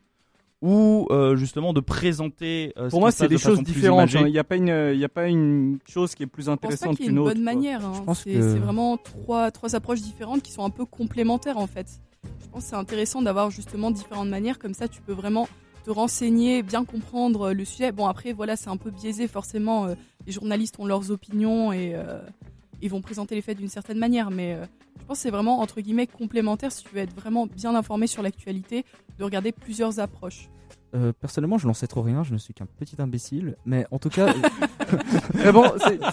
ou 0.63 1.07
euh, 1.11 1.35
justement 1.35 1.73
de 1.73 1.81
présenter 1.81 2.71
euh, 2.77 2.85
ce 2.85 2.91
Pour 2.91 3.01
moi, 3.01 3.11
c'est 3.11 3.27
des 3.27 3.35
de 3.35 3.39
choses 3.39 3.61
différentes. 3.61 4.15
hein. 4.15 4.23
Il 4.25 4.31
n'y 4.31 4.39
a, 4.39 4.45
pas 4.45 4.55
une- 4.55 4.93
il 4.95 5.03
a 5.03 5.09
pas 5.09 5.27
une 5.27 5.77
chose 5.85 6.15
qui 6.15 6.23
est 6.23 6.25
plus 6.25 6.43
Je 6.43 6.47
pense 6.47 6.59
pas 6.59 6.67
intéressante 6.67 6.95
qu'il 6.95 7.05
y 7.05 7.07
ait 7.07 7.09
qu'une 7.09 7.17
une 7.17 7.19
autre. 7.23 7.33
bonne 7.35 7.43
manière. 7.43 7.85
hein. 7.85 7.91
Je 7.97 8.01
pense 8.03 8.21
C'est 8.23 8.31
que- 8.31 8.53
c'est 8.53 8.59
vraiment 8.59 8.95
trois, 8.95 9.51
trois 9.51 9.75
approches 9.75 10.01
différentes 10.01 10.41
qui 10.41 10.53
sont 10.53 10.63
un 10.63 10.69
peu 10.69 10.85
complémentaires 10.85 11.57
en 11.57 11.67
fait. 11.67 11.87
Je 12.41 12.47
pense 12.47 12.63
que 12.63 12.69
c'est 12.69 12.75
intéressant 12.77 13.21
d'avoir 13.21 13.51
justement 13.51 13.91
différentes 13.91 14.29
manières, 14.29 14.57
comme 14.57 14.73
ça 14.73 14.87
tu 14.87 15.01
peux 15.01 15.11
vraiment 15.11 15.49
te 15.83 15.91
renseigner, 15.91 16.63
bien 16.63 16.85
comprendre 16.85 17.49
euh, 17.49 17.53
le 17.53 17.65
sujet. 17.65 17.91
Bon 17.91 18.05
après 18.07 18.31
voilà 18.31 18.55
c'est 18.55 18.69
un 18.69 18.77
peu 18.77 18.89
biaisé 18.89 19.27
forcément, 19.27 19.87
euh, 19.87 19.95
les 20.25 20.31
journalistes 20.31 20.79
ont 20.79 20.85
leurs 20.85 21.11
opinions 21.11 21.73
et 21.73 21.91
euh, 21.93 22.19
ils 22.81 22.89
vont 22.89 23.01
présenter 23.01 23.35
les 23.35 23.41
faits 23.41 23.57
d'une 23.57 23.67
certaine 23.67 23.97
manière, 23.99 24.31
mais 24.31 24.53
euh, 24.53 24.65
je 25.01 25.05
pense 25.05 25.17
que 25.17 25.23
c'est 25.23 25.29
vraiment 25.31 25.59
entre 25.59 25.81
guillemets 25.81 26.07
complémentaire 26.07 26.71
si 26.71 26.85
tu 26.85 26.95
veux 26.95 27.01
être 27.01 27.13
vraiment 27.13 27.47
bien 27.47 27.75
informé 27.75 28.07
sur 28.07 28.23
l'actualité, 28.23 28.85
de 29.19 29.23
regarder 29.25 29.51
plusieurs 29.51 29.99
approches. 29.99 30.47
Euh, 30.95 31.11
personnellement, 31.11 31.57
je 31.57 31.65
n'en 31.65 31.73
sais 31.73 31.87
trop 31.87 32.01
rien, 32.01 32.23
je 32.23 32.33
ne 32.33 32.37
suis 32.37 32.53
qu'un 32.53 32.67
petit 32.67 32.95
imbécile. 32.99 33.55
Mais 33.65 33.85
en 33.89 33.97
tout 33.97 34.09
cas, 34.09 34.31
Mais 35.35 35.51
bon, 35.51 35.65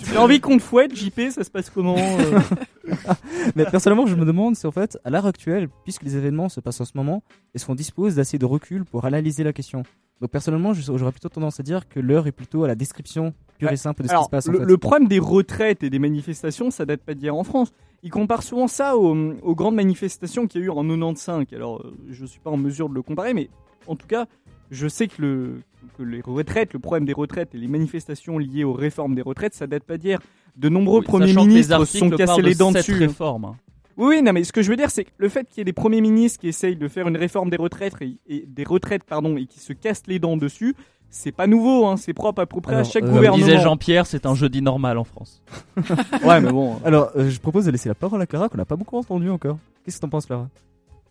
j'ai 0.05 0.17
envie 0.17 0.41
qu'on 0.41 0.57
te 0.57 0.63
fouette, 0.63 0.95
JP, 0.95 1.31
ça 1.31 1.45
se 1.45 1.51
passe 1.51 1.71
comment 1.71 1.97
euh 1.99 2.41
mais 3.57 3.65
personnellement, 3.67 4.07
je 4.07 4.17
me 4.17 4.25
demande 4.25 4.57
si 4.57 4.67
en 4.67 4.73
fait, 4.73 4.99
à 5.05 5.11
l'heure 5.11 5.27
actuelle, 5.27 5.69
puisque 5.85 6.03
les 6.03 6.17
événements 6.17 6.49
se 6.49 6.61
passent 6.61 6.81
en 6.81 6.85
ce 6.85 6.93
moment, 6.95 7.23
est-ce 7.55 7.67
qu'on 7.67 7.75
dispose 7.75 8.17
d'assez 8.17 8.39
de 8.39 8.45
recul 8.45 8.85
pour 8.85 9.05
analyser 9.05 9.45
la 9.45 9.53
question? 9.53 9.85
Donc 10.21 10.31
personnellement, 10.31 10.73
j'aurais 10.75 11.13
plutôt 11.13 11.29
tendance 11.29 11.61
à 11.61 11.63
dire 11.63 11.89
que 11.89 12.01
l'heure 12.01 12.27
est 12.27 12.33
plutôt 12.33 12.65
à 12.65 12.69
la 12.69 12.75
description 12.75 13.33
pure 13.59 13.71
et 13.71 13.77
simple 13.77 14.03
de 14.03 14.09
ce 14.09 14.15
qui 14.15 14.25
se 14.25 14.29
passe. 14.29 14.49
en 14.49 14.53
le, 14.53 14.59
fait. 14.59 14.65
le 14.65 14.77
problème 14.77 15.09
des 15.09 15.19
retraites 15.19 15.83
et 15.83 15.91
des 15.91 15.99
manifestations, 15.99 16.71
ça 16.71 16.85
date 16.85 17.03
pas 17.03 17.15
d'hier 17.15 17.35
en 17.35 17.45
France. 17.45 17.73
Ils 18.03 18.11
comparent 18.11 18.43
souvent 18.43 18.67
ça 18.67 18.97
aux, 18.97 19.15
aux 19.43 19.55
grandes 19.55 19.77
manifestations 19.77 20.47
qu'il 20.47 20.61
y 20.61 20.65
a 20.65 20.67
eu 20.67 20.71
en 20.71 20.83
95. 20.83 21.47
Alors, 21.55 21.81
euh, 21.81 21.95
je 22.09 22.25
suis 22.27 22.41
pas 22.41 22.51
en 22.51 22.57
mesure 22.57 22.89
de 22.89 22.95
le 22.95 23.03
comparer, 23.03 23.35
mais 23.35 23.51
en 23.87 23.97
tout 23.97 24.07
cas, 24.07 24.27
je 24.71 24.87
sais 24.89 25.09
que, 25.09 25.21
le, 25.23 25.61
que 25.99 26.03
les 26.03 26.21
retraites, 26.21 26.73
le 26.73 26.79
problème 26.79 27.05
des 27.05 27.13
retraites 27.13 27.55
et 27.55 27.59
les 27.59 27.69
manifestations 27.69 28.39
liées 28.39 28.65
aux 28.65 28.73
réformes 28.73 29.15
des 29.15 29.23
retraites, 29.23 29.55
ça 29.55 29.67
date 29.67 29.85
pas 29.85 29.99
d'hier. 29.99 30.21
De 30.57 30.69
nombreux 30.69 31.01
Oui, 31.01 31.05
premiers 31.07 31.33
ministres 31.35 31.85
sont 31.85 32.11
cassés 32.11 32.43
les 32.43 32.55
de 32.55 32.59
dents 32.59 32.73
cette 32.73 32.79
dessus. 32.89 32.95
réforme. 32.99 33.45
hein. 33.47 33.57
Oui, 33.97 34.17
oui, 34.17 34.23
non, 34.23 34.33
mais 34.33 34.45
ce 34.45 34.53
que 34.53 34.63
je 34.63 34.71
veux 34.71 34.77
dire, 34.77 34.91
c'est 34.91 35.05
que 35.05 35.11
le 35.19 35.29
fait 35.29 35.47
qu'il 35.49 35.59
y 35.59 35.61
ait 35.61 35.65
des 35.65 35.73
premiers 35.73 36.01
ministres 36.01 36.41
qui 36.41 36.49
essayent 36.49 36.77
de 36.77 36.89
faire 36.89 37.07
une 37.09 37.17
réforme 37.17 37.51
des 37.51 37.57
retraites 37.59 37.95
et, 38.01 38.17
et 38.29 38.45
des 38.47 38.65
retraites, 38.65 39.05
pardon, 39.05 39.37
et 39.37 39.47
qui 39.47 39.61
se 39.61 39.73
cassent 39.75 40.05
les 40.07 40.19
dents 40.19 40.37
dessus, 40.37 40.75
c'est 41.11 41.33
pas 41.33 41.47
nouveau, 41.47 41.87
hein, 41.87 41.97
c'est 41.97 42.15
propre 42.15 42.41
à 42.43 42.47
peu 42.47 42.61
près 42.61 42.77
à 42.77 42.85
chaque 42.85 43.03
euh, 43.03 43.07
Comme 43.07 43.17
gouvernement. 43.17 43.45
disait 43.45 43.59
Jean-Pierre, 43.59 44.07
c'est 44.07 44.27
un 44.27 44.35
jeudi 44.35 44.63
normal 44.63 44.97
en 44.97 45.05
France. 45.05 45.43
Ouais, 46.25 46.41
mais 46.41 46.51
bon. 46.53 46.77
Alors, 46.85 47.11
euh, 47.17 47.29
je 47.29 47.41
propose 47.41 47.67
de 47.67 47.73
laisser 47.73 47.89
la 47.89 47.95
parole 47.95 48.23
à 48.23 48.27
Clara, 48.27 48.49
qu'on 48.49 48.59
n'a 48.59 48.65
pas 48.65 48.77
beaucoup 48.77 48.97
entendu 48.97 49.29
encore. 49.29 49.59
Qu'est-ce 49.85 49.97
que 49.97 50.03
t'en 50.03 50.09
penses, 50.09 50.27
Clara? 50.27 50.49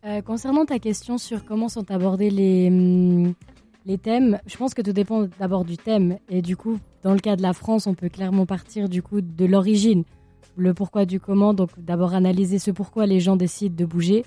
Euh, 0.06 0.22
concernant 0.22 0.66
ta 0.66 0.80
question 0.80 1.18
sur 1.18 1.44
comment 1.44 1.68
sont 1.68 1.92
abordés 1.92 2.30
les, 2.30 2.68
hum, 2.70 3.34
les 3.86 3.98
thèmes, 3.98 4.40
je 4.46 4.56
pense 4.56 4.74
que 4.74 4.82
tout 4.82 4.94
dépend 4.94 5.28
d'abord 5.40 5.66
du 5.66 5.78
thème. 5.78 6.18
Et 6.30 6.42
du 6.42 6.56
coup, 6.56 6.80
dans 7.04 7.14
le 7.14 7.20
cas 7.20 7.36
de 7.36 7.42
la 7.42 7.54
France, 7.54 7.88
on 7.88 7.94
peut 7.94 8.10
clairement 8.10 8.46
partir 8.46 8.88
du 8.88 9.02
coup 9.02 9.22
de 9.22 9.46
l'origine, 9.46 10.04
le 10.56 10.74
pourquoi 10.74 11.06
du 11.06 11.20
comment. 11.20 11.54
Donc 11.54 11.72
d'abord 11.78 12.14
analyser 12.14 12.60
ce 12.60 12.72
pourquoi 12.72 13.06
les 13.06 13.20
gens 13.20 13.36
décident 13.36 13.76
de 13.76 13.86
bouger. 13.86 14.26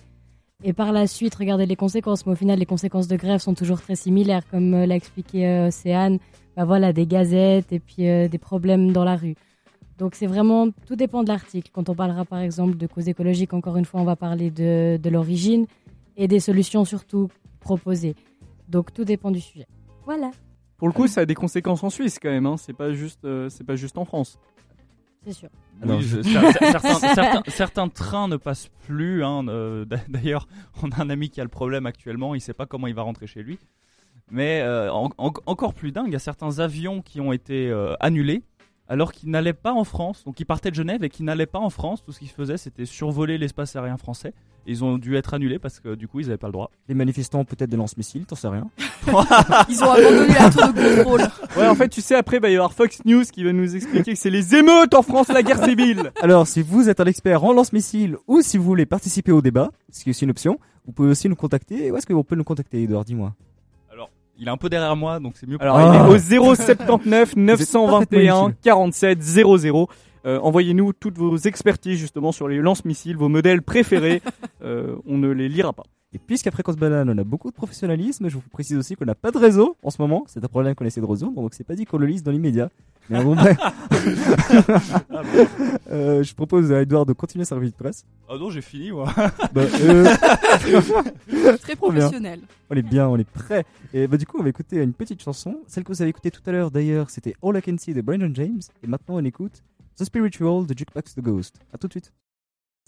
Et 0.64 0.72
par 0.72 0.92
la 0.92 1.06
suite, 1.06 1.34
regarder 1.34 1.66
les 1.66 1.76
conséquences. 1.76 2.24
Mais 2.26 2.32
au 2.32 2.36
final, 2.36 2.58
les 2.58 2.66
conséquences 2.66 3.08
de 3.08 3.16
grève 3.16 3.40
sont 3.40 3.54
toujours 3.54 3.80
très 3.80 3.96
similaires, 3.96 4.46
comme 4.48 4.74
euh, 4.74 4.86
l'a 4.86 4.94
expliqué 4.94 5.46
euh, 5.46 5.68
Océane. 5.68 6.18
Bah 6.56 6.64
voilà, 6.64 6.92
des 6.92 7.06
gazettes 7.06 7.72
et 7.72 7.80
puis 7.80 8.08
euh, 8.08 8.28
des 8.28 8.38
problèmes 8.38 8.92
dans 8.92 9.04
la 9.04 9.16
rue. 9.16 9.34
Donc 9.98 10.14
c'est 10.14 10.26
vraiment, 10.26 10.70
tout 10.86 10.96
dépend 10.96 11.22
de 11.22 11.28
l'article. 11.28 11.70
Quand 11.72 11.88
on 11.88 11.94
parlera 11.94 12.24
par 12.24 12.40
exemple 12.40 12.76
de 12.76 12.86
causes 12.86 13.08
écologiques, 13.08 13.52
encore 13.52 13.76
une 13.76 13.84
fois, 13.84 14.00
on 14.00 14.04
va 14.04 14.16
parler 14.16 14.50
de, 14.50 14.96
de 14.96 15.10
l'origine 15.10 15.66
et 16.16 16.28
des 16.28 16.40
solutions 16.40 16.84
surtout 16.84 17.28
proposées. 17.60 18.14
Donc 18.68 18.92
tout 18.92 19.04
dépend 19.04 19.30
du 19.30 19.40
sujet. 19.40 19.66
Voilà, 20.04 20.30
Pour 20.78 20.88
le 20.88 20.94
coup, 20.94 21.06
ça 21.06 21.20
a 21.20 21.26
des 21.26 21.34
conséquences 21.34 21.84
en 21.84 21.90
Suisse 21.90 22.18
quand 22.20 22.30
même. 22.30 22.46
Hein. 22.46 22.56
C'est 22.56 22.72
pas 22.72 22.92
juste, 22.92 23.24
euh, 23.24 23.48
c'est 23.48 23.64
pas 23.64 23.76
juste 23.76 23.96
en 23.98 24.04
France. 24.04 24.38
c'est 25.24 25.32
sûr. 25.32 25.48
Oui, 25.84 26.02
je- 26.02 26.22
certains, 26.22 26.94
certains- 26.98 27.42
certains 27.48 27.88
trains 27.88 28.28
ne 28.28 28.36
passent 28.36 28.68
plus. 28.86 29.22
hein, 29.24 29.46
euh, 29.48 29.84
d'a- 29.84 30.00
D'ailleurs, 30.08 30.48
on 30.82 30.90
a 30.90 31.00
un 31.02 31.10
ami 31.10 31.30
qui 31.30 31.40
a 31.40 31.44
le 31.44 31.48
problème 31.50 31.86
actuellement. 31.86 32.34
Il 32.34 32.40
sait 32.40 32.54
pas 32.54 32.66
comment 32.66 32.88
il 32.88 32.94
va 32.94 33.02
rentrer 33.02 33.26
chez 33.28 33.42
lui. 33.42 33.58
Mais 34.30 34.60
euh, 34.62 34.92
en- 34.92 35.10
en- 35.18 35.32
encore 35.46 35.74
plus 35.74 35.92
dingue, 35.92 36.06
il 36.08 36.12
y 36.12 36.16
a 36.16 36.20
certains 36.20 36.58
avions 36.58 37.02
qui 37.02 37.20
ont 37.20 37.32
été 37.32 37.68
euh, 37.70 37.94
annulés 38.00 38.42
alors 38.88 39.12
qu'ils 39.12 39.30
n'allaient 39.30 39.52
pas 39.52 39.72
en 39.72 39.84
France. 39.84 40.24
Donc 40.24 40.40
ils 40.40 40.44
partaient 40.44 40.70
de 40.70 40.74
Genève 40.74 41.04
et 41.04 41.08
qui 41.08 41.22
n'allaient 41.22 41.46
pas 41.46 41.58
en 41.58 41.70
France. 41.70 42.02
Tout 42.02 42.12
ce 42.12 42.18
qu'ils 42.18 42.28
faisaient, 42.28 42.56
c'était 42.56 42.86
survoler 42.86 43.38
l'espace 43.38 43.74
aérien 43.76 43.96
français. 43.96 44.34
Et 44.66 44.72
ils 44.72 44.84
ont 44.84 44.96
dû 44.98 45.16
être 45.16 45.34
annulés 45.34 45.58
parce 45.58 45.80
que 45.80 45.94
du 45.94 46.06
coup, 46.06 46.20
ils 46.20 46.26
n'avaient 46.26 46.36
pas 46.36 46.46
le 46.46 46.52
droit. 46.52 46.70
Les 46.88 46.94
manifestants, 46.94 47.44
peut-être 47.44 47.70
des 47.70 47.76
lance-missiles, 47.76 48.26
t'en 48.26 48.36
sais 48.36 48.48
rien. 48.48 48.68
Ils 49.68 49.82
ont 49.82 49.90
abandonné 49.90 50.34
la 50.34 50.50
tour 50.50 50.72
de 50.72 50.96
contrôle. 51.02 51.20
Ouais, 51.56 51.66
en 51.66 51.74
fait, 51.74 51.88
tu 51.88 52.00
sais, 52.00 52.14
après, 52.14 52.36
il 52.36 52.42
va 52.42 52.48
y 52.50 52.54
avoir 52.54 52.72
Fox 52.72 53.04
News 53.04 53.24
qui 53.24 53.42
va 53.42 53.52
nous 53.52 53.74
expliquer 53.74 54.12
que 54.12 54.18
c'est 54.18 54.30
les 54.30 54.54
émeutes 54.54 54.94
en 54.94 55.02
France, 55.02 55.28
la 55.28 55.42
guerre 55.42 55.64
civile. 55.64 56.12
Alors, 56.22 56.46
si 56.46 56.62
vous 56.62 56.88
êtes 56.88 57.00
un 57.00 57.06
expert 57.06 57.42
en 57.42 57.52
lance-missiles 57.52 58.16
ou 58.28 58.42
si 58.42 58.58
vous 58.58 58.64
voulez 58.64 58.86
participer 58.86 59.32
au 59.32 59.42
débat, 59.42 59.70
ce 59.90 60.04
qui 60.04 60.10
est 60.10 60.12
aussi 60.12 60.24
une 60.24 60.30
option, 60.30 60.58
vous 60.86 60.92
pouvez 60.92 61.08
aussi 61.08 61.28
nous 61.28 61.34
contacter. 61.34 61.90
Où 61.90 61.96
est-ce 61.96 62.06
qu'on 62.06 62.22
peut 62.22 62.36
nous 62.36 62.44
contacter, 62.44 62.82
Edouard 62.82 63.04
Dis-moi? 63.04 63.34
Il 64.38 64.48
est 64.48 64.50
un 64.50 64.56
peu 64.56 64.68
derrière 64.68 64.96
moi, 64.96 65.20
donc 65.20 65.34
c'est 65.36 65.46
mieux. 65.48 65.58
pour- 65.58 65.62
Alors, 65.62 65.76
Ah. 65.78 66.06
il 66.08 66.12
est 66.12 66.38
au 66.38 66.54
079 66.54 67.36
921 67.36 67.90
parfaitement 68.34 68.50
47 68.62 69.22
00. 69.22 69.88
Euh, 70.24 70.38
Envoyez-nous 70.40 70.92
toutes 70.92 71.18
vos 71.18 71.36
expertises 71.36 71.98
justement 71.98 72.32
sur 72.32 72.48
les 72.48 72.58
lance-missiles, 72.58 73.16
vos 73.16 73.28
modèles 73.28 73.62
préférés. 73.62 74.22
Euh, 74.64 74.94
on 75.06 75.18
ne 75.18 75.28
les 75.28 75.48
lira 75.48 75.72
pas. 75.72 75.82
Et 76.14 76.18
puisqu'à 76.18 76.50
Fréquence 76.50 76.76
Banane, 76.76 77.08
on 77.08 77.16
a 77.16 77.24
beaucoup 77.24 77.50
de 77.50 77.54
professionnalisme, 77.54 78.28
je 78.28 78.34
vous 78.34 78.42
précise 78.50 78.76
aussi 78.76 78.96
qu'on 78.96 79.06
n'a 79.06 79.14
pas 79.14 79.30
de 79.30 79.38
réseau 79.38 79.76
en 79.82 79.90
ce 79.90 80.00
moment. 80.00 80.24
C'est 80.26 80.44
un 80.44 80.48
problème 80.48 80.74
qu'on 80.74 80.84
essaie 80.84 81.00
de 81.00 81.06
résoudre, 81.06 81.40
donc 81.40 81.54
c'est 81.54 81.64
pas 81.64 81.74
dit 81.74 81.86
qu'on 81.86 81.96
le 81.96 82.06
lise 82.06 82.22
dans 82.22 82.30
l'immédiat. 82.30 82.68
Mais 83.08 83.22
bon, 83.24 83.34
bref. 83.34 83.56
Euh, 85.90 86.22
je 86.22 86.34
propose 86.34 86.72
à 86.72 86.80
Edouard 86.80 87.04
de 87.04 87.12
continuer 87.12 87.44
sa 87.44 87.54
revue 87.54 87.68
de 87.68 87.74
presse. 87.74 88.06
Ah 88.26 88.38
non, 88.38 88.48
j'ai 88.48 88.62
fini 88.62 88.92
moi. 88.92 89.12
Bah, 89.52 89.60
euh, 89.82 90.06
Très 91.60 91.76
professionnel. 91.76 92.40
on 92.70 92.74
est 92.76 92.82
bien, 92.82 93.08
on 93.08 93.18
est 93.18 93.28
prêt. 93.28 93.66
Et 93.92 94.06
bah 94.06 94.16
du 94.16 94.24
coup, 94.24 94.38
on 94.38 94.42
va 94.42 94.48
écouter 94.48 94.82
une 94.82 94.94
petite 94.94 95.22
chanson. 95.22 95.60
Celle 95.66 95.84
que 95.84 95.92
vous 95.92 96.00
avez 96.00 96.08
écoutée 96.08 96.30
tout 96.30 96.40
à 96.46 96.52
l'heure, 96.52 96.70
d'ailleurs, 96.70 97.10
c'était 97.10 97.34
All 97.42 97.58
I 97.58 97.60
Can 97.60 97.76
See 97.76 97.92
de 97.92 98.00
Brandon 98.00 98.30
James. 98.32 98.62
Et 98.82 98.86
maintenant, 98.86 99.16
on 99.16 99.24
écoute 99.24 99.62
The 99.98 100.04
Spiritual 100.04 100.66
de 100.66 100.76
Jukebox 100.76 101.14
The 101.14 101.20
Ghost. 101.20 101.60
À 101.74 101.78
tout 101.78 101.88
de 101.88 101.92
suite. 101.92 102.12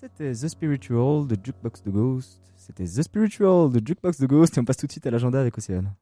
C'était 0.01 0.33
The 0.33 0.49
Spiritual 0.49 1.27
de 1.29 1.37
Jukebox 1.41 1.83
The 1.85 1.89
Ghost. 1.91 2.41
C'était 2.57 2.85
The 2.85 3.03
Spiritual 3.03 3.71
de 3.71 3.81
Jukebox 3.85 4.19
The 4.19 4.25
Ghost. 4.27 4.57
Et 4.57 4.61
on 4.61 4.65
passe 4.65 4.77
tout 4.77 4.87
de 4.87 4.93
suite 4.93 5.07
à 5.07 5.11
l'agenda 5.13 5.41
avec 5.41 5.57
Océane. 5.57 5.93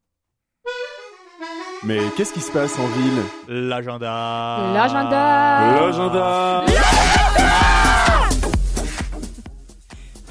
Mais 1.85 1.99
qu'est-ce 2.17 2.33
qui 2.33 2.41
se 2.41 2.51
passe 2.51 2.79
en 2.79 2.87
ville? 2.87 3.23
L'agenda. 3.49 4.73
L'agenda 4.73 5.75
L'agenda 5.75 6.65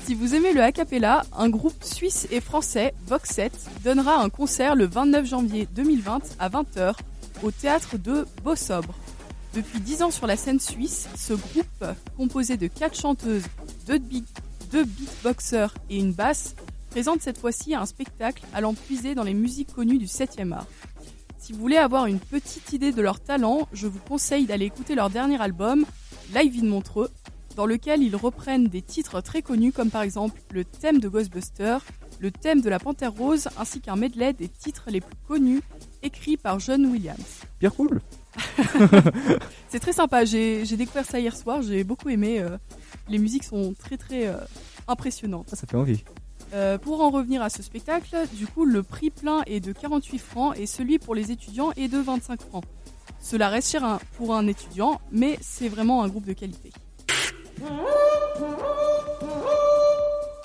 Si 0.06 0.16
vous 0.16 0.34
aimez 0.34 0.54
le 0.54 0.62
a 0.62 0.72
cappella, 0.72 1.22
un 1.38 1.50
groupe 1.50 1.84
suisse 1.84 2.28
et 2.32 2.42
français, 2.42 2.96
Vox7, 3.08 3.52
donnera 3.84 4.24
un 4.24 4.30
concert 4.30 4.76
le 4.76 4.86
29 4.86 5.26
janvier 5.28 5.68
2020 5.72 6.20
à 6.40 6.50
20h 6.50 6.96
au 7.44 7.52
théâtre 7.52 7.98
de 7.98 8.26
Beausobre. 8.44 8.96
Depuis 9.54 9.82
10 9.82 10.04
ans 10.04 10.12
sur 10.12 10.28
la 10.28 10.38
scène 10.38 10.62
suisse, 10.62 11.10
ce 11.16 11.34
groupe, 11.34 11.86
composé 12.16 12.56
de 12.56 12.68
4 12.68 12.98
chanteuses, 12.98 13.44
2 13.88 13.98
beatboxers 14.86 15.74
et 15.90 15.98
une 15.98 16.14
basse, 16.14 16.56
présente 16.90 17.22
cette 17.22 17.38
fois-ci 17.38 17.76
un 17.76 17.86
spectacle 17.86 18.44
allant 18.54 18.74
puiser 18.74 19.14
dans 19.14 19.24
les 19.24 19.34
musiques 19.34 19.74
connues 19.74 19.98
du 19.98 20.06
7e 20.06 20.54
art. 20.54 20.68
Si 21.38 21.52
vous 21.52 21.60
voulez 21.60 21.78
avoir 21.78 22.06
une 22.06 22.20
petite 22.20 22.72
idée 22.72 22.94
de 22.94 23.02
leur 23.02 23.20
talent, 23.20 23.68
je 23.74 23.88
vous 23.88 24.00
conseille 24.00 24.46
d'aller 24.46 24.66
écouter 24.66 24.96
leur 24.96 25.10
dernier 25.10 25.42
album, 25.42 25.86
Live 26.34 26.64
in 26.64 26.68
Montreux, 26.68 27.10
dans 27.58 27.66
lequel 27.66 28.04
ils 28.04 28.16
reprennent 28.16 28.68
des 28.68 28.82
titres 28.82 29.20
très 29.20 29.42
connus 29.42 29.74
comme 29.74 29.90
par 29.90 30.04
exemple 30.04 30.42
le 30.52 30.64
thème 30.64 31.00
de 31.00 31.10
Ghostbusters, 31.10 31.84
le 32.20 32.32
thème 32.32 32.62
de 32.62 32.70
la 32.70 32.80
Panthère 32.80 33.12
Rose 33.12 33.50
ainsi 33.58 33.82
qu'un 33.82 33.98
medley 33.98 34.32
des 34.32 34.48
titres 34.48 34.86
les 34.88 35.02
plus 35.02 35.18
connus 35.28 35.62
écrits 36.04 36.38
par 36.38 36.60
John 36.60 36.86
Williams. 36.86 37.42
Pierre 37.60 37.76
cool. 37.76 38.00
C'est 39.70 39.80
très 39.80 39.94
sympa, 39.94 40.26
j'ai 40.26 40.66
découvert 40.78 41.06
ça 41.06 41.20
hier 41.20 41.36
soir, 41.36 41.62
j'ai 41.62 41.84
beaucoup 41.84 42.10
aimé, 42.10 42.40
euh, 42.40 42.58
les 43.10 43.18
musiques 43.18 43.44
sont 43.44 43.74
très 43.74 43.98
très 43.98 44.28
euh, 44.28 44.38
impressionnantes. 44.88 45.48
Ah, 45.52 45.56
ça 45.56 45.68
fait 45.68 45.78
envie. 45.78 46.04
Euh, 46.54 46.78
pour 46.78 47.02
en 47.02 47.10
revenir 47.10 47.42
à 47.42 47.50
ce 47.50 47.64
spectacle, 47.64 48.16
du 48.34 48.46
coup 48.48 48.66
le 48.66 48.84
prix 48.84 49.10
plein 49.10 49.42
est 49.46 49.62
de 49.62 49.72
48 49.72 50.20
francs 50.20 50.58
et 50.58 50.66
celui 50.66 51.00
pour 51.00 51.16
les 51.16 51.32
étudiants 51.32 51.72
est 51.78 51.88
de 51.88 51.98
25 51.98 52.42
francs. 52.42 52.66
Cela 53.22 53.50
reste 53.50 53.72
cher 53.72 54.00
pour 54.18 54.36
un 54.36 54.48
étudiant, 54.48 55.00
mais 55.12 55.38
c'est 55.42 55.70
vraiment 55.70 56.04
un 56.04 56.10
groupe 56.10 56.26
de 56.26 56.34
qualité. 56.34 56.72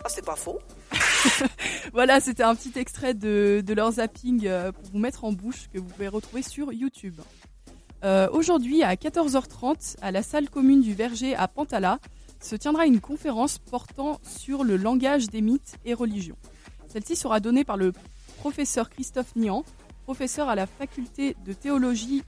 Ah, 0.05 0.09
c'est 0.09 0.25
pas 0.25 0.37
faux. 0.37 0.59
Voilà, 1.93 2.21
c'était 2.21 2.43
un 2.43 2.55
petit 2.55 2.79
extrait 2.79 3.15
de, 3.15 3.63
de 3.65 3.75
leur 3.75 3.93
zapping 3.93 4.49
pour 4.73 4.85
vous 4.93 4.99
mettre 4.99 5.25
en 5.25 5.33
bouche 5.33 5.69
que 5.73 5.79
vous 5.79 5.87
pouvez 5.87 6.09
retrouver 6.09 6.43
sur 6.43 6.71
YouTube. 6.73 7.19
Euh, 8.05 8.29
Aujourd'hui, 8.33 8.83
à 8.83 8.95
14h30, 8.95 9.97
à 10.03 10.11
la 10.11 10.23
salle 10.23 10.51
commune 10.51 10.83
du 10.83 10.95
Verger 10.95 11.35
à 11.35 11.49
Pantala, 11.49 11.99
se 12.41 12.55
tiendra 12.55 12.87
une 12.87 13.01
conférence 13.01 13.59
portant 13.59 14.21
sur 14.23 14.65
le 14.65 14.77
langage 14.77 15.29
des 15.29 15.41
mythes 15.41 15.77
et 15.85 15.95
religions. 15.95 16.37
Celle-ci 16.89 17.17
sera 17.17 17.41
donnée 17.41 17.65
par 17.65 17.77
le 17.77 17.93
professeur 18.39 18.91
Christophe 18.91 19.35
Nian, 19.35 19.65
professeur 20.05 20.49
à 20.49 20.55
la 20.55 20.67
faculté 20.67 21.37
de 21.45 21.53
théologie 21.53 22.23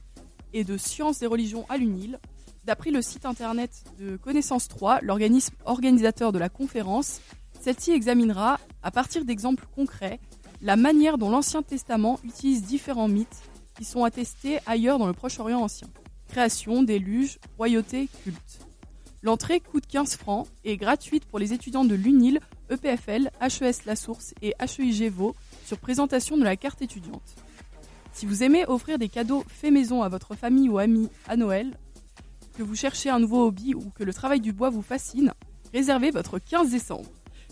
et 0.53 0.63
de 0.63 0.77
sciences 0.77 1.19
des 1.19 1.27
religions 1.27 1.65
à 1.69 1.77
l'UNIL. 1.77 2.19
D'après 2.65 2.91
le 2.91 3.01
site 3.01 3.25
internet 3.25 3.83
de 3.99 4.17
Connaissance 4.17 4.67
3, 4.67 4.99
l'organisme 5.01 5.55
organisateur 5.65 6.31
de 6.31 6.39
la 6.39 6.49
conférence, 6.49 7.21
celle-ci 7.61 7.91
examinera, 7.91 8.59
à 8.83 8.91
partir 8.91 9.23
d'exemples 9.23 9.65
concrets, 9.75 10.19
la 10.61 10.75
manière 10.75 11.17
dont 11.17 11.29
l'Ancien 11.29 11.61
Testament 11.61 12.19
utilise 12.23 12.63
différents 12.63 13.07
mythes 13.07 13.48
qui 13.79 13.85
sont 13.85 14.03
attestés 14.03 14.59
ailleurs 14.65 14.99
dans 14.99 15.07
le 15.07 15.13
Proche-Orient 15.13 15.61
ancien. 15.61 15.87
Création, 16.27 16.83
déluge, 16.83 17.39
royauté, 17.57 18.09
culte. 18.25 18.59
L'entrée 19.21 19.61
coûte 19.61 19.87
15 19.87 20.17
francs 20.17 20.47
et 20.65 20.73
est 20.73 20.77
gratuite 20.77 21.23
pour 21.23 21.39
les 21.39 21.53
étudiants 21.53 21.85
de 21.85 21.95
l'UNIL, 21.95 22.41
EPFL, 22.69 23.29
HES 23.41 23.85
La 23.85 23.95
Source 23.95 24.33
et 24.41 24.53
HEIG 24.59 25.09
Vaud 25.09 25.33
sur 25.65 25.77
présentation 25.77 26.35
de 26.35 26.43
la 26.43 26.57
carte 26.57 26.81
étudiante. 26.81 27.35
Si 28.11 28.25
vous 28.25 28.43
aimez 28.43 28.65
offrir 28.67 28.99
des 28.99 29.07
cadeaux 29.07 29.45
faits 29.47 29.71
maison 29.71 30.03
à 30.03 30.09
votre 30.09 30.35
famille 30.35 30.67
ou 30.67 30.77
amis 30.77 31.09
à 31.29 31.37
Noël, 31.37 31.77
que 32.57 32.63
vous 32.63 32.75
cherchez 32.75 33.09
un 33.09 33.19
nouveau 33.19 33.47
hobby 33.47 33.73
ou 33.75 33.91
que 33.95 34.03
le 34.03 34.13
travail 34.13 34.41
du 34.41 34.51
bois 34.51 34.69
vous 34.69 34.81
fascine, 34.81 35.33
réservez 35.73 36.11
votre 36.11 36.37
15 36.37 36.71
décembre. 36.71 37.09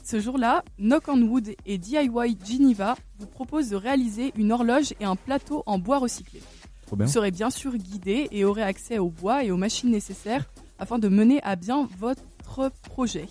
Ce 0.10 0.22
jour-là, 0.22 0.64
Knock 0.80 1.10
on 1.10 1.22
Wood 1.22 1.54
et 1.66 1.78
DIY 1.78 2.38
Geneva 2.48 2.96
vous 3.20 3.26
proposent 3.26 3.72
de 3.72 3.76
réaliser 3.76 4.32
une 4.38 4.54
horloge 4.54 4.94
et 5.02 5.04
un 5.04 5.18
plateau 5.18 5.64
en 5.66 5.80
bois 5.80 5.98
recyclé. 5.98 6.42
Bien. 6.94 7.06
Vous 7.06 7.12
serez 7.12 7.30
bien 7.30 7.50
sûr 7.50 7.76
guidé 7.76 8.30
et 8.32 8.46
aurez 8.46 8.64
accès 8.64 9.00
au 9.00 9.10
bois 9.10 9.44
et 9.44 9.52
aux 9.52 9.58
machines 9.58 9.92
nécessaires 9.92 10.46
afin 10.80 10.98
de 10.98 11.10
mener 11.10 11.44
à 11.44 11.58
bien 11.58 11.90
votre 12.00 12.72
projet. 12.84 13.28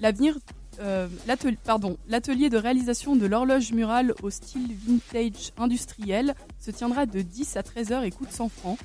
L'avenir, 0.00 0.36
euh, 0.80 1.06
l'atelier, 1.28 1.56
pardon, 1.62 1.98
l'atelier 2.08 2.50
de 2.50 2.58
réalisation 2.58 3.14
de 3.14 3.26
l'horloge 3.26 3.70
murale 3.70 4.12
au 4.24 4.30
style 4.30 4.74
vintage 4.74 5.52
industriel 5.56 6.34
se 6.58 6.72
tiendra 6.72 7.06
de 7.06 7.20
10 7.20 7.56
à 7.56 7.62
13 7.62 7.92
heures 7.92 8.02
et 8.02 8.10
coûte 8.10 8.32
100 8.32 8.48
francs, 8.48 8.78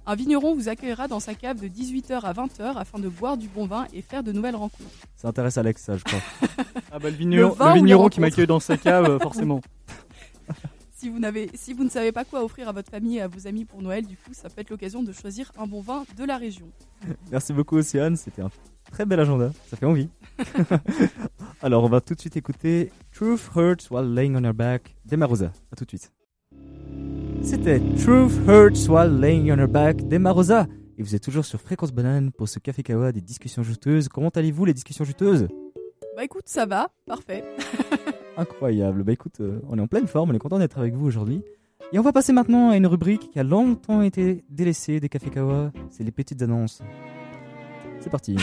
un 0.09 0.15
vigneron 0.15 0.55
vous 0.55 0.69
accueillera 0.69 1.07
dans 1.07 1.19
sa 1.19 1.35
cave 1.35 1.61
de 1.61 1.67
18h 1.67 2.21
à 2.21 2.33
20h 2.33 2.77
afin 2.77 2.97
de 2.97 3.07
boire 3.07 3.37
du 3.37 3.47
bon 3.47 3.67
vin 3.67 3.85
et 3.93 4.01
faire 4.01 4.23
de 4.23 4.31
nouvelles 4.31 4.55
rencontres. 4.55 4.89
Ça 5.15 5.27
intéresse 5.27 5.59
Alex, 5.59 5.83
ça, 5.83 5.97
je 5.97 6.03
crois. 6.03 6.19
Ah 6.91 6.97
bah 6.97 7.11
le 7.11 7.15
vigneron, 7.15 7.55
Le 7.59 8.03
le 8.03 8.09
qui 8.09 8.19
m'accueille 8.19 8.47
dans 8.47 8.59
sa 8.59 8.75
cave, 8.75 9.05
euh, 9.05 9.19
forcément. 9.21 9.61
Si 10.95 11.07
vous, 11.09 11.19
n'avez, 11.19 11.51
si 11.53 11.73
vous 11.73 11.83
ne 11.83 11.89
savez 11.89 12.11
pas 12.11 12.25
quoi 12.25 12.43
offrir 12.43 12.67
à 12.67 12.71
votre 12.71 12.89
famille 12.89 13.17
et 13.17 13.21
à 13.21 13.27
vos 13.27 13.45
amis 13.45 13.65
pour 13.65 13.83
Noël, 13.83 14.03
du 14.07 14.17
coup, 14.17 14.31
ça 14.33 14.49
peut 14.49 14.61
être 14.61 14.71
l'occasion 14.71 15.03
de 15.03 15.11
choisir 15.13 15.51
un 15.59 15.67
bon 15.67 15.81
vin 15.81 16.03
de 16.17 16.23
la 16.25 16.37
région. 16.37 16.65
Merci 17.31 17.53
beaucoup, 17.53 17.77
Océane. 17.77 18.15
C'était 18.15 18.41
un 18.41 18.49
très 18.91 19.05
bel 19.05 19.19
agenda. 19.19 19.51
Ça 19.69 19.77
fait 19.77 19.85
envie. 19.85 20.09
Alors, 21.61 21.83
on 21.83 21.89
va 21.89 22.01
tout 22.01 22.15
de 22.15 22.19
suite 22.19 22.35
écouter 22.35 22.91
Truth 23.13 23.51
Hurts 23.55 23.91
While 23.91 24.11
Laying 24.15 24.35
on 24.35 24.43
Her 24.43 24.55
Back 24.55 24.95
d'Emarosa. 25.05 25.51
A 25.71 25.75
tout 25.75 25.85
de 25.85 25.89
suite. 25.89 26.11
C'était 27.43 27.79
Truth 27.97 28.31
Hurts 28.47 28.89
While 28.89 29.19
Laying 29.19 29.51
on 29.51 29.57
Her 29.59 29.67
Back 29.67 30.07
d'Emarosa. 30.07 30.67
Et 30.97 31.03
vous 31.03 31.15
êtes 31.15 31.23
toujours 31.23 31.45
sur 31.45 31.59
Fréquence 31.61 31.91
Banane 31.91 32.31
pour 32.31 32.47
ce 32.47 32.59
Café 32.59 32.83
Kawa 32.83 33.11
des 33.11 33.21
discussions 33.21 33.63
juteuses. 33.63 34.09
Comment 34.09 34.29
allez-vous, 34.29 34.65
les 34.65 34.73
discussions 34.73 35.05
juteuses? 35.05 35.47
Bah 36.15 36.23
écoute, 36.25 36.43
ça 36.45 36.65
va, 36.65 36.89
parfait. 37.05 37.43
Incroyable. 38.37 39.03
Bah 39.03 39.13
écoute, 39.13 39.39
euh, 39.39 39.61
on 39.69 39.77
est 39.77 39.81
en 39.81 39.87
pleine 39.87 40.07
forme, 40.07 40.31
on 40.31 40.33
est 40.33 40.39
content 40.39 40.59
d'être 40.59 40.77
avec 40.77 40.93
vous 40.93 41.05
aujourd'hui. 41.07 41.43
Et 41.93 41.99
on 41.99 42.01
va 42.03 42.11
passer 42.11 42.33
maintenant 42.33 42.69
à 42.69 42.77
une 42.77 42.87
rubrique 42.87 43.31
qui 43.31 43.39
a 43.39 43.43
longtemps 43.43 44.01
été 44.01 44.43
délaissée 44.49 44.99
des 44.99 45.09
Café 45.09 45.29
Kawa. 45.29 45.71
C'est 45.89 46.03
les 46.03 46.11
petites 46.11 46.41
annonces. 46.41 46.81
C'est 47.99 48.09
parti. 48.09 48.35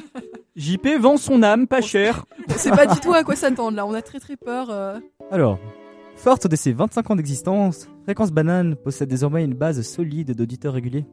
JP 0.56 0.86
vend 1.00 1.16
son 1.16 1.42
âme, 1.42 1.66
pas 1.66 1.80
cher. 1.80 2.24
C'est 2.56 2.70
pas 2.70 2.86
du 2.86 3.00
tout 3.00 3.12
à 3.12 3.24
quoi 3.24 3.34
s'attendre 3.34 3.76
là, 3.76 3.84
on 3.86 3.94
a 3.94 4.02
très 4.02 4.20
très 4.20 4.36
peur. 4.36 4.68
euh. 4.70 4.98
Alors, 5.32 5.58
forte 6.16 6.46
de 6.46 6.56
ses 6.56 6.72
25 6.72 7.10
ans 7.10 7.16
d'existence, 7.16 7.88
Fréquence 8.04 8.32
Banane 8.32 8.76
possède 8.76 9.08
désormais 9.08 9.44
une 9.44 9.54
base 9.54 9.82
solide 9.82 10.32
d'auditeurs 10.32 10.74
réguliers. 10.74 11.06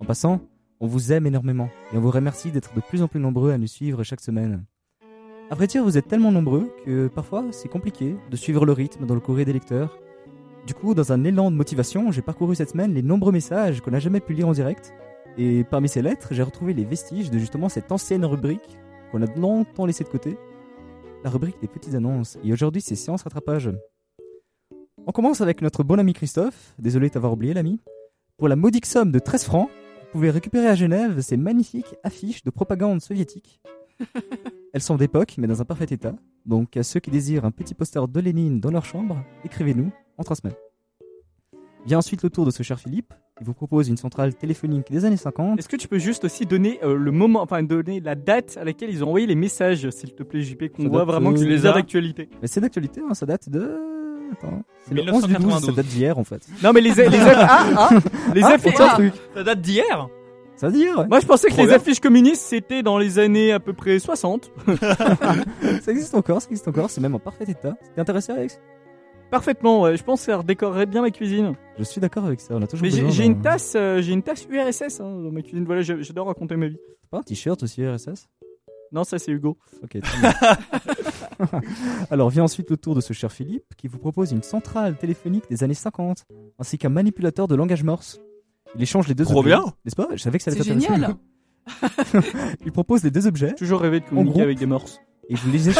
En 0.00 0.04
passant, 0.04 0.40
on 0.80 0.86
vous 0.86 1.12
aime 1.12 1.26
énormément 1.26 1.68
et 1.92 1.96
on 1.96 2.00
vous 2.00 2.10
remercie 2.10 2.50
d'être 2.50 2.74
de 2.74 2.80
plus 2.80 3.02
en 3.02 3.08
plus 3.08 3.20
nombreux 3.20 3.50
à 3.50 3.58
nous 3.58 3.66
suivre 3.66 4.02
chaque 4.02 4.20
semaine. 4.20 4.64
Vrai 5.50 5.66
dire, 5.66 5.82
vous 5.82 5.96
êtes 5.96 6.06
tellement 6.06 6.30
nombreux 6.30 6.70
que 6.84 7.08
parfois 7.08 7.44
c'est 7.50 7.68
compliqué 7.68 8.16
de 8.30 8.36
suivre 8.36 8.66
le 8.66 8.72
rythme 8.72 9.06
dans 9.06 9.14
le 9.14 9.20
courrier 9.20 9.44
des 9.44 9.52
lecteurs. 9.52 9.98
Du 10.66 10.74
coup, 10.74 10.94
dans 10.94 11.12
un 11.12 11.24
élan 11.24 11.50
de 11.50 11.56
motivation, 11.56 12.12
j'ai 12.12 12.20
parcouru 12.20 12.54
cette 12.54 12.70
semaine 12.70 12.92
les 12.92 13.02
nombreux 13.02 13.32
messages 13.32 13.80
qu'on 13.80 13.90
n'a 13.90 13.98
jamais 13.98 14.20
pu 14.20 14.34
lire 14.34 14.48
en 14.48 14.52
direct. 14.52 14.92
Et 15.38 15.64
parmi 15.64 15.88
ces 15.88 16.02
lettres, 16.02 16.28
j'ai 16.32 16.42
retrouvé 16.42 16.74
les 16.74 16.84
vestiges 16.84 17.30
de 17.30 17.38
justement 17.38 17.68
cette 17.68 17.90
ancienne 17.90 18.24
rubrique 18.24 18.78
qu'on 19.10 19.22
a 19.22 19.34
longtemps 19.36 19.86
laissée 19.86 20.04
de 20.04 20.10
côté. 20.10 20.36
La 21.24 21.30
rubrique 21.30 21.60
des 21.60 21.68
petites 21.68 21.94
annonces. 21.94 22.38
Et 22.44 22.52
aujourd'hui, 22.52 22.82
c'est 22.82 22.96
séance 22.96 23.22
rattrapage. 23.22 23.70
On 25.08 25.12
commence 25.12 25.40
avec 25.40 25.62
notre 25.62 25.84
bon 25.84 25.98
ami 25.98 26.12
Christophe. 26.12 26.74
Désolé 26.78 27.08
de 27.08 27.14
t'avoir 27.14 27.32
oublié, 27.32 27.54
l'ami. 27.54 27.80
Pour 28.36 28.46
la 28.46 28.56
modique 28.56 28.84
somme 28.84 29.10
de 29.10 29.18
13 29.18 29.44
francs, 29.44 29.70
vous 29.70 30.08
pouvez 30.12 30.28
récupérer 30.28 30.66
à 30.66 30.74
Genève 30.74 31.22
ces 31.22 31.38
magnifiques 31.38 31.94
affiches 32.04 32.44
de 32.44 32.50
propagande 32.50 33.00
soviétique. 33.00 33.62
Elles 34.74 34.82
sont 34.82 34.96
d'époque, 34.96 35.36
mais 35.38 35.46
dans 35.46 35.62
un 35.62 35.64
parfait 35.64 35.86
état. 35.88 36.14
Donc, 36.44 36.76
à 36.76 36.82
ceux 36.82 37.00
qui 37.00 37.10
désirent 37.10 37.46
un 37.46 37.50
petit 37.50 37.72
poster 37.72 38.06
de 38.06 38.20
Lénine 38.20 38.60
dans 38.60 38.70
leur 38.70 38.84
chambre, 38.84 39.24
écrivez-nous, 39.46 39.90
on 40.18 40.24
transmet. 40.24 40.52
Vient 41.86 41.98
ensuite 41.98 42.22
le 42.22 42.28
tour 42.28 42.44
de 42.44 42.50
ce 42.50 42.62
cher 42.62 42.78
Philippe. 42.78 43.14
Il 43.40 43.46
vous 43.46 43.54
propose 43.54 43.88
une 43.88 43.96
centrale 43.96 44.34
téléphonique 44.34 44.90
des 44.90 45.06
années 45.06 45.16
50. 45.16 45.58
Est-ce 45.58 45.70
que 45.70 45.76
tu 45.76 45.88
peux 45.88 45.98
juste 45.98 46.24
aussi 46.24 46.44
donner 46.44 46.80
euh, 46.84 46.94
le 46.94 47.12
moment, 47.12 47.40
enfin 47.40 47.62
donner 47.62 48.00
la 48.00 48.14
date 48.14 48.58
à 48.60 48.64
laquelle 48.64 48.90
ils 48.90 49.02
ont 49.02 49.06
envoyé 49.06 49.26
les 49.26 49.36
messages, 49.36 49.88
s'il 49.88 50.14
te 50.14 50.22
plaît, 50.22 50.42
JP, 50.42 50.68
qu'on 50.68 50.88
voit 50.88 51.06
vraiment 51.06 51.32
que 51.32 51.38
euh, 51.38 51.44
tu 51.44 51.48
les 51.48 51.64
as 51.64 51.72
d'actualité. 51.72 52.28
Mais 52.42 52.48
c'est 52.48 52.60
d'actualité, 52.60 53.00
hein, 53.00 53.14
ça 53.14 53.24
date 53.24 53.48
de. 53.48 53.97
Attends. 54.32 54.62
C'est 54.86 54.94
le 54.94 55.02
11 55.02 55.26
du 55.26 55.34
12, 55.34 55.38
1992. 55.38 55.66
ça 55.66 55.72
date 55.72 55.86
d'hier 55.86 56.18
en 56.18 56.24
fait. 56.24 56.42
Non 56.62 56.72
mais 56.72 56.80
les 56.80 56.90
les 56.94 57.06
ah, 57.36 57.64
ah, 57.76 57.90
les 58.34 58.42
Ah, 58.42 58.48
affiches. 58.54 58.74
ah. 58.78 58.94
truc. 58.94 59.12
Ça 59.34 59.42
date 59.42 59.60
d'hier 59.60 60.08
Ça 60.56 60.68
veut 60.68 60.72
dire 60.74 60.98
ouais. 60.98 61.06
Moi 61.08 61.20
je 61.20 61.26
pensais 61.26 61.48
que 61.48 61.52
Trop 61.52 61.62
les 61.62 61.68
bien. 61.68 61.76
affiches 61.76 62.00
communistes 62.00 62.42
c'était 62.42 62.82
dans 62.82 62.98
les 62.98 63.18
années 63.18 63.52
à 63.52 63.60
peu 63.60 63.72
près 63.72 63.98
60. 63.98 64.50
Ça 65.82 65.92
existe 65.92 66.14
encore, 66.14 66.40
ça 66.42 66.48
existe 66.50 66.68
encore, 66.68 66.90
c'est 66.90 67.00
même 67.00 67.14
en 67.14 67.18
parfait 67.18 67.44
état. 67.48 67.76
T'es 67.94 68.00
intéressé 68.00 68.32
Alex? 68.32 68.60
Parfaitement, 69.30 69.82
ouais. 69.82 69.96
je 69.96 70.02
pense 70.02 70.20
que 70.20 70.26
ça 70.32 70.38
redécorerait 70.38 70.86
bien 70.86 71.02
ma 71.02 71.10
cuisine. 71.10 71.52
Je 71.78 71.84
suis 71.84 72.00
d'accord 72.00 72.24
avec 72.24 72.40
ça, 72.40 72.54
on 72.54 72.62
a 72.62 72.66
toujours 72.66 72.86
Mais 72.86 73.10
j'ai 73.10 73.24
une 73.24 73.42
tasse, 73.42 73.74
euh, 73.76 74.00
j'ai 74.00 74.12
une 74.12 74.22
tasse 74.22 74.46
URSS 74.50 75.00
hein, 75.00 75.04
dans 75.22 75.30
ma 75.30 75.42
cuisine. 75.42 75.64
Voilà, 75.66 75.82
j'adore 75.82 76.28
raconter 76.28 76.56
ma 76.56 76.68
vie. 76.68 76.78
C'est 77.02 77.10
pas 77.10 77.18
un 77.18 77.22
t-shirt 77.22 77.62
aussi 77.62 77.86
RSS 77.86 78.26
Non, 78.92 79.04
ça 79.04 79.18
c'est 79.18 79.32
Hugo. 79.32 79.58
Ok, 79.82 80.00
très 80.00 80.20
bien. 80.20 80.32
Alors 82.10 82.30
vient 82.30 82.44
ensuite 82.44 82.70
le 82.70 82.76
tour 82.76 82.94
de 82.94 83.00
ce 83.00 83.12
cher 83.12 83.30
Philippe 83.30 83.74
qui 83.76 83.86
vous 83.88 83.98
propose 83.98 84.32
une 84.32 84.42
centrale 84.42 84.96
téléphonique 84.96 85.44
des 85.50 85.62
années 85.62 85.74
50 85.74 86.24
ainsi 86.58 86.78
qu'un 86.78 86.88
manipulateur 86.88 87.48
de 87.48 87.54
langage 87.54 87.84
morse. 87.84 88.20
Il 88.74 88.82
échange 88.82 89.08
les 89.08 89.14
deux 89.14 89.24
Trop 89.24 89.40
objets. 89.40 89.50
bien. 89.50 89.64
N'est-ce 89.84 89.96
pas? 89.96 90.08
Je 90.12 90.22
savais 90.22 90.38
que 90.38 90.44
ça 90.44 90.50
allait 90.50 90.62
C'est 90.62 90.80
génial. 90.80 91.14
Il 92.64 92.72
propose 92.72 93.02
les 93.04 93.10
deux 93.10 93.26
objets 93.26 93.54
Toujours 93.54 93.80
rêvé 93.80 94.00
de 94.00 94.06
communiquer 94.06 94.30
groupe. 94.32 94.42
avec 94.42 94.58
des 94.58 94.66
morses. 94.66 95.00
et 95.28 95.34
vous 95.34 95.50
les 95.50 95.68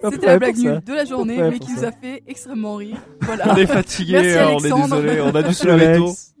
pas 0.00 0.10
C'était 0.10 0.26
la 0.26 0.38
blague 0.38 0.56
nulle 0.56 0.80
de 0.84 0.94
la 0.94 1.04
journée, 1.04 1.36
mais 1.50 1.58
qui 1.58 1.72
nous 1.72 1.84
a 1.84 1.92
fait 1.92 2.22
extrêmement 2.26 2.76
rire. 2.76 2.96
Voilà. 3.20 3.52
On 3.52 3.56
est 3.56 3.66
fatigué, 3.66 4.12
Merci, 4.12 4.38
hein, 4.38 4.46
on 4.54 4.58
est 4.58 4.72
Alexandre. 4.72 5.02
désolé, 5.02 5.20
on 5.20 5.34
a 5.34 5.42
dû 5.42 5.54
se 5.54 5.66
lever 5.66 5.96
tôt. 5.98 6.04
Alex. 6.06 6.34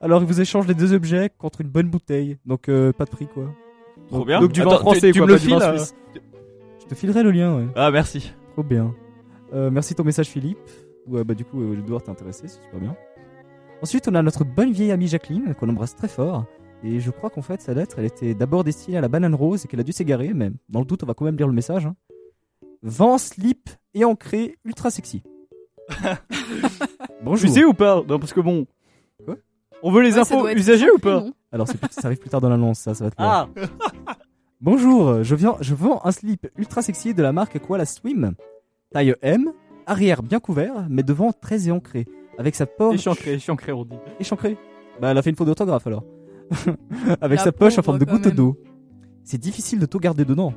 Alors 0.00 0.22
il 0.22 0.26
vous 0.26 0.40
échange 0.40 0.66
les 0.66 0.74
deux 0.74 0.92
objets 0.92 1.30
contre 1.38 1.60
une 1.60 1.68
bonne 1.68 1.88
bouteille, 1.88 2.38
donc 2.46 2.68
euh, 2.68 2.92
pas 2.92 3.04
de 3.04 3.10
prix 3.10 3.26
quoi. 3.26 3.52
Trop 4.08 4.24
bien. 4.24 4.40
Donc 4.40 4.52
du 4.52 4.60
vin 4.60 4.68
Attends, 4.70 4.78
français, 4.80 5.08
tu, 5.08 5.12
tu 5.12 5.18
quoi, 5.18 5.28
le 5.28 5.38
du 5.38 5.48
vin 5.48 5.60
files 5.60 5.68
euh, 5.68 5.76
suisse. 5.78 5.94
Je 6.82 6.86
te 6.86 6.94
filerai 6.94 7.22
le 7.22 7.30
lien, 7.30 7.56
ouais. 7.56 7.66
Ah 7.76 7.90
merci. 7.90 8.32
Trop 8.52 8.62
bien. 8.62 8.94
Euh, 9.52 9.70
merci 9.70 9.94
de 9.94 9.98
ton 9.98 10.04
message 10.04 10.26
Philippe. 10.28 10.58
Ouais 11.06 11.24
bah 11.24 11.34
du 11.34 11.44
coup 11.44 11.60
euh, 11.60 11.72
je 11.72 11.76
vais 11.76 11.82
devoir 11.82 12.02
t'intéresser, 12.02 12.48
c'est 12.48 12.62
super 12.62 12.80
bien. 12.80 12.96
Ensuite 13.82 14.08
on 14.08 14.14
a 14.14 14.22
notre 14.22 14.44
bonne 14.44 14.72
vieille 14.72 14.92
amie 14.92 15.08
Jacqueline 15.08 15.54
qu'on 15.54 15.68
embrasse 15.68 15.94
très 15.96 16.08
fort. 16.08 16.44
Et 16.84 16.98
je 16.98 17.10
crois 17.10 17.30
qu'en 17.30 17.42
fait 17.42 17.60
sa 17.60 17.74
lettre 17.74 17.96
elle 17.98 18.06
était 18.06 18.34
d'abord 18.34 18.64
destinée 18.64 18.98
à 18.98 19.00
la 19.00 19.08
banane 19.08 19.34
rose 19.34 19.64
et 19.64 19.68
qu'elle 19.68 19.80
a 19.80 19.84
dû 19.84 19.92
s'égarer, 19.92 20.32
mais 20.34 20.50
dans 20.68 20.80
le 20.80 20.86
doute 20.86 21.02
on 21.02 21.06
va 21.06 21.14
quand 21.14 21.24
même 21.24 21.36
lire 21.36 21.46
le 21.48 21.52
message. 21.52 21.86
Hein. 21.86 21.94
Vent, 22.82 23.18
slip 23.18 23.70
et 23.94 24.04
ancré 24.04 24.56
ultra 24.64 24.90
sexy. 24.90 25.22
Bonjour. 27.22 27.50
sais 27.50 27.64
ou 27.64 27.74
pas? 27.74 28.02
Non, 28.08 28.18
parce 28.18 28.32
que 28.32 28.40
bon. 28.40 28.66
Quoi 29.24 29.36
On 29.82 29.90
veut 29.92 30.02
les 30.02 30.14
Ouais, 30.14 30.20
infos 30.20 30.48
usagées 30.48 30.90
ou 30.90 30.98
pas 30.98 31.24
Alors 31.52 31.66
c'est 31.68 31.78
plus- 31.78 31.88
ça 31.92 32.06
arrive 32.08 32.18
plus 32.18 32.30
tard 32.30 32.40
dans 32.40 32.48
l'annonce, 32.48 32.78
ça, 32.78 32.94
ça 32.94 33.04
va 33.04 33.10
te 33.10 33.16
plaire. 33.16 33.28
Ah 33.28 33.48
Bonjour, 34.60 35.24
je, 35.24 35.34
viens, 35.34 35.56
je 35.60 35.74
vends 35.74 36.00
un 36.04 36.12
slip 36.12 36.46
ultra 36.56 36.82
sexy 36.82 37.14
de 37.14 37.22
la 37.22 37.32
marque 37.32 37.58
Koala 37.58 37.84
Swim. 37.84 38.34
Taille 38.92 39.16
M, 39.22 39.50
arrière 39.86 40.22
bien 40.22 40.38
couvert, 40.38 40.86
mais 40.88 41.02
devant 41.02 41.32
très 41.32 41.66
éancré. 41.68 42.06
Avec 42.38 42.54
sa 42.54 42.66
poche. 42.66 42.94
Échancré, 42.94 43.32
échancré, 43.34 43.72
on 43.72 43.84
dit. 43.84 43.96
Échancré 44.20 44.56
Bah, 45.00 45.10
elle 45.10 45.18
a 45.18 45.22
fait 45.22 45.30
une 45.30 45.36
faute 45.36 45.48
d'orthographe 45.48 45.86
alors. 45.86 46.04
Avec 47.20 47.38
La 47.38 47.44
sa 47.44 47.52
poche 47.52 47.72
en 47.72 47.76
pauvre, 47.76 47.84
forme 47.86 47.98
de 47.98 48.04
quand 48.04 48.12
goutte 48.12 48.26
même. 48.26 48.34
d'eau. 48.36 48.56
C'est 49.24 49.38
difficile 49.38 49.78
de 49.80 49.86
tout 49.86 49.98
garder 49.98 50.24
dedans. 50.24 50.52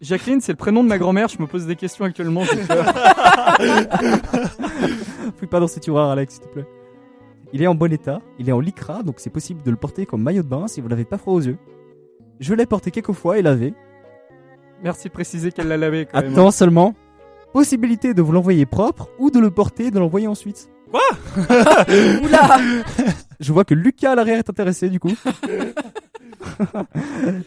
Jacqueline, 0.00 0.40
c'est 0.40 0.52
le 0.52 0.56
prénom 0.56 0.82
de 0.82 0.88
ma 0.88 0.96
grand-mère, 0.96 1.28
je 1.28 1.38
me 1.42 1.46
pose 1.46 1.66
des 1.66 1.76
questions 1.76 2.06
actuellement, 2.06 2.42
j'ai 2.44 2.56
peur. 2.64 2.86
Fouille 5.36 5.48
pas 5.48 5.60
dans 5.60 5.66
ce 5.68 5.78
tiroir, 5.78 6.08
Alex, 6.10 6.34
s'il 6.34 6.42
te 6.44 6.48
plaît. 6.48 6.66
Il 7.52 7.62
est 7.62 7.66
en 7.66 7.74
bon 7.74 7.92
état, 7.92 8.20
il 8.38 8.48
est 8.48 8.52
en 8.52 8.60
lycra, 8.60 9.02
donc 9.02 9.16
c'est 9.18 9.30
possible 9.30 9.62
de 9.62 9.70
le 9.70 9.76
porter 9.76 10.06
comme 10.06 10.22
maillot 10.22 10.42
de 10.42 10.48
bain 10.48 10.68
si 10.68 10.80
vous 10.80 10.88
n'avez 10.88 11.04
pas 11.04 11.18
froid 11.18 11.34
aux 11.34 11.40
yeux. 11.40 11.58
Je 12.38 12.54
l'ai 12.54 12.66
porté 12.66 12.90
quelques 12.90 13.12
fois 13.12 13.38
et 13.38 13.42
lavé. 13.42 13.74
Merci 14.82 15.08
de 15.08 15.12
préciser 15.12 15.52
qu'elle 15.52 15.68
l'a 15.68 15.76
lavé 15.76 16.06
quand 16.06 16.22
même. 16.22 16.32
Attends 16.32 16.52
seulement. 16.52 16.94
Possibilité 17.52 18.14
de 18.14 18.22
vous 18.22 18.32
l'envoyer 18.32 18.66
propre 18.66 19.10
ou 19.18 19.30
de 19.30 19.40
le 19.40 19.50
porter 19.50 19.86
et 19.86 19.90
de 19.90 19.98
l'envoyer 19.98 20.28
ensuite. 20.28 20.70
Oula 21.36 22.58
Je 23.40 23.52
vois 23.52 23.64
que 23.64 23.74
Lucas 23.74 24.12
à 24.12 24.14
l'arrière 24.14 24.38
est 24.38 24.48
intéressé 24.48 24.88
du 24.88 25.00
coup. 25.00 25.12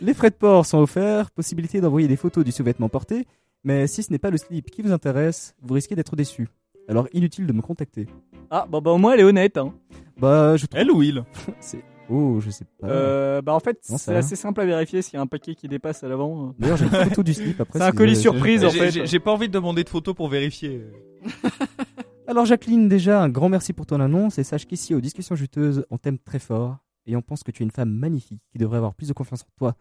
les 0.02 0.14
frais 0.14 0.30
de 0.30 0.36
port 0.36 0.66
sont 0.66 0.80
offerts, 0.80 1.32
possibilité 1.32 1.82
d'envoyer 1.82 2.08
des 2.08 2.18
photos 2.18 2.44
du 2.44 2.52
sous-vêtement 2.52 2.90
porté, 2.90 3.26
mais 3.64 3.88
si 3.88 4.04
ce 4.04 4.12
n'est 4.12 4.20
pas 4.20 4.30
le 4.30 4.38
slip 4.38 4.70
qui 4.70 4.82
vous 4.82 4.92
intéresse, 4.92 5.56
vous 5.62 5.74
risquez 5.74 5.96
d'être 5.96 6.16
déçu. 6.16 6.50
Alors 6.88 7.08
inutile 7.14 7.48
de 7.48 7.54
me 7.54 7.62
contacter. 7.62 8.08
Ah, 8.50 8.68
bah, 8.70 8.80
bah 8.82 8.92
au 8.92 8.98
moins 8.98 9.14
elle 9.14 9.22
est 9.22 9.24
honnête. 9.24 9.58
Hein. 9.58 9.74
Bah 10.18 10.56
je 10.58 10.66
trouve. 10.66 10.80
Elle 10.80 10.92
ou 10.92 11.02
il? 11.04 11.24
C'est... 11.60 11.84
Oh, 12.10 12.40
je 12.42 12.50
sais 12.50 12.66
pas. 12.80 12.88
Euh, 12.88 13.42
bah 13.42 13.54
en 13.54 13.60
fait, 13.62 13.78
Non, 13.90 13.98
ça 13.98 14.06
c'est 14.06 14.12
va. 14.12 14.18
assez 14.20 14.36
simple 14.36 14.60
à 14.60 14.66
vérifier 14.66 15.02
s'il 15.02 15.14
y 15.14 15.18
a 15.18 15.22
un 15.22 15.26
paquet 15.28 15.56
qui 15.56 15.70
dépasse 15.70 16.04
à 16.04 16.10
l'avant. 16.10 16.54
D'ailleurs, 16.60 16.76
j'ai 16.78 16.84
une 16.86 16.92
photo 16.92 17.24
du 17.24 17.34
slip 17.34 17.60
après. 17.62 17.80
C'est 17.80 17.86
un 17.86 17.92
si 17.92 17.96
colis 17.98 18.16
surprise 18.18 18.66
en 18.66 18.70
J'ai- 18.70 18.80
fait. 18.80 18.92
j'ai- 18.92 19.06
J'ai 19.08 19.20
pas 19.20 19.32
envie 19.32 19.48
de 19.48 19.54
demander 19.54 19.84
de 19.86 19.90
photos 19.90 20.14
pour 20.14 20.28
vérifier. 20.28 20.84
Alors 22.28 22.46
Jacqueline, 22.46 22.88
déjà 22.90 23.22
un 23.22 23.30
grand 23.30 23.50
merci 23.50 23.74
pour 23.74 23.86
ton 23.86 24.00
annonce 24.00 24.38
et 24.38 24.44
sache 24.44 24.66
qu'ici 24.66 24.94
aux 24.96 25.02
discussions 25.02 25.36
juteuses, 25.36 25.86
on 25.90 25.98
t'aime 25.98 26.18
très 26.20 26.40
fort 26.40 26.78
et 27.06 27.16
on 27.16 27.22
pense 27.22 27.44
que 27.44 27.52
tu 27.52 27.64
es 27.64 27.66
une 27.66 27.72
femme 27.72 27.90
magnifique 27.92 28.42
qui 28.52 28.58
devrait 28.58 28.78
avoir 28.78 28.94
plus 28.94 29.08
de 29.08 29.14
confiance 29.14 29.42
en 29.44 29.52
toi. 29.58 29.76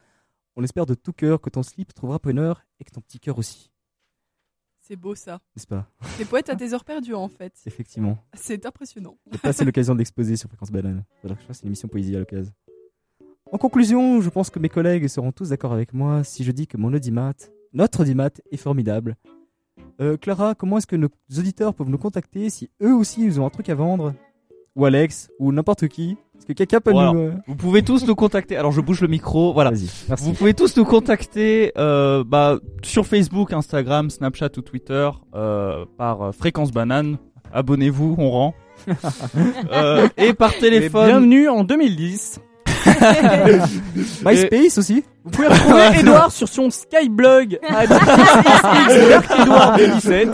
On 0.57 0.63
espère 0.63 0.87
de 0.87 0.95
tout 0.95 1.13
cœur 1.13 1.41
que 1.41 1.51
ton 1.51 1.63
slip 1.63 1.93
trouvera 1.95 2.19
preneur 2.21 2.63
et 2.81 2.85
que 2.85 2.91
ton 2.91 3.01
petit 3.01 3.19
cœur 3.21 3.39
aussi, 3.39 3.72
C'est 4.85 4.97
beau 4.97 5.15
ça. 5.15 5.41
n'est-ce 5.55 5.67
pas? 5.67 5.89
T'es 6.19 6.25
poète 6.25 6.49
à 6.51 6.57
tes 6.57 6.75
heures 6.75 6.85
perdues 6.85 7.15
en 7.15 7.29
fait. 7.29 7.53
Effectivement. 7.67 8.19
C'est 8.35 8.67
impressionnant. 8.67 9.17
J'ai 9.31 9.39
pas 9.39 9.51
assez 9.51 9.65
l'occasion 9.65 9.95
d'exposer 9.95 10.37
sur 10.37 10.49
Fréquence 10.49 10.73
Banane. 10.73 11.05
Je 11.23 11.29
crois 11.29 11.37
que 11.37 11.53
c'est 11.55 11.63
une 11.63 11.69
émission 11.69 11.87
poésie 11.87 12.17
à 12.17 12.19
l'occasion. 12.19 12.53
En 13.53 13.59
conclusion, 13.59 14.21
je 14.21 14.29
pense 14.29 14.51
que 14.51 14.59
mes 14.59 14.69
collègues 14.69 15.07
seront 15.07 15.31
tous 15.31 15.51
d'accord 15.51 15.73
avec 15.73 15.93
moi 15.95 16.25
si 16.25 16.43
je 16.43 16.51
dis 16.51 16.67
que 16.67 16.77
mon 16.77 16.93
audimat, 16.93 17.33
notre 17.73 18.01
audimat, 18.01 18.31
est 18.51 18.57
formidable. 18.57 19.17
Euh, 20.01 20.17
Clara, 20.17 20.57
comment 20.57 20.79
est-ce 20.79 20.87
que 20.89 20.97
nos 20.97 21.11
auditeurs 21.39 21.75
peuvent 21.75 21.89
nous 21.89 21.99
contacter 21.99 22.51
si 22.51 22.69
eux 22.83 22.95
aussi 22.95 23.23
ils 23.25 23.41
ont 23.41 23.47
un 23.47 23.51
truc 23.51 23.69
à 23.69 23.77
vendre? 23.77 24.15
Ou 24.77 24.85
Alex, 24.87 25.29
ou 25.39 25.53
n'importe 25.53 25.87
qui 25.89 26.17
Est-ce 26.39 26.47
que 26.47 26.53
quelqu'un 26.55 26.81
peut 26.81 26.93
Voilà. 26.93 27.13
nous... 27.13 27.21
euh, 27.21 27.33
Vous 27.47 27.57
pouvez 27.57 27.83
tous 27.83 28.07
nous 28.07 28.15
contacter. 28.15 28.57
Alors 28.57 28.73
je 28.73 28.81
bouge 28.81 29.01
le 29.03 29.09
micro. 29.09 29.53
Voilà. 29.53 29.71
Vas-y, 29.71 29.89
merci. 30.09 30.25
Vous 30.25 30.33
pouvez 30.33 30.55
tous 30.55 30.77
nous 30.79 30.85
contacter 30.87 31.73
euh, 31.77 32.25
bah, 32.27 32.59
sur 32.83 33.07
Facebook, 33.07 33.53
Instagram, 33.53 34.09
Snapchat 34.11 34.49
ou 34.57 34.63
Twitter 34.63 35.11
euh, 35.35 35.85
par 35.99 36.23
euh, 36.23 36.33
Fréquence 36.33 36.73
Banane. 36.73 37.19
Abonnez-vous, 37.53 38.15
on 38.19 38.31
rend. 38.31 38.55
Euh, 39.73 40.09
et 40.17 40.33
par 40.33 40.55
Et 40.57 40.59
téléphone. 40.59 41.07
bienvenue 41.07 41.49
en 41.49 41.63
2010. 41.65 42.41
MySpace 44.25 44.79
aussi 44.79 45.05
Vous 45.25 45.31
pouvez 45.31 45.49
retrouver 45.49 45.83
Edouard 46.01 46.33
sur 46.33 46.49
son 46.49 46.71
Skyblog 46.71 47.59
à 47.69 47.85
Edouard 49.43 49.77
2017. 49.77 50.29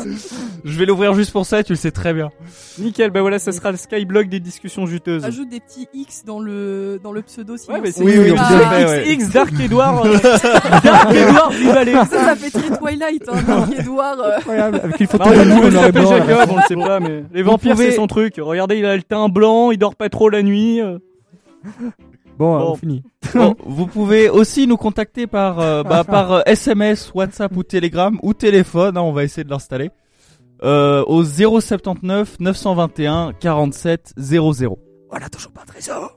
Je 0.65 0.79
vais 0.79 0.87
l'ouvrir 0.87 1.15
juste 1.15 1.31
pour 1.33 1.47
ça, 1.47 1.63
tu 1.63 1.73
le 1.73 1.77
sais 1.79 1.91
très 1.91 2.13
bien. 2.13 2.31
Nickel, 2.79 3.11
bah 3.11 3.21
voilà, 3.21 3.39
ça 3.39 3.53
sera 3.53 3.71
le 3.71 3.77
Skyblog 3.77 4.29
des 4.29 4.41
discussions 4.41 4.87
juteuses. 4.87 5.25
Ajoute 5.25 5.49
des 5.49 5.61
petits 5.61 5.89
X 5.95 6.25
dans 6.27 6.41
le 6.41 7.01
dans 7.03 7.13
le 7.13 7.23
pseudo 7.23 7.57
sinon 7.57 7.75
Ouais, 7.77 7.81
mais 7.83 7.91
c'est 7.93 8.03
Oui, 8.03 8.15
oui, 8.19 8.35
fait, 8.37 9.13
X. 9.13 9.25
X 9.25 9.31
Dark 9.33 9.53
Edouard. 9.61 10.05
euh, 10.05 10.17
Dark 10.83 11.15
Edouard 11.15 11.51
du 11.51 11.65
Valais. 11.67 11.93
Ça, 11.93 12.07
ça 12.25 12.37
fait 12.37 12.51
très 12.51 12.77
Twilight, 12.77 13.23
hein, 13.29 13.41
Dark 13.47 13.73
Edouard. 13.79 14.19
euh. 14.21 14.37
Incroyable, 14.39 14.81
avec 14.83 15.01
une 15.01 15.07
photo 15.07 15.25
Non, 15.31 15.37
de 15.37 15.45
nous 15.45 15.71
s'appelle. 15.73 16.07
Jacob, 16.07 16.51
on 16.51 16.57
le 16.57 16.63
sait 16.69 16.77
pas, 16.77 17.01
mais 17.01 17.25
les 17.33 17.43
vampires 17.43 17.73
pouvez- 17.75 17.91
c'est 17.91 17.97
son 17.97 18.07
truc. 18.07 18.35
Regardez, 18.39 18.77
il 18.79 18.85
a 18.85 18.97
le 18.97 19.03
teint 19.03 19.29
blanc, 19.29 19.71
il 19.71 19.79
dort 19.79 19.95
pas 19.97 20.09
trop 20.09 20.29
la 20.29 20.43
nuit. 20.43 20.81
euh. 20.81 20.99
Bon, 22.39 22.59
Bon. 22.59 22.73
on 22.73 22.77
finit. 22.77 23.03
Bon, 23.35 23.55
vous 23.67 23.87
pouvez 23.87 24.31
aussi 24.31 24.67
nous 24.67 24.77
contacter 24.77 25.27
par, 25.27 25.59
euh, 25.61 25.83
bah, 25.91 26.05
par 26.05 26.33
euh, 26.33 26.41
SMS, 26.47 27.13
WhatsApp 27.15 27.55
ou 27.57 27.63
Telegram 27.63 28.19
ou 28.23 28.33
téléphone. 28.35 28.97
hein, 28.97 29.03
on 29.03 29.13
va 29.13 29.25
essayer 29.25 29.45
de 29.45 29.51
l'installer. 29.51 29.91
Euh, 30.63 31.05
au 31.07 31.23
079 31.25 32.41
921 32.41 33.33
47 33.39 34.13
00. 34.17 34.79
Voilà, 35.11 35.29
toujours 35.29 35.53
pas 35.53 35.63
un 35.63 35.67
trésor 35.67 36.17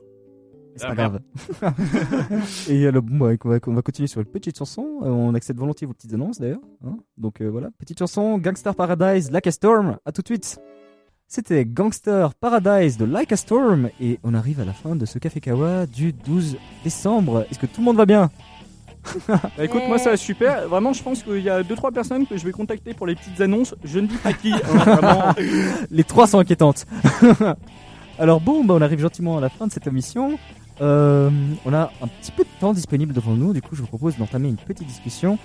C'est 0.78 0.88
pas 0.88 0.96
grave. 0.96 1.20
Et 2.70 2.88
alors, 2.88 3.04
bon, 3.04 3.18
bah, 3.18 3.36
on, 3.46 3.50
va, 3.50 3.60
on 3.68 3.74
va 3.74 3.82
continuer 3.82 4.08
sur 4.08 4.20
une 4.22 4.28
petite 4.28 4.58
chanson. 4.58 5.00
Euh, 5.04 5.10
on 5.10 5.34
accepte 5.36 5.60
volontiers 5.60 5.86
vos 5.88 5.94
petites 5.94 6.14
annonces 6.14 6.40
d'ailleurs. 6.40 6.60
hein. 6.86 6.98
Donc 7.18 7.42
euh, 7.42 7.50
voilà, 7.50 7.70
petite 7.78 8.00
chanson 8.00 8.38
Gangster 8.38 8.74
Paradise, 8.76 9.32
Like 9.32 9.48
a 9.48 9.52
Storm. 9.52 9.98
À 10.06 10.12
tout 10.12 10.22
de 10.22 10.28
suite. 10.28 10.60
C'était 11.34 11.63
Gangster 11.63 12.34
Paradise 12.34 12.98
de 12.98 13.06
Like 13.06 13.32
a 13.32 13.38
Storm. 13.38 13.89
Et 14.02 14.20
on 14.22 14.34
arrive 14.34 14.60
à 14.60 14.65
la 14.65 14.74
fin 14.74 14.98
de 14.98 15.06
ce 15.06 15.17
Café 15.17 15.39
Kawa 15.39 15.86
du 15.86 16.12
12 16.12 16.58
décembre. 16.84 17.46
Est-ce 17.50 17.58
que 17.58 17.67
tout 17.67 17.80
le 17.80 17.86
monde 17.86 17.96
va 17.96 18.06
bien? 18.06 18.30
Bah 19.30 19.63
écoute, 19.63 19.84
moi 19.88 19.98
ça 19.98 20.10
va 20.10 20.17
super. 20.17 20.67
Vraiment, 20.67 20.91
je 20.91 21.02
pense 21.02 21.24
qu'il 21.24 21.39
y 21.39 21.50
a 21.50 21.63
deux 21.63 21.78
trois 21.78 21.91
personnes 21.94 22.28
que 22.28 22.36
je 22.36 22.44
vais 22.44 22.52
contacter 22.52 22.94
pour 22.94 23.08
les 23.08 23.15
petites 23.15 23.39
annonces. 23.39 23.74
Je 23.86 24.00
ne 24.00 24.08
dis 24.08 24.17
pas 24.17 24.34
qui. 24.34 24.52
hein. 24.52 25.34
Les 25.89 26.04
trois 26.04 26.28
sont 26.28 26.39
inquiétantes. 26.39 26.86
Alors 28.20 28.41
bon, 28.41 28.65
bah, 28.65 28.74
on 28.78 28.82
arrive 28.82 29.00
gentiment 29.00 29.38
à 29.38 29.41
la 29.41 29.48
fin 29.48 29.67
de 29.67 29.72
cette 29.72 29.88
émission. 29.88 30.38
Euh, 30.82 31.30
on 31.65 31.74
a 31.74 31.94
un 32.02 32.08
petit 32.08 32.34
peu 32.34 32.44
de 32.44 32.50
temps 32.60 32.74
disponible 32.74 33.13
devant 33.13 33.36
nous, 33.36 33.54
du 33.54 33.62
coup 33.62 33.76
je 33.76 33.82
vous 33.82 33.88
propose 33.88 34.17
d'entamer 34.17 34.50
une 34.50 34.58
petite 34.58 34.88
discussion 34.88 35.38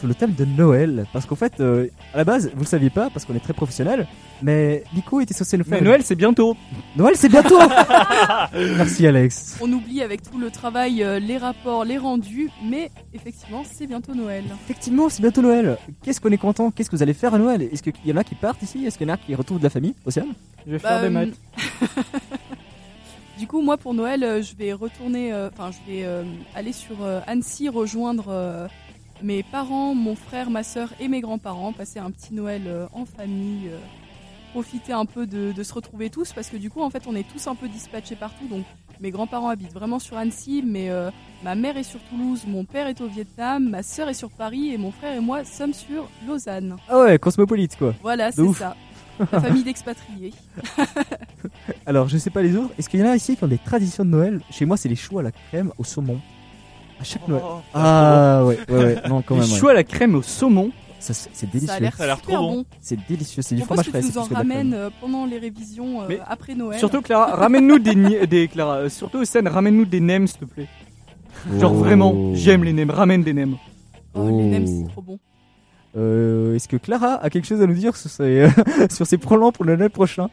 sur 0.00 0.08
le 0.08 0.14
thème 0.14 0.32
de 0.34 0.44
Noël. 0.46 1.04
Parce 1.12 1.26
qu'en 1.26 1.36
fait, 1.36 1.60
euh, 1.60 1.86
à 2.14 2.16
la 2.16 2.24
base, 2.24 2.50
vous 2.54 2.60
le 2.62 2.66
saviez 2.66 2.88
pas, 2.90 3.10
parce 3.10 3.24
qu'on 3.26 3.34
est 3.34 3.40
très 3.40 3.52
professionnel, 3.52 4.06
mais 4.42 4.82
Nico 4.94 5.20
était 5.20 5.34
censé 5.34 5.58
nous 5.58 5.64
faire... 5.64 5.78
Mais 5.78 5.84
Noël 5.86 6.00
c'est 6.02 6.14
bientôt. 6.16 6.56
Noël 6.96 7.14
c'est 7.16 7.28
bientôt 7.28 7.58
Merci 8.76 9.06
Alex. 9.06 9.58
On 9.60 9.70
oublie 9.70 10.00
avec 10.02 10.22
tout 10.22 10.38
le 10.38 10.50
travail, 10.50 11.02
euh, 11.04 11.18
les 11.18 11.36
rapports, 11.36 11.84
les 11.84 11.98
rendus, 11.98 12.50
mais 12.64 12.90
effectivement, 13.12 13.62
c'est 13.70 13.86
bientôt 13.86 14.14
Noël. 14.14 14.44
Effectivement, 14.64 15.08
c'est 15.10 15.20
bientôt 15.20 15.42
Noël. 15.42 15.76
Qu'est-ce 16.02 16.20
qu'on 16.20 16.30
est 16.32 16.38
content? 16.38 16.70
Qu'est-ce 16.70 16.88
que 16.88 16.96
vous 16.96 17.02
allez 17.02 17.14
faire 17.14 17.34
à 17.34 17.38
Noël? 17.38 17.62
Est-ce 17.62 17.82
qu'il 17.82 17.92
y 18.06 18.12
en 18.12 18.16
a 18.16 18.24
qui 18.24 18.34
partent 18.34 18.62
ici? 18.62 18.86
Est-ce 18.86 18.96
qu'il 18.96 19.06
y 19.06 19.10
en 19.10 19.14
a 19.14 19.18
qui 19.18 19.34
retrouvent 19.34 19.58
de 19.58 19.64
la 19.64 19.70
famille 19.70 19.94
Océane 20.06 20.32
Je 20.66 20.72
vais 20.72 20.78
Bah, 20.78 20.88
faire 20.88 21.00
des 21.02 21.06
euh, 21.08 21.10
maths. 21.10 21.34
Du 23.38 23.46
coup, 23.46 23.62
moi 23.62 23.78
pour 23.78 23.94
Noël, 23.94 24.22
euh, 24.22 24.42
je 24.42 24.54
vais 24.54 24.74
retourner, 24.74 25.32
euh, 25.32 25.48
enfin, 25.50 25.70
je 25.70 25.90
vais 25.90 26.04
euh, 26.04 26.24
aller 26.54 26.74
sur 26.74 27.02
euh, 27.02 27.20
Annecy 27.26 27.70
rejoindre 27.70 28.26
euh, 28.28 28.68
mes 29.22 29.42
parents, 29.42 29.94
mon 29.94 30.14
frère, 30.14 30.50
ma 30.50 30.62
soeur 30.62 30.90
et 31.00 31.08
mes 31.08 31.20
grands-parents, 31.20 31.72
passer 31.72 31.98
un 31.98 32.10
petit 32.10 32.34
Noël 32.34 32.62
euh, 32.66 32.86
en 32.92 33.04
famille, 33.04 33.68
euh, 33.68 33.78
profiter 34.52 34.92
un 34.92 35.04
peu 35.04 35.26
de, 35.26 35.52
de 35.52 35.62
se 35.62 35.72
retrouver 35.72 36.10
tous, 36.10 36.32
parce 36.32 36.48
que 36.48 36.56
du 36.56 36.70
coup, 36.70 36.82
en 36.82 36.90
fait, 36.90 37.04
on 37.06 37.14
est 37.14 37.28
tous 37.28 37.46
un 37.46 37.54
peu 37.54 37.68
dispatchés 37.68 38.16
partout. 38.16 38.46
Donc, 38.48 38.64
mes 39.00 39.10
grands-parents 39.10 39.48
habitent 39.48 39.72
vraiment 39.72 39.98
sur 39.98 40.16
Annecy, 40.16 40.62
mais 40.66 40.90
euh, 40.90 41.10
ma 41.42 41.54
mère 41.54 41.76
est 41.76 41.82
sur 41.82 42.00
Toulouse, 42.10 42.44
mon 42.46 42.64
père 42.64 42.86
est 42.86 43.00
au 43.00 43.06
Vietnam, 43.06 43.68
ma 43.68 43.82
soeur 43.82 44.08
est 44.08 44.14
sur 44.14 44.30
Paris 44.30 44.72
et 44.72 44.78
mon 44.78 44.90
frère 44.90 45.16
et 45.16 45.20
moi 45.20 45.44
sommes 45.44 45.72
sur 45.72 46.08
Lausanne. 46.26 46.76
Ah 46.88 47.00
ouais, 47.00 47.18
cosmopolite 47.18 47.76
quoi. 47.76 47.94
Voilà, 48.02 48.30
c'est 48.32 48.52
ça. 48.52 48.76
La 49.32 49.40
famille 49.40 49.64
d'expatriés. 49.64 50.32
Alors, 51.84 52.08
je 52.08 52.16
sais 52.16 52.30
pas 52.30 52.40
les 52.40 52.56
autres. 52.56 52.72
Est-ce 52.78 52.88
qu'il 52.88 53.00
y 53.00 53.02
en 53.02 53.06
a 53.06 53.16
ici 53.16 53.36
qui 53.36 53.44
ont 53.44 53.48
des 53.48 53.58
traditions 53.58 54.02
de 54.02 54.08
Noël? 54.08 54.40
Chez 54.50 54.64
moi, 54.64 54.78
c'est 54.78 54.88
les 54.88 54.96
choux 54.96 55.18
à 55.18 55.22
la 55.22 55.30
crème 55.30 55.72
au 55.76 55.84
saumon. 55.84 56.18
À 57.00 57.04
chaque 57.04 57.26
Noël. 57.28 57.42
Ah 57.74 58.42
ouais, 58.44 58.58
ouais, 58.68 58.76
ouais. 58.76 58.96
Non, 59.08 59.22
quand 59.22 59.34
Les 59.36 59.40
même. 59.42 59.50
ouais. 59.50 59.56
choux 59.58 59.68
à 59.68 59.74
la 59.74 59.84
crème 59.84 60.14
au 60.14 60.22
saumon. 60.22 60.70
Ça, 60.98 61.14
c'est 61.14 61.48
délicieux. 61.50 61.68
Ça 61.68 61.74
a 62.04 62.06
l'air 62.06 62.20
trop 62.20 62.32
bon. 62.36 62.52
bon. 62.56 62.64
C'est 62.82 62.98
délicieux. 63.08 63.40
C'est 63.40 63.54
du 63.54 63.62
fromage 63.62 63.86
frais. 63.88 64.00
tu 64.02 64.08
nous 64.08 64.18
en 64.18 64.24
ramènes 64.24 64.74
euh, 64.74 64.90
pendant 65.00 65.24
les 65.24 65.38
révisions 65.38 66.02
euh, 66.02 66.06
Mais 66.10 66.18
après 66.28 66.54
Noël. 66.54 66.78
Surtout 66.78 67.00
Clara, 67.00 67.36
ramène-nous 67.36 67.78
des, 67.78 68.26
des 68.26 68.48
Clara, 68.48 68.74
euh, 68.80 68.88
surtout 68.90 69.24
scène, 69.24 69.48
ramène-nous 69.48 69.86
des 69.86 70.00
nems 70.00 70.26
s'il 70.26 70.40
te 70.40 70.44
plaît. 70.44 70.68
Genre 71.58 71.72
Oh. 71.72 71.76
vraiment, 71.76 72.34
j'aime 72.34 72.64
les 72.64 72.74
nems, 72.74 72.90
ramène 72.90 73.22
des 73.22 73.32
nems. 73.32 73.56
Oh, 74.12 74.26
les 74.28 74.44
nems, 74.44 74.66
Oh. 74.68 74.82
c'est 74.84 74.92
trop 74.92 75.00
bon. 75.00 75.18
Euh, 75.96 76.54
Est-ce 76.54 76.68
que 76.68 76.76
Clara 76.76 77.14
a 77.14 77.30
quelque 77.30 77.46
chose 77.46 77.62
à 77.62 77.66
nous 77.66 77.72
dire 77.74 77.96
sur 77.96 78.10
ses, 78.10 78.46
sur 78.90 79.06
ses 79.06 79.16
plans 79.16 79.52
pour 79.52 79.64
l'année 79.64 79.88
prochain? 79.88 80.28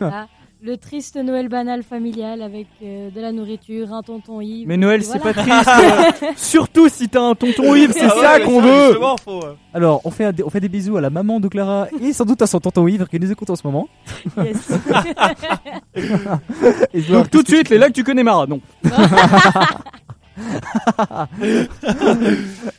Ah, 0.00 0.26
le 0.62 0.76
triste 0.78 1.16
Noël 1.16 1.48
banal 1.48 1.82
familial 1.82 2.40
avec 2.42 2.66
euh, 2.82 3.10
de 3.10 3.20
la 3.20 3.30
nourriture, 3.30 3.92
un 3.92 4.02
tonton 4.02 4.40
Yves. 4.40 4.66
Mais 4.66 4.76
Noël 4.76 5.02
c'est 5.04 5.18
voilà. 5.18 5.34
pas 5.34 5.42
triste. 5.42 6.36
surtout 6.36 6.88
si 6.88 7.08
t'as 7.08 7.20
un 7.20 7.34
tonton 7.34 7.74
Yves, 7.74 7.92
c'est 7.92 8.04
Ah 8.04 8.38
ça 8.38 8.40
qu'on 8.40 8.60
veut. 8.60 8.98
faut, 9.22 9.44
euh, 9.44 9.54
Alors, 9.74 10.00
on 10.04 10.10
fait, 10.10 10.32
on 10.42 10.50
fait 10.50 10.60
des 10.60 10.68
bisous 10.68 10.96
à 10.96 11.00
la 11.00 11.10
maman 11.10 11.40
de 11.40 11.48
Clara 11.48 11.88
et 12.00 12.12
sans 12.12 12.24
doute 12.24 12.40
à 12.42 12.46
son 12.46 12.58
tonton 12.60 12.88
Yves 12.88 13.06
qui 13.06 13.20
nous 13.20 13.30
écoute 13.30 13.50
en 13.50 13.56
ce 13.56 13.66
moment. 13.66 13.88
Yes. 14.38 14.72
Et 16.94 17.02
Donc 17.02 17.30
tout 17.30 17.42
de 17.42 17.48
suite, 17.48 17.68
les 17.68 17.78
lacs 17.78 17.92
tu 17.92 18.02
connais 18.02 18.22
Mara, 18.22 18.46
non. 18.46 18.60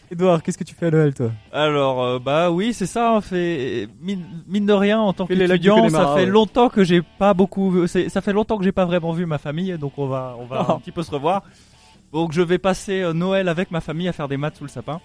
Edouard, 0.10 0.42
qu'est-ce 0.42 0.58
que 0.58 0.64
tu 0.64 0.74
fais 0.74 0.86
à 0.88 0.92
Noël, 0.92 1.14
toi? 1.14 1.32
Alors, 1.52 2.02
euh, 2.04 2.20
bah 2.20 2.50
oui, 2.50 2.74
c'est 2.74 2.86
ça. 2.86 3.14
On 3.14 3.22
fait 3.22 3.88
mine, 4.02 4.24
mine 4.48 4.66
de 4.66 4.74
rien 4.74 5.00
en 5.00 5.12
tant 5.14 5.26
qu'étudiant, 5.28 5.90
ça 5.90 6.08
fait 6.16 6.22
ouais. 6.22 6.26
longtemps 6.26 6.70
que 6.70 6.84
j'ai 6.84 7.02
pas 7.02 7.34
beaucoup. 7.34 7.86
Ça 7.88 8.22
fait 8.22 8.34
longtemps 8.34 8.58
que 8.58 8.64
j'ai 8.64 8.72
pas 8.72 8.86
vraiment 8.86 9.12
vu 9.12 9.26
ma 9.26 9.38
famille, 9.38 9.78
donc 9.78 9.94
on 9.98 10.08
va, 10.08 10.36
on 10.40 10.46
va 10.46 10.66
Oh. 10.70 10.72
un 10.74 10.80
petit 10.80 10.92
peu 10.92 11.04
se 11.04 11.12
revoir. 11.12 11.44
Donc 12.14 12.32
je 12.32 12.42
vais 12.42 12.58
passer 12.58 13.02
euh, 13.02 13.12
Noël 13.14 13.50
avec 13.50 13.70
ma 13.70 13.82
famille 13.82 14.08
à 14.08 14.14
faire 14.14 14.28
des 14.30 14.38
maths 14.38 14.56
sous 14.56 14.64
le 14.64 14.70
sapin. 14.70 15.02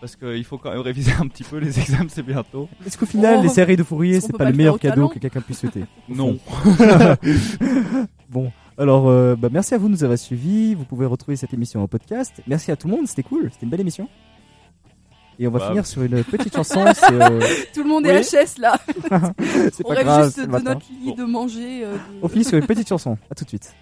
Parce 0.00 0.16
qu'il 0.16 0.42
faut 0.44 0.56
quand 0.56 0.70
même 0.70 0.80
réviser 0.80 1.12
un 1.20 1.26
petit 1.28 1.44
peu, 1.44 1.58
les 1.58 1.78
examens 1.78 2.06
c'est 2.08 2.22
bientôt. 2.24 2.66
Est-ce 2.86 2.96
qu'au 2.96 3.04
final, 3.04 3.36
Oh. 3.40 3.42
les 3.42 3.50
séries 3.50 3.76
de 3.76 3.82
qu'on 3.82 4.00
c'est 4.02 4.32
pas 4.32 4.38
pas 4.38 4.44
le 4.46 4.52
le 4.52 4.56
meilleur 4.56 4.78
cadeau 4.78 4.94
talent 4.94 5.08
que 5.08 5.18
quelqu'un 5.18 5.42
puisse 5.42 5.60
souhaiter? 5.60 5.84
Non. 6.08 6.38
Bon, 8.30 8.52
alors, 8.78 9.08
euh, 9.08 9.34
bah, 9.36 9.48
merci 9.50 9.74
à 9.74 9.78
vous 9.78 9.88
de 9.88 9.92
nous 9.92 10.04
avoir 10.04 10.16
suivis. 10.16 10.74
Vous 10.74 10.84
pouvez 10.84 11.04
retrouver 11.04 11.36
cette 11.36 11.52
émission 11.52 11.82
en 11.82 11.88
podcast. 11.88 12.40
Merci 12.46 12.70
à 12.70 12.76
tout 12.76 12.86
le 12.88 12.94
monde, 12.96 13.06
c'était 13.08 13.24
cool, 13.24 13.48
c'était 13.52 13.64
une 13.66 13.70
belle 13.70 13.80
émission. 13.80 14.08
Et 15.42 15.48
on 15.48 15.50
va 15.50 15.58
Bah, 15.60 15.68
finir 15.68 15.86
sur 15.86 16.02
une 16.02 16.22
petite 16.22 16.54
chanson. 16.54 16.84
Euh, 16.84 17.40
Tout 17.74 17.82
le 17.82 17.88
monde 17.88 18.04
Oui. 18.04 18.10
est 18.10 18.20
HS 18.22 18.58
là. 18.58 18.78
On 19.10 19.88
pas 19.88 19.94
rêve 19.94 20.04
grave. 20.04 20.24
juste 20.26 20.40
de 20.40 20.46
matin. 20.46 20.74
notre 20.74 20.86
lit 21.02 21.14
de 21.14 21.24
manger. 21.24 21.80
euh, 21.84 21.94
de- 21.94 21.98
On 22.22 22.28
finit 22.28 22.44
sur 22.44 22.58
une 22.58 22.66
petite 22.66 22.88
chanson. 22.88 23.16
À 23.30 23.34
tout 23.34 23.44
de 23.44 23.48
suite. 23.48 23.72